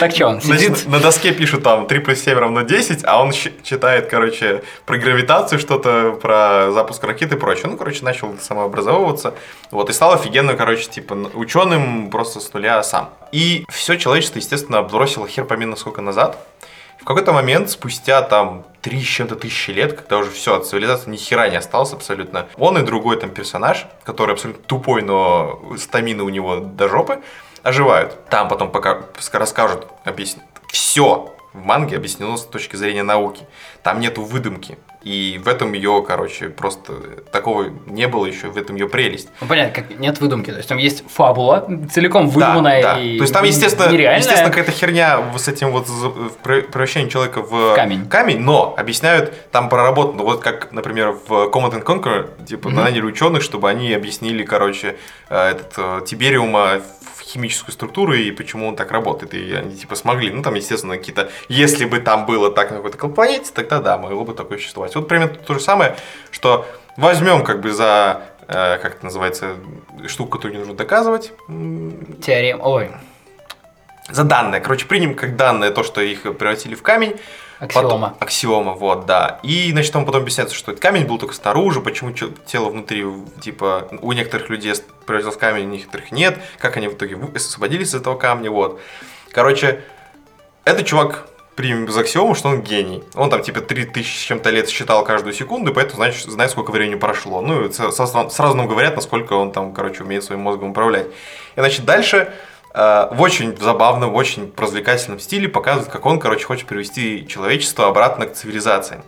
Так 0.00 0.12
что 0.12 0.28
он 0.28 0.40
сидит? 0.40 0.86
на 0.88 0.98
доске 0.98 1.32
пишут 1.32 1.62
там 1.62 1.86
3 1.86 1.98
плюс 2.00 2.20
7 2.20 2.38
равно 2.38 2.62
10, 2.62 3.04
а 3.04 3.22
он 3.22 3.32
читает, 3.32 4.08
короче, 4.08 4.62
про 4.86 4.96
гравитацию 4.96 5.58
что-то, 5.58 6.18
про 6.20 6.72
запуск 6.72 7.04
ракеты 7.04 7.36
и 7.36 7.38
прочее. 7.38 7.66
Ну, 7.66 7.76
короче, 7.76 8.02
начал 8.04 8.34
самообразовываться. 8.40 9.34
Вот, 9.70 9.90
и 9.90 9.92
стал 9.92 10.14
офигенно, 10.14 10.54
короче, 10.54 10.88
типа, 10.88 11.14
ученым 11.34 12.10
просто 12.10 12.40
с 12.40 12.52
нуля 12.52 12.82
сам. 12.82 13.10
И 13.30 13.64
все 13.68 13.96
человечество, 13.96 14.38
естественно, 14.38 14.78
отбросило 14.80 15.28
хер 15.28 15.44
помимо 15.44 15.76
сколько 15.76 16.00
назад. 16.00 16.38
В 17.02 17.04
какой-то 17.04 17.32
момент, 17.32 17.68
спустя 17.68 18.22
там 18.22 18.64
три 18.80 19.02
с 19.02 19.06
чем-то 19.06 19.34
тысячи 19.34 19.72
лет, 19.72 19.94
когда 19.94 20.18
уже 20.18 20.30
все, 20.30 20.54
от 20.54 20.68
цивилизации 20.68 21.10
ни 21.10 21.16
хера 21.16 21.48
не 21.48 21.56
осталось 21.56 21.92
абсолютно, 21.92 22.46
он 22.56 22.78
и 22.78 22.82
другой 22.82 23.16
там 23.16 23.30
персонаж, 23.30 23.86
который 24.04 24.34
абсолютно 24.34 24.62
тупой, 24.62 25.02
но 25.02 25.60
стамина 25.78 26.22
у 26.22 26.28
него 26.28 26.60
до 26.60 26.88
жопы, 26.88 27.20
оживают. 27.64 28.24
Там 28.28 28.46
потом 28.46 28.70
пока 28.70 29.02
расскажут, 29.32 29.88
объяснят. 30.04 30.46
Все 30.68 31.34
в 31.52 31.64
манге 31.64 31.96
объяснено 31.96 32.36
с 32.36 32.46
точки 32.46 32.76
зрения 32.76 33.02
науки. 33.02 33.44
Там 33.82 33.98
нету 33.98 34.22
выдумки. 34.22 34.78
И 35.02 35.40
в 35.42 35.48
этом 35.48 35.72
ее, 35.72 36.04
короче, 36.06 36.48
просто 36.48 36.92
такого 37.32 37.66
не 37.86 38.06
было 38.06 38.26
еще, 38.26 38.48
в 38.48 38.56
этом 38.56 38.76
ее 38.76 38.88
прелесть. 38.88 39.28
Ну, 39.40 39.46
понятно, 39.46 39.74
как 39.74 39.98
нет 39.98 40.20
выдумки. 40.20 40.50
То 40.50 40.58
есть 40.58 40.68
там 40.68 40.78
есть 40.78 41.04
фабула, 41.08 41.66
целиком 41.92 42.28
выдуманная 42.28 42.82
да, 42.82 42.94
да. 42.94 43.00
и 43.00 43.18
То 43.18 43.24
есть 43.24 43.34
там, 43.34 43.44
естественно, 43.44 43.90
нереальная. 43.90 44.20
естественно 44.20 44.50
какая-то 44.50 44.72
херня 44.72 45.20
с 45.36 45.48
этим 45.48 45.70
вот 45.70 45.86
превращением 46.42 47.10
человека 47.10 47.42
в 47.42 47.74
камень. 47.74 48.08
камень, 48.08 48.38
но 48.40 48.74
объясняют 48.76 49.50
там 49.50 49.68
проработано. 49.68 50.22
Вот 50.22 50.40
как, 50.40 50.72
например, 50.72 51.12
в 51.26 51.50
Command 51.50 51.72
and 51.72 51.84
Conquer, 51.84 52.44
типа, 52.44 52.68
mm-hmm. 52.68 52.74
наняли 52.74 53.02
ученых, 53.02 53.42
чтобы 53.42 53.68
они 53.68 53.92
объяснили, 53.92 54.44
короче, 54.44 54.96
э, 55.28 55.50
этот 55.50 55.74
э, 55.76 56.00
Тибериума 56.06 56.80
химическую 57.22 57.72
структуру 57.72 58.14
и 58.14 58.30
почему 58.30 58.68
он 58.68 58.76
так 58.76 58.90
работает. 58.90 59.34
И 59.34 59.52
они 59.52 59.76
типа 59.76 59.94
смогли. 59.94 60.30
Ну, 60.30 60.42
там, 60.42 60.54
естественно, 60.54 60.96
какие-то... 60.96 61.30
Если 61.48 61.84
бы 61.84 62.00
там 62.00 62.26
было 62.26 62.50
так 62.50 62.70
на 62.70 62.76
какой-то 62.78 63.08
планете, 63.08 63.50
тогда 63.54 63.80
да, 63.80 63.98
могло 63.98 64.24
бы 64.24 64.34
такое 64.34 64.58
существовать. 64.58 64.94
Вот 64.94 65.08
примерно 65.08 65.34
то 65.34 65.54
же 65.54 65.60
самое, 65.60 65.96
что 66.30 66.66
возьмем 66.96 67.44
как 67.44 67.60
бы 67.60 67.72
за 67.72 68.22
э, 68.48 68.78
как 68.78 68.96
это 68.96 69.04
называется, 69.04 69.56
штуку, 70.06 70.32
которую 70.38 70.54
не 70.54 70.58
нужно 70.58 70.74
доказывать. 70.74 71.32
Теорема. 72.22 72.62
Ой. 72.62 72.90
За 74.10 74.24
данные. 74.24 74.60
Короче, 74.60 74.86
примем 74.86 75.14
как 75.14 75.36
данное 75.36 75.70
то, 75.70 75.82
что 75.82 76.00
их 76.00 76.22
превратили 76.22 76.74
в 76.74 76.82
камень. 76.82 77.16
Аксиома. 77.62 78.08
Потом, 78.08 78.16
аксиома, 78.18 78.72
вот, 78.72 79.06
да. 79.06 79.38
И, 79.44 79.70
значит, 79.70 79.94
он 79.94 80.04
потом 80.04 80.22
объясняется, 80.22 80.56
что 80.56 80.72
этот 80.72 80.82
камень 80.82 81.06
был 81.06 81.16
только 81.16 81.32
снаружи, 81.32 81.80
почему 81.80 82.12
тело 82.12 82.70
внутри, 82.70 83.06
типа, 83.40 83.86
у 84.00 84.10
некоторых 84.10 84.50
людей 84.50 84.74
превратилось 85.06 85.36
в 85.36 85.38
камень, 85.38 85.66
у 85.66 85.70
некоторых 85.70 86.10
нет, 86.10 86.38
как 86.58 86.76
они 86.76 86.88
в 86.88 86.94
итоге 86.94 87.16
освободились 87.36 87.90
из 87.90 87.94
этого 87.94 88.16
камня, 88.16 88.50
вот. 88.50 88.80
Короче, 89.30 89.84
этот 90.64 90.86
чувак 90.86 91.28
примем 91.54 91.86
без 91.86 91.96
аксиому, 91.96 92.34
что 92.34 92.48
он 92.48 92.62
гений. 92.62 93.04
Он 93.14 93.30
там 93.30 93.42
типа 93.42 93.60
3000 93.60 94.08
с 94.08 94.22
чем-то 94.22 94.50
лет 94.50 94.68
считал 94.68 95.04
каждую 95.04 95.32
секунду, 95.32 95.72
поэтому 95.72 95.96
значит, 95.96 96.28
знает, 96.28 96.50
сколько 96.50 96.72
времени 96.72 96.96
прошло. 96.96 97.42
Ну, 97.42 97.70
сразу 97.70 98.56
нам 98.56 98.66
говорят, 98.66 98.96
насколько 98.96 99.34
он 99.34 99.52
там, 99.52 99.72
короче, 99.72 100.02
умеет 100.02 100.24
своим 100.24 100.40
мозгом 100.40 100.70
управлять. 100.70 101.06
И, 101.54 101.60
значит, 101.60 101.84
дальше 101.84 102.32
в 102.74 103.16
очень 103.18 103.56
забавном, 103.56 104.14
очень 104.14 104.52
развлекательном 104.56 105.20
стиле 105.20 105.48
показывает, 105.48 105.90
как 105.90 106.06
он, 106.06 106.18
короче, 106.18 106.46
хочет 106.46 106.66
привести 106.66 107.26
человечество 107.28 107.86
обратно 107.86 108.26
к 108.26 108.34
цивилизации. 108.34 109.02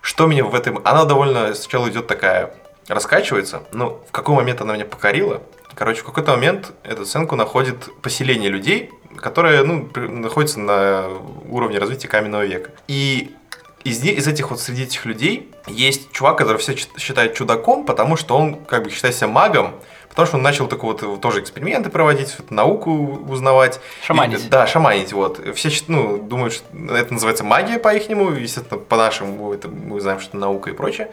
Что 0.00 0.26
меня 0.26 0.44
в 0.44 0.54
этом... 0.54 0.80
Она 0.84 1.04
довольно 1.04 1.54
сначала 1.54 1.88
идет 1.88 2.06
такая, 2.06 2.54
раскачивается, 2.88 3.62
но 3.72 4.02
в 4.08 4.10
какой 4.10 4.34
момент 4.34 4.60
она 4.60 4.74
меня 4.74 4.84
покорила? 4.84 5.42
Короче, 5.74 6.00
в 6.00 6.04
какой-то 6.04 6.32
момент 6.32 6.72
эту 6.82 7.04
сценку 7.04 7.36
находит 7.36 7.88
поселение 8.02 8.50
людей, 8.50 8.90
которое 9.16 9.62
ну, 9.62 9.88
находится 9.94 10.58
на 10.58 11.06
уровне 11.48 11.78
развития 11.78 12.08
каменного 12.08 12.44
века. 12.44 12.70
И 12.88 13.34
из, 13.84 14.02
из 14.02 14.26
этих 14.26 14.50
вот 14.50 14.60
среди 14.60 14.84
этих 14.84 15.04
людей 15.04 15.50
есть 15.66 16.10
чувак, 16.10 16.38
который 16.38 16.58
все 16.58 16.74
считает 16.74 17.34
чудаком, 17.34 17.84
потому 17.84 18.16
что 18.16 18.36
он 18.36 18.56
как 18.64 18.84
бы 18.84 18.90
считает 18.90 19.14
себя 19.14 19.28
магом, 19.28 19.74
Потому 20.10 20.26
что 20.26 20.36
он 20.36 20.42
начал 20.42 20.66
такой 20.66 20.96
вот 20.96 21.20
тоже 21.20 21.40
эксперименты 21.40 21.90
проводить, 21.90 22.36
науку 22.50 23.20
узнавать. 23.28 23.80
Шаманить. 24.04 24.46
И, 24.46 24.48
да, 24.48 24.66
шаманить, 24.66 25.12
вот. 25.12 25.40
Все 25.54 25.70
ну, 25.86 26.18
думают, 26.18 26.54
что 26.54 26.66
это 26.94 27.12
называется 27.12 27.44
магия 27.44 27.78
по-ихнему, 27.78 28.30
естественно, 28.32 28.80
по-нашему 28.80 29.52
это 29.52 29.68
мы 29.68 30.00
знаем, 30.00 30.18
что 30.20 30.30
это 30.30 30.38
наука 30.38 30.70
и 30.70 30.72
прочее. 30.72 31.10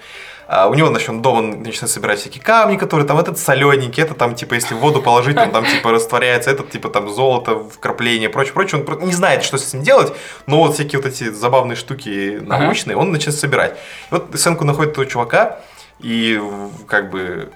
А 0.48 0.68
у 0.68 0.76
него, 0.76 0.90
значит, 0.90 1.10
он 1.10 1.22
дома 1.22 1.42
начинает 1.42 1.90
собирать 1.90 2.20
всякие 2.20 2.44
камни, 2.44 2.78
которые 2.78 3.08
там, 3.08 3.18
этот 3.18 3.40
солененький, 3.40 4.04
это 4.04 4.14
там, 4.14 4.36
типа, 4.36 4.54
если 4.54 4.76
в 4.76 4.78
воду 4.78 5.02
положить, 5.02 5.38
он 5.38 5.52
там, 5.52 5.66
типа, 5.66 5.92
растворяется, 5.92 6.52
этот, 6.52 6.70
типа, 6.70 6.90
там, 6.90 7.10
золото, 7.10 7.64
вкрапление, 7.64 8.30
прочее, 8.30 8.54
прочее. 8.54 8.84
Он 8.84 9.08
не 9.08 9.14
знает, 9.14 9.44
что 9.44 9.58
с 9.58 9.70
этим 9.70 9.82
делать, 9.82 10.14
но 10.46 10.60
вот 10.60 10.76
всякие 10.76 11.02
вот 11.02 11.08
эти 11.08 11.32
забавные 11.32 11.76
штуки 11.76 12.40
научные, 12.42 12.96
он 12.96 13.12
начинает 13.12 13.40
собирать. 13.40 13.74
И 14.12 14.14
вот 14.14 14.28
сценку 14.36 14.66
находит 14.66 14.92
этого 14.92 15.08
чувака, 15.08 15.60
и 16.00 16.40
как 16.88 17.10
бы 17.10 17.52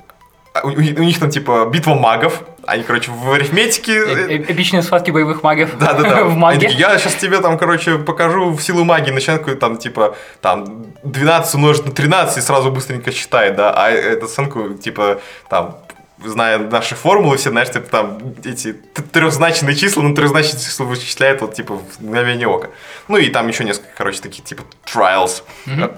а 0.64 0.68
у, 0.68 0.70
у 0.70 1.04
них 1.04 1.20
там 1.20 1.30
типа 1.30 1.70
битва 1.72 1.96
магов, 1.96 2.44
они, 2.66 2.84
короче, 2.84 3.12
в 3.12 3.32
арифметике... 3.32 3.94
Э, 3.94 4.28
э, 4.30 4.38
эпичные 4.38 4.84
схватки 4.84 5.12
боевых 5.12 5.44
магов 5.44 5.78
Да-да-да. 5.78 6.24
в 6.26 6.36
маге. 6.36 6.68
Я 6.68 6.98
сейчас 6.98 7.16
тебе 7.16 7.40
там, 7.40 7.58
короче, 7.58 7.98
покажу 7.98 8.52
в 8.52 8.62
силу 8.62 8.84
магии, 8.84 9.12
начинают 9.12 9.60
там, 9.60 9.78
типа, 9.78 10.16
там, 10.42 10.86
12 11.04 11.56
умножить 11.56 11.86
на 11.86 11.92
13 11.92 12.38
и 12.38 12.42
сразу 12.42 12.72
быстренько 12.72 13.12
считает, 13.12 13.56
да, 13.56 13.74
а 13.76 13.90
эту 13.90 14.26
оценку, 14.26 14.74
типа, 14.74 15.20
там, 15.50 15.78
зная 16.24 16.60
наши 16.60 16.96
формулы, 16.96 17.38
все, 17.38 17.50
знаешь, 17.50 17.72
типа, 17.72 17.88
там, 17.90 18.20
эти 18.44 18.74
трехзначные 19.12 19.76
числа, 19.76 20.04
ну, 20.04 20.14
трехзначные 20.14 20.62
числа 20.62 20.86
вычисляет, 20.86 21.42
вот, 21.42 21.56
типа, 21.56 21.76
в 21.76 22.04
мгновение 22.04 22.48
ока. 22.48 22.70
Ну, 23.08 23.18
и 23.18 23.30
там 23.30 23.48
еще 23.48 23.64
несколько, 23.64 23.90
короче, 23.98 24.22
такие, 24.22 24.44
типа, 24.44 24.64
trials. 24.86 25.44
Mm-hmm. 25.66 25.98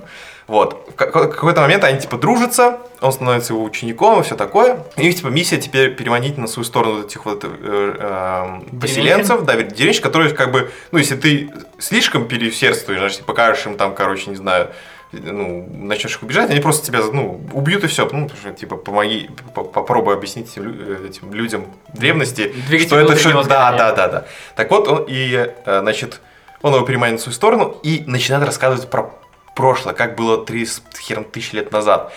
Вот. 0.51 0.85
В 0.89 0.95
какой-то 0.95 1.61
момент 1.61 1.85
они 1.85 1.97
типа 1.97 2.17
дружатся, 2.17 2.79
он 2.99 3.13
становится 3.13 3.53
его 3.53 3.63
учеником 3.63 4.19
и 4.19 4.23
все 4.23 4.35
такое. 4.35 4.83
И 4.97 5.07
их 5.07 5.15
типа 5.15 5.27
миссия 5.27 5.57
теперь 5.57 5.95
переманить 5.95 6.37
на 6.37 6.45
свою 6.45 6.65
сторону 6.65 7.05
этих 7.05 7.23
вот 7.23 7.45
э, 7.45 7.47
э, 7.47 8.77
поселенцев, 8.77 9.45
да, 9.45 9.55
деревенщик, 9.55 10.03
которые 10.03 10.33
как 10.33 10.51
бы, 10.51 10.69
ну, 10.91 10.97
если 10.97 11.15
ты 11.15 11.51
слишком 11.79 12.27
переусердствуешь, 12.27 12.99
значит, 12.99 13.21
покажешь 13.21 13.65
им 13.65 13.77
там, 13.77 13.95
короче, 13.95 14.29
не 14.29 14.35
знаю, 14.35 14.67
ну, 15.13 15.69
начнешь 15.71 16.15
их 16.15 16.21
убежать, 16.21 16.49
они 16.49 16.59
просто 16.59 16.85
тебя, 16.85 16.99
ну, 16.99 17.39
убьют 17.53 17.85
и 17.85 17.87
все. 17.87 18.09
Ну, 18.11 18.27
что, 18.27 18.51
типа, 18.51 18.75
помоги, 18.75 19.29
попробуй 19.53 20.15
объяснить 20.15 20.51
этим, 20.51 21.05
этим 21.07 21.33
людям 21.33 21.65
древности, 21.93 22.53
Двигатель 22.67 22.87
что 22.87 22.99
это 22.99 23.15
все... 23.15 23.31
Да, 23.43 23.71
да, 23.71 23.93
да, 23.93 24.07
да. 24.09 24.25
Так 24.57 24.69
вот, 24.69 24.89
он 24.89 25.05
и, 25.07 25.49
э, 25.65 25.79
значит, 25.79 26.19
он 26.61 26.73
его 26.75 26.85
переманит 26.85 27.21
в 27.21 27.23
свою 27.23 27.35
сторону 27.35 27.77
и 27.83 28.03
начинает 28.05 28.45
рассказывать 28.45 28.89
про 28.89 29.13
прошлое, 29.55 29.93
как 29.93 30.15
было 30.15 30.45
3 30.45 30.67
хером 30.99 31.23
тысяч 31.25 31.53
лет 31.53 31.71
назад. 31.71 32.13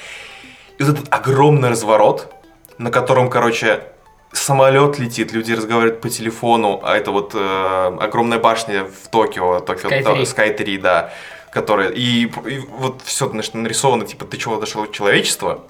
И 0.79 0.83
вот 0.83 0.99
этот 0.99 1.13
огромный 1.13 1.71
разворот, 1.71 2.33
на 2.79 2.91
котором, 2.91 3.31
короче, 3.31 3.85
самолет 4.33 4.99
летит, 4.99 5.33
люди 5.33 5.53
разговаривают 5.53 6.01
по 6.01 6.09
телефону, 6.09 6.81
а 6.83 6.97
это 6.97 7.11
вот 7.11 7.33
э, 7.35 7.97
огромная 8.01 8.39
башня 8.39 8.85
в 8.85 9.09
Токио, 9.09 9.61
Токио 9.61 9.91
Sky 9.91 10.03
3, 10.03 10.23
Sky 10.23 10.57
3 10.57 10.79
да, 10.79 11.13
которая, 11.53 11.91
и, 11.91 12.25
и 12.25 12.59
вот 12.59 13.03
все 13.05 13.29
значит, 13.29 13.55
нарисовано, 13.55 14.05
типа, 14.05 14.25
ты 14.25 14.37
чего 14.37 14.57
дошел 14.57 14.91
человечества, 14.91 15.65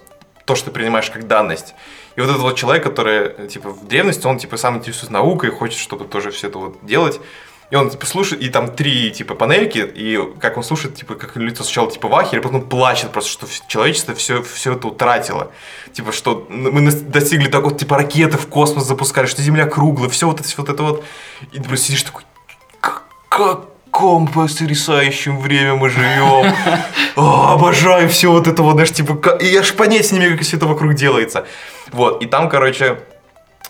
то, 0.46 0.54
что 0.54 0.66
ты 0.66 0.72
принимаешь 0.72 1.10
как 1.10 1.26
данность. 1.26 1.74
И 2.16 2.20
вот 2.20 2.30
этот 2.30 2.42
вот 2.42 2.56
человек, 2.56 2.84
который, 2.84 3.48
типа, 3.48 3.70
в 3.70 3.86
древности, 3.86 4.26
он, 4.26 4.38
типа, 4.38 4.56
сам 4.56 4.78
интересуется 4.78 5.12
наукой, 5.12 5.50
хочет, 5.50 5.78
чтобы 5.78 6.04
тоже 6.06 6.30
все 6.30 6.48
это 6.48 6.58
вот 6.58 6.78
делать. 6.82 7.20
И 7.74 7.76
он 7.76 7.90
типа 7.90 8.06
слушает, 8.06 8.40
и 8.40 8.50
там 8.50 8.72
три 8.72 9.10
типа 9.10 9.34
панельки, 9.34 9.78
и 9.78 10.16
как 10.38 10.56
он 10.56 10.62
слушает, 10.62 10.94
типа, 10.94 11.16
как 11.16 11.34
лицо 11.34 11.64
сначала 11.64 11.90
типа 11.90 12.06
в 12.06 12.14
ахере, 12.14 12.40
потом 12.40 12.62
плачет 12.62 13.10
просто, 13.10 13.48
что 13.48 13.48
человечество 13.66 14.14
все, 14.14 14.44
все 14.44 14.74
это 14.74 14.86
утратило. 14.86 15.50
Типа, 15.92 16.12
что 16.12 16.46
мы 16.48 16.88
достигли 16.92 17.48
так 17.48 17.64
вот, 17.64 17.76
типа, 17.76 17.96
ракеты 17.96 18.38
в 18.38 18.46
космос 18.46 18.86
запускали, 18.86 19.26
что 19.26 19.42
Земля 19.42 19.66
круглая, 19.66 20.08
все 20.08 20.28
вот 20.28 20.38
это, 20.38 20.48
вот 20.56 20.68
это 20.68 20.82
вот. 20.84 21.04
И 21.50 21.58
ты 21.58 21.64
просто 21.64 21.86
сидишь 21.86 22.04
такой, 22.04 22.22
как 22.78 23.64
каком 23.90 24.28
потрясающем 24.28 25.40
время 25.40 25.74
мы 25.74 25.88
живем. 25.88 26.52
О, 27.16 27.54
обожаю 27.54 28.08
все 28.08 28.30
вот 28.30 28.46
это 28.46 28.62
вот, 28.62 28.74
знаешь, 28.74 28.92
типа, 28.92 29.36
и 29.40 29.46
я 29.46 29.64
ж 29.64 29.72
понятия 29.72 30.14
не 30.14 30.20
имею, 30.20 30.36
как 30.36 30.46
все 30.46 30.58
это 30.58 30.66
вокруг 30.66 30.94
делается. 30.94 31.44
Вот, 31.90 32.22
и 32.22 32.26
там, 32.26 32.48
короче, 32.48 33.00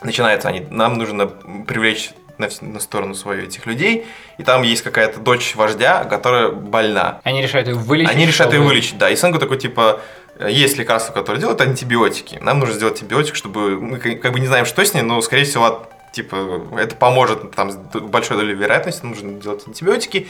начинается, 0.03 0.49
они, 0.49 0.61
нам 0.71 0.99
нужно 0.99 1.27
привлечь 1.27 2.11
на, 2.39 2.49
на 2.61 2.81
сторону 2.81 3.15
свою 3.15 3.45
этих 3.45 3.67
людей, 3.67 4.07
и 4.39 4.43
там 4.43 4.63
есть 4.63 4.83
какая-то 4.83 5.21
дочь 5.21 5.55
вождя, 5.55 6.05
которая 6.05 6.49
больна. 6.49 7.21
Они 7.25 7.43
решают 7.43 7.69
ее 7.69 7.75
вылечить? 7.75 8.11
Они 8.11 8.27
решают 8.27 8.53
ее 8.53 8.61
вылечить, 8.61 8.99
да. 8.99 9.11
И 9.11 9.17
Сэнку 9.17 9.39
такой, 9.39 9.59
типа, 9.59 10.01
есть 10.41 10.77
лекарство, 10.79 11.13
которое 11.13 11.39
делает 11.39 11.61
антибиотики. 11.61 12.39
Нам 12.41 12.59
нужно 12.59 12.75
сделать 12.75 13.01
антибиотик, 13.01 13.35
чтобы... 13.37 13.81
Мы 13.81 13.99
как 13.99 14.33
бы 14.33 14.41
не 14.41 14.47
знаем, 14.47 14.67
что 14.67 14.85
с 14.85 14.95
ней, 14.95 15.03
но, 15.03 15.21
скорее 15.21 15.45
всего, 15.45 15.87
типа, 16.13 16.63
это 16.79 16.97
поможет, 16.97 17.53
там, 17.53 17.71
большой 17.93 18.37
долей 18.37 18.55
вероятности, 18.55 19.05
нужно 19.05 19.33
делать 19.41 19.63
антибиотики. 19.67 20.29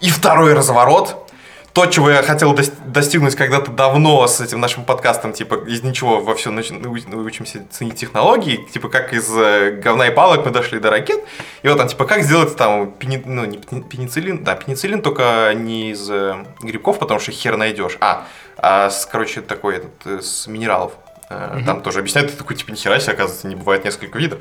И 0.00 0.08
второй 0.08 0.54
разворот, 0.54 1.29
то, 1.72 1.86
чего 1.86 2.10
я 2.10 2.22
хотел 2.22 2.56
достигнуть 2.86 3.36
когда-то 3.36 3.70
давно 3.70 4.26
с 4.26 4.40
этим 4.40 4.60
нашим 4.60 4.84
подкастом, 4.84 5.32
типа, 5.32 5.54
из 5.66 5.82
ничего 5.82 6.20
во 6.20 6.34
все 6.34 6.50
научимся 6.50 7.64
ценить 7.70 7.96
технологии, 7.96 8.56
типа, 8.72 8.88
как 8.88 9.12
из 9.12 9.30
э, 9.36 9.72
говна 9.82 10.08
и 10.08 10.10
палок 10.10 10.44
мы 10.44 10.50
дошли 10.50 10.80
до 10.80 10.90
ракет, 10.90 11.22
и 11.62 11.68
вот 11.68 11.78
там, 11.78 11.86
типа, 11.86 12.06
как 12.06 12.22
сделать 12.22 12.56
там, 12.56 12.90
пени, 12.92 13.22
ну, 13.24 13.44
не 13.44 13.58
пенициллин, 13.58 14.42
да, 14.42 14.56
пенициллин 14.56 15.00
только 15.00 15.52
не 15.54 15.90
из 15.92 16.10
э, 16.10 16.44
грибков, 16.60 16.98
потому 16.98 17.20
что 17.20 17.30
хер 17.30 17.56
найдешь, 17.56 17.96
а, 18.00 18.26
а 18.56 18.90
с, 18.90 19.06
короче, 19.06 19.40
такой, 19.40 19.76
этот, 19.76 20.06
э, 20.06 20.20
с 20.20 20.46
минералов. 20.46 20.92
Угу. 21.30 21.64
Там 21.64 21.80
тоже 21.82 22.00
объясняют, 22.00 22.32
ты 22.32 22.36
такой, 22.36 22.56
типа, 22.56 22.72
нихера 22.72 22.98
себе, 22.98 23.12
оказывается, 23.12 23.46
не 23.46 23.54
бывает 23.54 23.84
несколько 23.84 24.18
видов. 24.18 24.40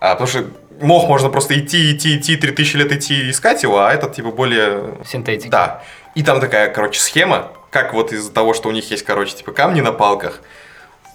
А, 0.00 0.14
потому 0.14 0.28
что 0.28 0.44
мох 0.80 1.08
можно 1.08 1.28
просто 1.28 1.58
идти, 1.58 1.92
идти, 1.92 2.18
идти, 2.18 2.36
3000 2.36 2.76
лет 2.76 2.92
идти 2.92 3.30
искать 3.30 3.62
его, 3.62 3.80
а 3.80 3.92
этот 3.92 4.14
типа 4.14 4.30
более... 4.30 4.98
Синтетика. 5.04 5.50
Да. 5.50 5.82
И 6.18 6.24
там 6.24 6.40
такая, 6.40 6.68
короче, 6.68 6.98
схема, 6.98 7.52
как 7.70 7.94
вот 7.94 8.12
из-за 8.12 8.32
того, 8.32 8.52
что 8.52 8.68
у 8.68 8.72
них 8.72 8.90
есть, 8.90 9.04
короче, 9.04 9.36
типа 9.36 9.52
камни 9.52 9.80
на 9.82 9.92
палках, 9.92 10.40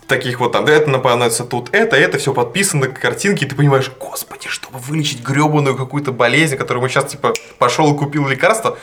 таких 0.08 0.40
вот 0.40 0.54
там, 0.54 0.64
да, 0.64 0.72
это 0.72 0.90
напоминается 0.90 1.44
тут, 1.44 1.68
это, 1.74 1.98
это, 1.98 2.18
все 2.20 2.34
подписано, 2.34 2.88
картинки, 2.88 3.44
и 3.44 3.46
ты 3.46 3.54
понимаешь, 3.54 3.92
господи, 4.00 4.48
чтобы 4.48 4.80
вылечить 4.80 5.22
гребаную 5.22 5.76
какую-то 5.76 6.14
болезнь, 6.14 6.56
которую 6.56 6.84
мы 6.84 6.88
сейчас, 6.88 7.12
типа, 7.12 7.34
пошел 7.58 7.94
и 7.94 7.98
купил 7.98 8.26
лекарство, 8.30 8.78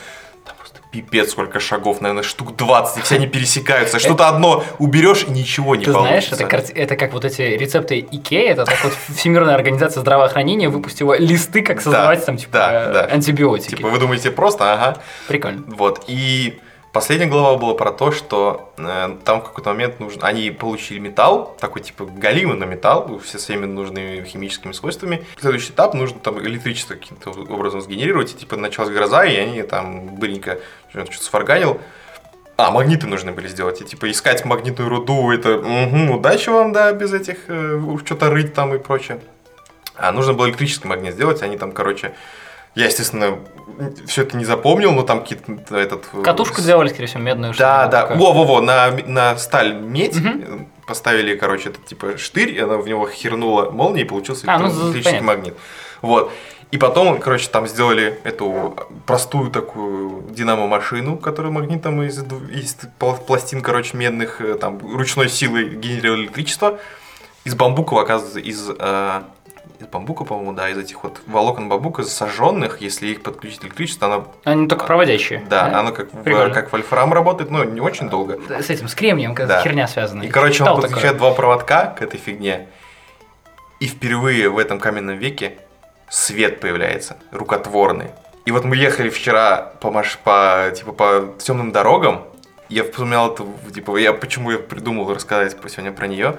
пипец 0.91 1.31
сколько 1.31 1.59
шагов, 1.59 2.01
наверное, 2.01 2.23
штук 2.23 2.55
20, 2.55 2.97
и 2.97 3.01
все 3.01 3.15
они 3.15 3.27
пересекаются. 3.27 3.99
Что-то 3.99 4.27
одно 4.27 4.63
уберешь, 4.77 5.23
и 5.27 5.31
ничего 5.31 5.75
не 5.75 5.85
Ты 5.85 5.93
получится. 5.93 6.35
знаешь, 6.35 6.51
это, 6.51 6.79
это 6.79 6.95
как 6.95 7.13
вот 7.13 7.25
эти 7.25 7.41
рецепты 7.41 7.99
Икеи, 7.99 8.47
это 8.47 8.65
так 8.65 8.83
вот 8.83 8.93
Всемирная 9.15 9.55
организация 9.55 10.01
здравоохранения 10.01 10.69
выпустила 10.69 11.17
листы, 11.17 11.61
как 11.61 11.81
создавать 11.81 12.19
да, 12.19 12.25
там, 12.25 12.37
типа, 12.37 12.51
да, 12.51 12.93
да. 12.93 13.05
антибиотики. 13.05 13.75
Типа, 13.75 13.89
вы 13.89 13.99
думаете 13.99 14.31
просто, 14.31 14.73
ага. 14.73 14.97
Прикольно. 15.27 15.63
Вот, 15.67 16.03
и 16.07 16.59
Последняя 16.93 17.27
глава 17.27 17.57
была 17.57 17.73
про 17.73 17.93
то, 17.93 18.11
что 18.11 18.73
э, 18.77 19.15
там 19.23 19.39
в 19.39 19.45
какой-то 19.45 19.69
момент 19.69 20.01
нужно, 20.01 20.27
они 20.27 20.51
получили 20.51 20.99
металл, 20.99 21.55
такой 21.57 21.81
типа 21.81 22.03
галимый 22.05 22.57
на 22.57 22.65
металл, 22.65 23.17
все 23.19 23.39
своими 23.39 23.65
нужными 23.65 24.25
химическими 24.25 24.73
свойствами. 24.73 25.23
Следующий 25.39 25.71
этап 25.71 25.93
нужно 25.93 26.19
там 26.19 26.37
электричество 26.41 26.95
каким-то 26.95 27.29
образом 27.29 27.79
сгенерировать, 27.79 28.33
и 28.33 28.35
типа 28.35 28.57
началась 28.57 28.89
гроза, 28.89 29.23
и 29.23 29.37
они 29.37 29.63
там 29.63 30.07
быренько 30.15 30.59
что-то 30.89 31.23
сварганил. 31.23 31.79
А, 32.57 32.71
магниты 32.71 33.07
нужны 33.07 33.31
были 33.31 33.47
сделать. 33.47 33.79
И 33.79 33.85
типа 33.85 34.11
искать 34.11 34.43
магнитную 34.43 34.89
руду, 34.89 35.31
это 35.31 35.59
угу, 35.59 36.15
удачи 36.15 36.49
вам, 36.49 36.73
да, 36.73 36.91
без 36.91 37.13
этих 37.13 37.37
э, 37.47 37.79
что-то 38.03 38.29
рыть 38.29 38.53
там 38.53 38.75
и 38.75 38.79
прочее. 38.79 39.21
А 39.95 40.11
нужно 40.11 40.33
было 40.33 40.47
электрический 40.47 40.89
магнит 40.89 41.13
сделать, 41.13 41.41
они 41.41 41.57
там, 41.57 41.71
короче, 41.71 42.13
я, 42.75 42.85
естественно, 42.85 43.39
все 44.07 44.23
это 44.23 44.37
не 44.37 44.45
запомнил, 44.45 44.91
но 44.91 45.03
там 45.03 45.21
какие-то 45.21 45.77
этот... 45.77 46.05
Э, 46.13 46.21
Катушку 46.21 46.61
сделали, 46.61 46.89
скорее 46.89 47.07
всего, 47.07 47.21
медную. 47.21 47.53
Да, 47.57 47.87
да. 47.87 48.05
Во-во-во, 48.07 48.61
на, 48.61 48.91
на 49.05 49.37
сталь 49.37 49.73
медь 49.73 50.17
угу. 50.17 50.67
поставили, 50.87 51.35
короче, 51.35 51.69
этот 51.69 51.85
типа 51.85 52.17
штырь, 52.17 52.51
и 52.51 52.59
она 52.59 52.77
в 52.77 52.87
него 52.87 53.07
хернула 53.09 53.71
молния, 53.71 54.01
и 54.01 54.05
получился 54.05 54.45
а, 54.47 54.57
ну, 54.57 54.67
электрический 54.67 55.03
понятно. 55.03 55.27
магнит. 55.27 55.57
Вот. 56.01 56.31
И 56.71 56.77
потом, 56.77 57.19
короче, 57.19 57.49
там 57.49 57.67
сделали 57.67 58.17
эту 58.23 58.75
простую 59.05 59.51
такую 59.51 60.23
динамо-машину, 60.29 61.17
которая 61.17 61.51
магнитом 61.51 62.01
из, 62.01 62.17
из 62.19 62.77
пластин, 63.27 63.61
короче, 63.61 63.97
медных, 63.97 64.39
э, 64.39 64.55
там, 64.55 64.79
ручной 64.79 65.27
силой 65.27 65.75
генерировали 65.75 66.23
электричество. 66.23 66.79
Из 67.43 67.55
бамбука, 67.55 67.99
оказывается, 67.99 68.39
из 68.39 68.69
э, 68.69 69.21
из 69.81 69.87
бамбука, 69.87 70.23
по-моему, 70.23 70.53
да, 70.53 70.69
из 70.69 70.77
этих 70.77 71.03
вот 71.03 71.21
волокон 71.25 71.69
бамбука 71.69 72.03
сожженных, 72.03 72.81
если 72.81 73.07
их 73.07 73.23
подключить 73.23 73.63
электричество, 73.63 74.07
она... 74.07 74.25
Они 74.43 74.67
только 74.67 74.85
проводящие. 74.85 75.43
Да, 75.49 75.69
да? 75.69 75.79
оно 75.79 75.91
как, 75.91 76.13
в, 76.13 76.49
как 76.51 76.71
вольфрам 76.71 77.11
работает, 77.13 77.49
но 77.49 77.63
не 77.63 77.81
очень 77.81 78.09
долго. 78.09 78.39
С 78.47 78.69
этим, 78.69 78.87
с 78.87 78.95
кремнием, 78.95 79.33
какая 79.33 79.57
да. 79.57 79.61
херня 79.61 79.87
связана. 79.87 80.23
И, 80.23 80.29
короче, 80.29 80.63
он 80.63 80.75
подключает 80.75 81.13
такое. 81.13 81.17
два 81.17 81.31
проводка 81.31 81.95
к 81.97 82.01
этой 82.01 82.19
фигне, 82.19 82.67
и 83.79 83.87
впервые 83.87 84.49
в 84.49 84.57
этом 84.57 84.79
каменном 84.79 85.17
веке 85.17 85.57
свет 86.09 86.59
появляется, 86.59 87.17
рукотворный. 87.31 88.11
И 88.45 88.51
вот 88.51 88.63
мы 88.65 88.75
ехали 88.75 89.09
вчера 89.09 89.73
по, 89.81 89.91
маш... 89.91 90.17
по, 90.17 90.71
типа, 90.75 90.91
по 90.91 91.33
темным 91.39 91.71
дорогам, 91.71 92.25
я 92.69 92.83
вспоминал 92.83 93.33
это, 93.33 93.45
типа, 93.73 93.97
я 93.97 94.13
почему 94.13 94.51
я 94.51 94.57
придумал 94.57 95.13
рассказать 95.13 95.55
сегодня 95.67 95.91
про 95.91 96.07
нее, 96.07 96.37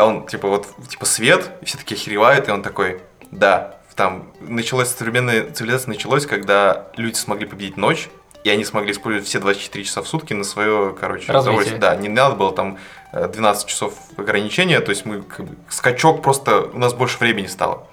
а 0.00 0.06
он, 0.06 0.26
типа, 0.26 0.48
вот, 0.48 0.66
типа, 0.88 1.04
свет, 1.04 1.50
и 1.60 1.64
все 1.66 1.78
такие 1.78 1.96
охеревают, 1.96 2.48
и 2.48 2.50
он 2.50 2.62
такой, 2.62 3.00
да, 3.30 3.80
там, 3.94 4.32
началась 4.40 4.88
современная 4.88 5.50
цивилизация 5.50 5.90
началась, 5.90 6.24
когда 6.24 6.86
люди 6.96 7.16
смогли 7.16 7.46
победить 7.46 7.76
ночь, 7.76 8.08
и 8.44 8.48
они 8.48 8.64
смогли 8.64 8.92
использовать 8.92 9.28
все 9.28 9.38
24 9.40 9.84
часа 9.84 10.02
в 10.02 10.08
сутки 10.08 10.32
на 10.32 10.44
свое, 10.44 10.96
короче, 10.98 11.30
удовольствие. 11.30 11.78
Да, 11.78 11.94
не 11.96 12.08
надо 12.08 12.34
было 12.34 12.52
там 12.52 12.78
12 13.12 13.64
э, 13.64 13.68
часов 13.68 13.94
ограничения, 14.16 14.80
то 14.80 14.90
есть 14.90 15.04
мы, 15.04 15.20
как 15.20 15.44
бы, 15.44 15.54
скачок 15.68 16.22
просто, 16.22 16.62
у 16.62 16.78
нас 16.78 16.94
больше 16.94 17.18
времени 17.18 17.46
стало. 17.46 17.86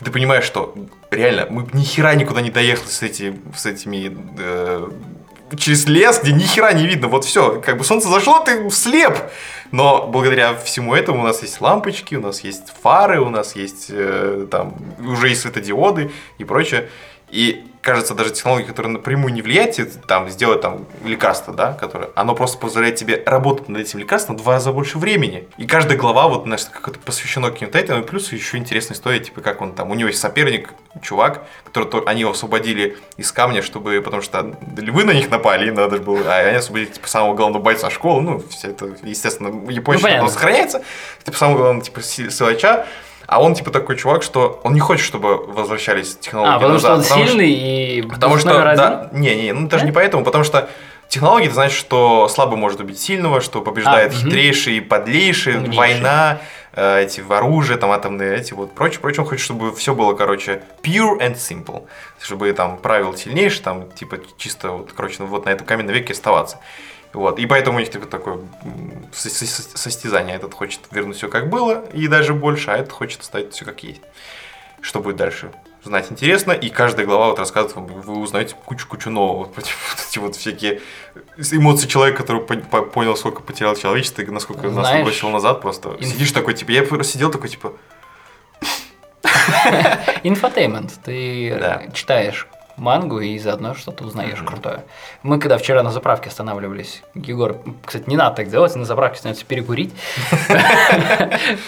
И 0.00 0.04
ты 0.04 0.10
понимаешь, 0.10 0.44
что 0.44 0.74
реально 1.10 1.46
мы 1.48 1.66
ни 1.72 1.84
хера 1.84 2.14
никуда 2.14 2.42
не 2.42 2.50
доехали 2.50 2.88
с, 2.88 3.02
эти, 3.02 3.40
с 3.56 3.64
этими 3.64 4.14
э, 4.38 4.90
через 5.56 5.86
лес, 5.86 6.20
где 6.22 6.32
ни 6.32 6.42
хера 6.42 6.72
не 6.72 6.86
видно. 6.86 7.08
Вот 7.08 7.24
все, 7.24 7.60
как 7.60 7.78
бы 7.78 7.84
солнце 7.84 8.08
зашло, 8.08 8.40
ты 8.40 8.68
слеп. 8.70 9.16
Но 9.72 10.06
благодаря 10.06 10.54
всему 10.54 10.94
этому 10.94 11.20
у 11.20 11.24
нас 11.24 11.42
есть 11.42 11.60
лампочки, 11.60 12.14
у 12.14 12.20
нас 12.20 12.40
есть 12.40 12.72
фары, 12.82 13.20
у 13.20 13.30
нас 13.30 13.56
есть 13.56 13.86
э, 13.90 14.46
там 14.50 14.74
уже 14.98 15.28
есть 15.28 15.42
светодиоды 15.42 16.10
и 16.38 16.44
прочее. 16.44 16.88
И 17.30 17.66
кажется, 17.86 18.14
даже 18.14 18.30
технология, 18.30 18.66
которая 18.66 18.92
напрямую 18.92 19.32
не 19.32 19.42
влияет, 19.42 20.04
там, 20.08 20.28
сделать 20.28 20.60
там 20.60 20.86
лекарство, 21.04 21.54
да, 21.54 21.72
которое, 21.72 22.10
оно 22.16 22.34
просто 22.34 22.58
позволяет 22.58 22.96
тебе 22.96 23.22
работать 23.24 23.68
над 23.68 23.82
этим 23.82 24.00
лекарством 24.00 24.36
в 24.36 24.42
два 24.42 24.54
раза 24.54 24.72
больше 24.72 24.98
времени. 24.98 25.46
И 25.56 25.66
каждая 25.68 25.96
глава, 25.96 26.26
вот, 26.26 26.42
знаешь, 26.42 26.64
как-то 26.64 26.98
посвящена 26.98 27.52
каким-то 27.52 27.78
этим, 27.78 28.00
и 28.00 28.02
плюс 28.02 28.32
еще 28.32 28.56
интересная 28.56 28.96
история, 28.96 29.20
типа, 29.20 29.40
как 29.40 29.62
он 29.62 29.72
там, 29.72 29.92
у 29.92 29.94
него 29.94 30.08
есть 30.08 30.20
соперник, 30.20 30.70
чувак, 31.00 31.46
который, 31.64 32.02
они 32.06 32.22
его 32.22 32.32
освободили 32.32 32.96
из 33.16 33.30
камня, 33.30 33.62
чтобы, 33.62 34.00
потому 34.02 34.20
что 34.20 34.56
львы 34.76 35.04
на 35.04 35.12
них 35.12 35.30
напали, 35.30 35.68
и 35.68 35.70
надо 35.70 35.98
было, 35.98 36.22
а 36.26 36.38
они 36.38 36.56
освободили, 36.56 36.90
типа, 36.90 37.06
самого 37.06 37.34
главного 37.34 37.62
бойца 37.62 37.88
школы, 37.88 38.20
ну, 38.22 38.42
все 38.50 38.70
это, 38.70 38.88
естественно, 39.04 39.50
в 39.50 39.70
Японии 39.70 40.02
ну, 40.18 40.28
сохраняется, 40.28 40.82
типа, 41.22 41.36
самого 41.36 41.58
главного, 41.58 41.84
типа, 41.84 42.02
силача, 42.02 42.86
а 43.26 43.42
он 43.42 43.54
типа 43.54 43.70
такой 43.70 43.96
чувак, 43.96 44.22
что 44.22 44.60
он 44.62 44.74
не 44.74 44.80
хочет, 44.80 45.04
чтобы 45.04 45.36
возвращались 45.46 46.16
технологии 46.16 46.52
а, 46.52 46.54
потому 46.54 46.72
назад. 46.74 46.90
Что 46.90 46.96
он 46.96 47.02
потому 47.02 47.26
сильный 47.26 47.50
и 47.50 48.02
потому 48.02 48.38
что 48.38 48.50
да, 48.50 49.08
не, 49.12 49.34
не, 49.34 49.52
ну 49.52 49.68
даже 49.68 49.82
да? 49.82 49.86
не 49.86 49.92
поэтому, 49.92 50.24
потому 50.24 50.44
что 50.44 50.68
технологии 51.08 51.46
это 51.46 51.54
значит, 51.54 51.76
что 51.76 52.28
слабый 52.28 52.58
может 52.58 52.80
убить 52.80 53.00
сильного, 53.00 53.40
что 53.40 53.62
побеждает 53.62 54.12
а, 54.12 54.14
хитрейший 54.14 54.78
и 54.78 54.80
подлейший, 54.80 55.56
Умнейший. 55.56 55.76
война, 55.76 56.38
э, 56.72 57.02
эти 57.02 57.24
оружие, 57.32 57.78
там 57.78 57.90
атомные, 57.90 58.36
эти 58.36 58.52
вот 58.54 58.72
прочее, 58.74 59.00
прочее. 59.00 59.22
Он 59.22 59.28
хочет, 59.28 59.44
чтобы 59.44 59.74
все 59.74 59.94
было, 59.94 60.14
короче, 60.14 60.62
pure 60.82 61.18
and 61.20 61.34
simple, 61.34 61.84
чтобы 62.20 62.52
там 62.52 62.76
правил 62.78 63.16
сильнейший, 63.16 63.62
там 63.62 63.90
типа 63.90 64.18
чисто 64.36 64.70
вот, 64.70 64.92
короче, 64.92 65.22
вот 65.24 65.46
на 65.46 65.50
этом 65.50 65.66
каменном 65.66 65.94
веке 65.94 66.12
оставаться. 66.12 66.58
Вот. 67.16 67.38
И 67.38 67.46
поэтому 67.46 67.78
у 67.78 67.80
них 67.80 67.90
типа, 67.90 68.06
такое 68.06 68.38
состязание. 69.12 70.36
Этот 70.36 70.52
хочет 70.52 70.80
вернуть 70.90 71.16
все 71.16 71.28
как 71.28 71.48
было, 71.48 71.86
и 71.94 72.08
даже 72.08 72.34
больше, 72.34 72.70
а 72.70 72.76
этот 72.76 72.92
хочет 72.92 73.22
оставить 73.22 73.54
все 73.54 73.64
как 73.64 73.82
есть. 73.82 74.02
Что 74.82 75.00
будет 75.00 75.16
дальше? 75.16 75.50
Знать 75.82 76.10
интересно, 76.10 76.52
и 76.52 76.68
каждая 76.68 77.06
глава 77.06 77.28
вот 77.28 77.38
рассказывает 77.38 77.74
вам, 77.74 77.86
вы 77.86 78.18
узнаете 78.18 78.54
кучу-кучу 78.66 79.08
нового. 79.08 79.50
Вот, 79.56 79.64
эти 80.10 80.18
вот 80.18 80.36
всякие 80.36 80.82
эмоции 81.52 81.88
человека, 81.88 82.18
который 82.22 82.42
понял, 82.42 83.16
сколько 83.16 83.40
потерял 83.40 83.74
человечество, 83.76 84.20
и 84.20 84.26
насколько 84.26 84.68
Знаешь, 84.68 84.96
нас 84.96 85.02
бросил 85.02 85.30
назад 85.30 85.62
просто. 85.62 85.96
Инф... 85.98 86.08
Сидишь 86.08 86.32
такой, 86.32 86.52
типа, 86.52 86.70
я 86.70 86.84
сидел 87.02 87.30
такой, 87.30 87.48
типа... 87.48 87.72
Инфотеймент. 90.22 90.92
Ты 91.02 91.56
да. 91.58 91.82
читаешь 91.94 92.46
мангу 92.76 93.20
и 93.20 93.38
заодно 93.38 93.74
что-то 93.74 94.04
узнаешь 94.04 94.38
mm-hmm. 94.38 94.46
крутое. 94.46 94.84
Мы 95.22 95.38
когда 95.38 95.58
вчера 95.58 95.82
на 95.82 95.90
заправке 95.90 96.28
останавливались, 96.28 97.02
Егор, 97.14 97.58
кстати, 97.84 98.08
не 98.08 98.16
надо 98.16 98.36
так 98.36 98.48
делать, 98.48 98.74
на 98.76 98.84
заправке 98.84 99.18
становится 99.18 99.44
перекурить. 99.44 99.94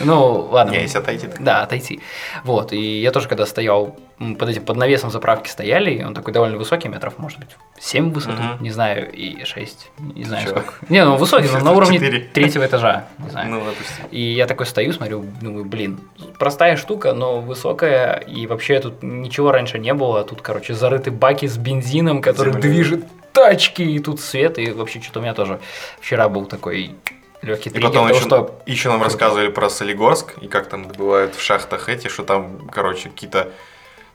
Ну, 0.01 0.49
ладно. 0.51 0.73
Не, 0.73 0.83
если 0.83 0.99
отойти. 0.99 1.29
Да, 1.39 1.63
отойти. 1.63 2.01
Вот, 2.45 2.73
и 2.73 3.01
я 3.01 3.11
тоже 3.11 3.29
когда 3.29 3.47
стоял 3.47 3.97
под 4.19 4.49
этим, 4.49 4.64
под 4.64 4.77
навесом 4.77 5.11
заправки 5.11 5.49
стояли, 5.49 5.93
и 5.93 6.03
он 6.03 6.12
такой 6.12 6.33
довольно 6.33 6.57
высокий, 6.57 6.89
метров, 6.89 7.19
может 7.19 7.39
быть, 7.39 7.51
7 7.79 8.11
в 8.11 8.14
высоту, 8.14 8.43
угу. 8.43 8.62
не 8.64 8.71
знаю, 8.71 9.11
и 9.12 9.45
6, 9.45 9.91
не 9.99 10.25
знаю 10.25 10.45
Чё? 10.45 10.51
сколько. 10.51 10.75
Не, 10.89 11.05
ну 11.05 11.16
высокий, 11.16 11.49
но 11.49 11.61
на 11.61 11.73
уровне 11.73 12.01
третьего 12.01 12.66
этажа, 12.66 13.07
не 13.19 13.31
знаю. 13.31 13.51
Ну, 13.51 13.61
допустим. 13.61 14.05
И 14.11 14.21
я 14.21 14.47
такой 14.47 14.66
стою, 14.66 14.93
смотрю, 14.93 15.25
думаю, 15.41 15.64
блин, 15.64 16.01
простая 16.39 16.77
штука, 16.77 17.12
но 17.12 17.41
высокая, 17.41 18.16
и 18.16 18.47
вообще 18.49 18.81
тут 18.81 19.03
ничего 19.03 19.53
раньше 19.53 19.79
не 19.79 19.95
было, 19.95 20.21
а 20.21 20.25
тут, 20.25 20.43
короче, 20.43 20.75
зарыты 20.75 21.12
баки 21.12 21.47
с 21.47 21.57
бензином, 21.57 22.21
который 22.21 22.53
Земля. 22.55 22.69
движет 22.69 23.05
тачки, 23.33 23.83
и 23.83 24.01
тут 24.01 24.21
свет, 24.21 24.59
и 24.59 24.73
вообще 24.73 25.01
что-то 25.01 25.21
у 25.21 25.23
меня 25.23 25.35
тоже 25.35 25.61
вчера 26.01 26.29
был 26.29 26.47
такой 26.47 26.97
легкий 27.43 27.71
триггер. 27.71 27.89
И 27.89 27.93
потом 27.93 28.09
того, 28.09 28.16
еще, 28.16 28.27
что... 28.27 28.61
еще 28.66 28.89
нам 28.89 29.03
рассказывали 29.03 29.49
про 29.49 29.71
Солигорск, 29.71 30.35
и 30.41 30.49
как 30.49 30.69
там 30.69 30.89
добывают 30.89 31.37
в 31.37 31.41
шахтах 31.41 31.89
эти, 31.89 32.09
что 32.09 32.25
там, 32.25 32.69
короче, 32.69 33.11
какие-то 33.11 33.53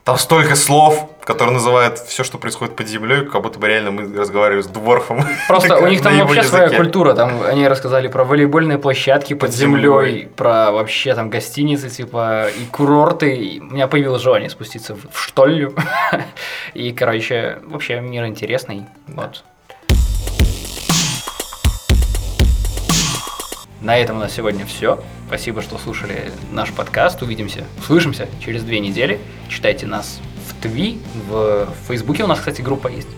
Там 0.03 0.17
столько 0.17 0.55
слов, 0.55 1.09
которые 1.23 1.53
называют 1.53 1.97
все, 1.97 2.25
что 2.25 2.37
происходит 2.37 2.75
под 2.75 2.89
землей, 2.89 3.25
как 3.25 3.41
будто 3.41 3.57
бы 3.57 3.69
реально 3.69 3.91
мы 3.91 4.19
разговаривали 4.19 4.61
с 4.61 4.67
дворфом. 4.67 5.23
Просто 5.47 5.77
у 5.77 5.87
них 5.87 6.01
там 6.01 6.17
вообще 6.19 6.43
своя 6.43 6.69
культура. 6.69 7.13
Там 7.13 7.41
они 7.43 7.67
рассказали 7.67 8.09
про 8.09 8.25
волейбольные 8.25 8.77
площадки 8.77 9.33
под, 9.33 9.53
землей, 9.53 10.27
про 10.35 10.71
вообще 10.71 11.15
там 11.15 11.29
гостиницы, 11.29 11.89
типа, 11.89 12.47
и 12.49 12.65
курорты. 12.65 13.61
У 13.61 13.73
меня 13.73 13.87
появилось 13.87 14.21
желание 14.21 14.49
спуститься 14.49 14.95
в 14.95 15.17
штоллю. 15.17 15.73
И, 16.73 16.91
короче, 16.91 17.59
вообще 17.65 18.01
мир 18.01 18.25
интересный. 18.25 18.85
Вот. 19.07 19.43
На 23.83 23.97
этом 23.97 24.15
у 24.15 24.19
нас 24.21 24.31
сегодня 24.31 24.65
все. 24.65 25.03
Спасибо, 25.27 25.61
что 25.61 25.77
слушали 25.77 26.31
наш 26.51 26.71
подкаст. 26.71 27.21
Увидимся, 27.21 27.65
услышимся 27.77 28.29
через 28.39 28.63
две 28.63 28.79
недели. 28.79 29.19
Читайте 29.49 29.87
нас 29.87 30.21
в 30.47 30.63
Тви, 30.63 30.99
в 31.27 31.67
Фейсбуке 31.89 32.23
у 32.23 32.27
нас, 32.27 32.39
кстати, 32.39 32.61
группа 32.61 32.87
есть. 32.87 33.09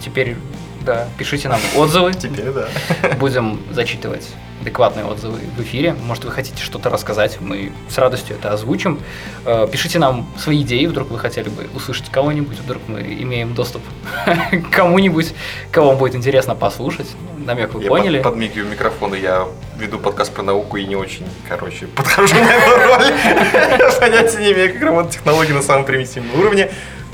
Теперь, 0.00 0.36
да, 0.82 1.08
пишите 1.16 1.48
нам 1.48 1.58
отзывы. 1.74 2.12
Теперь, 2.20 2.50
да. 2.52 2.68
Будем 3.18 3.62
зачитывать 3.72 4.28
адекватные 4.64 5.04
отзывы 5.04 5.40
в 5.56 5.60
эфире. 5.60 5.94
Может, 6.06 6.24
вы 6.24 6.30
хотите 6.30 6.62
что-то 6.62 6.88
рассказать, 6.88 7.38
мы 7.40 7.72
с 7.90 7.98
радостью 7.98 8.36
это 8.36 8.50
озвучим. 8.50 8.98
Э, 9.44 9.68
пишите 9.70 9.98
нам 9.98 10.26
свои 10.38 10.62
идеи, 10.62 10.86
вдруг 10.86 11.10
вы 11.10 11.18
хотели 11.18 11.50
бы 11.50 11.68
услышать 11.74 12.10
кого-нибудь, 12.10 12.58
вдруг 12.60 12.82
мы 12.88 13.00
имеем 13.00 13.54
доступ 13.54 13.82
к 14.50 14.70
кому-нибудь, 14.70 15.34
кого 15.70 15.88
вам 15.88 15.98
будет 15.98 16.14
интересно 16.14 16.54
послушать. 16.54 17.08
Намек 17.36 17.74
вы 17.74 17.82
я 17.82 17.88
поняли. 17.90 18.22
Под, 18.22 18.32
подмигиваю 18.32 18.70
микрофоны, 18.70 19.16
я 19.16 19.46
веду 19.76 19.98
подкаст 19.98 20.32
про 20.32 20.42
науку 20.42 20.78
и 20.78 20.86
не 20.86 20.96
очень, 20.96 21.26
короче, 21.46 21.86
подхожу 21.88 22.34
на 22.42 22.50
эту 22.50 22.70
роль. 22.70 23.92
Понятия 24.00 24.38
не 24.38 24.52
имею, 24.52 24.72
как 24.72 24.82
работают 24.82 25.12
технологии 25.12 25.52
на 25.52 25.62
самом 25.62 25.84
примитивном 25.84 26.40
уровне. 26.40 26.70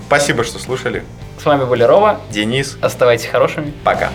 Спасибо, 0.07 0.45
что 0.45 0.61
слушали. 0.61 1.03
С 1.41 1.45
вами 1.45 1.65
были 1.65 1.83
Рова. 1.83 2.21
Денис. 2.31 2.79
Оставайтесь 2.81 3.27
хорошими. 3.27 3.73
Пока. 3.85 4.11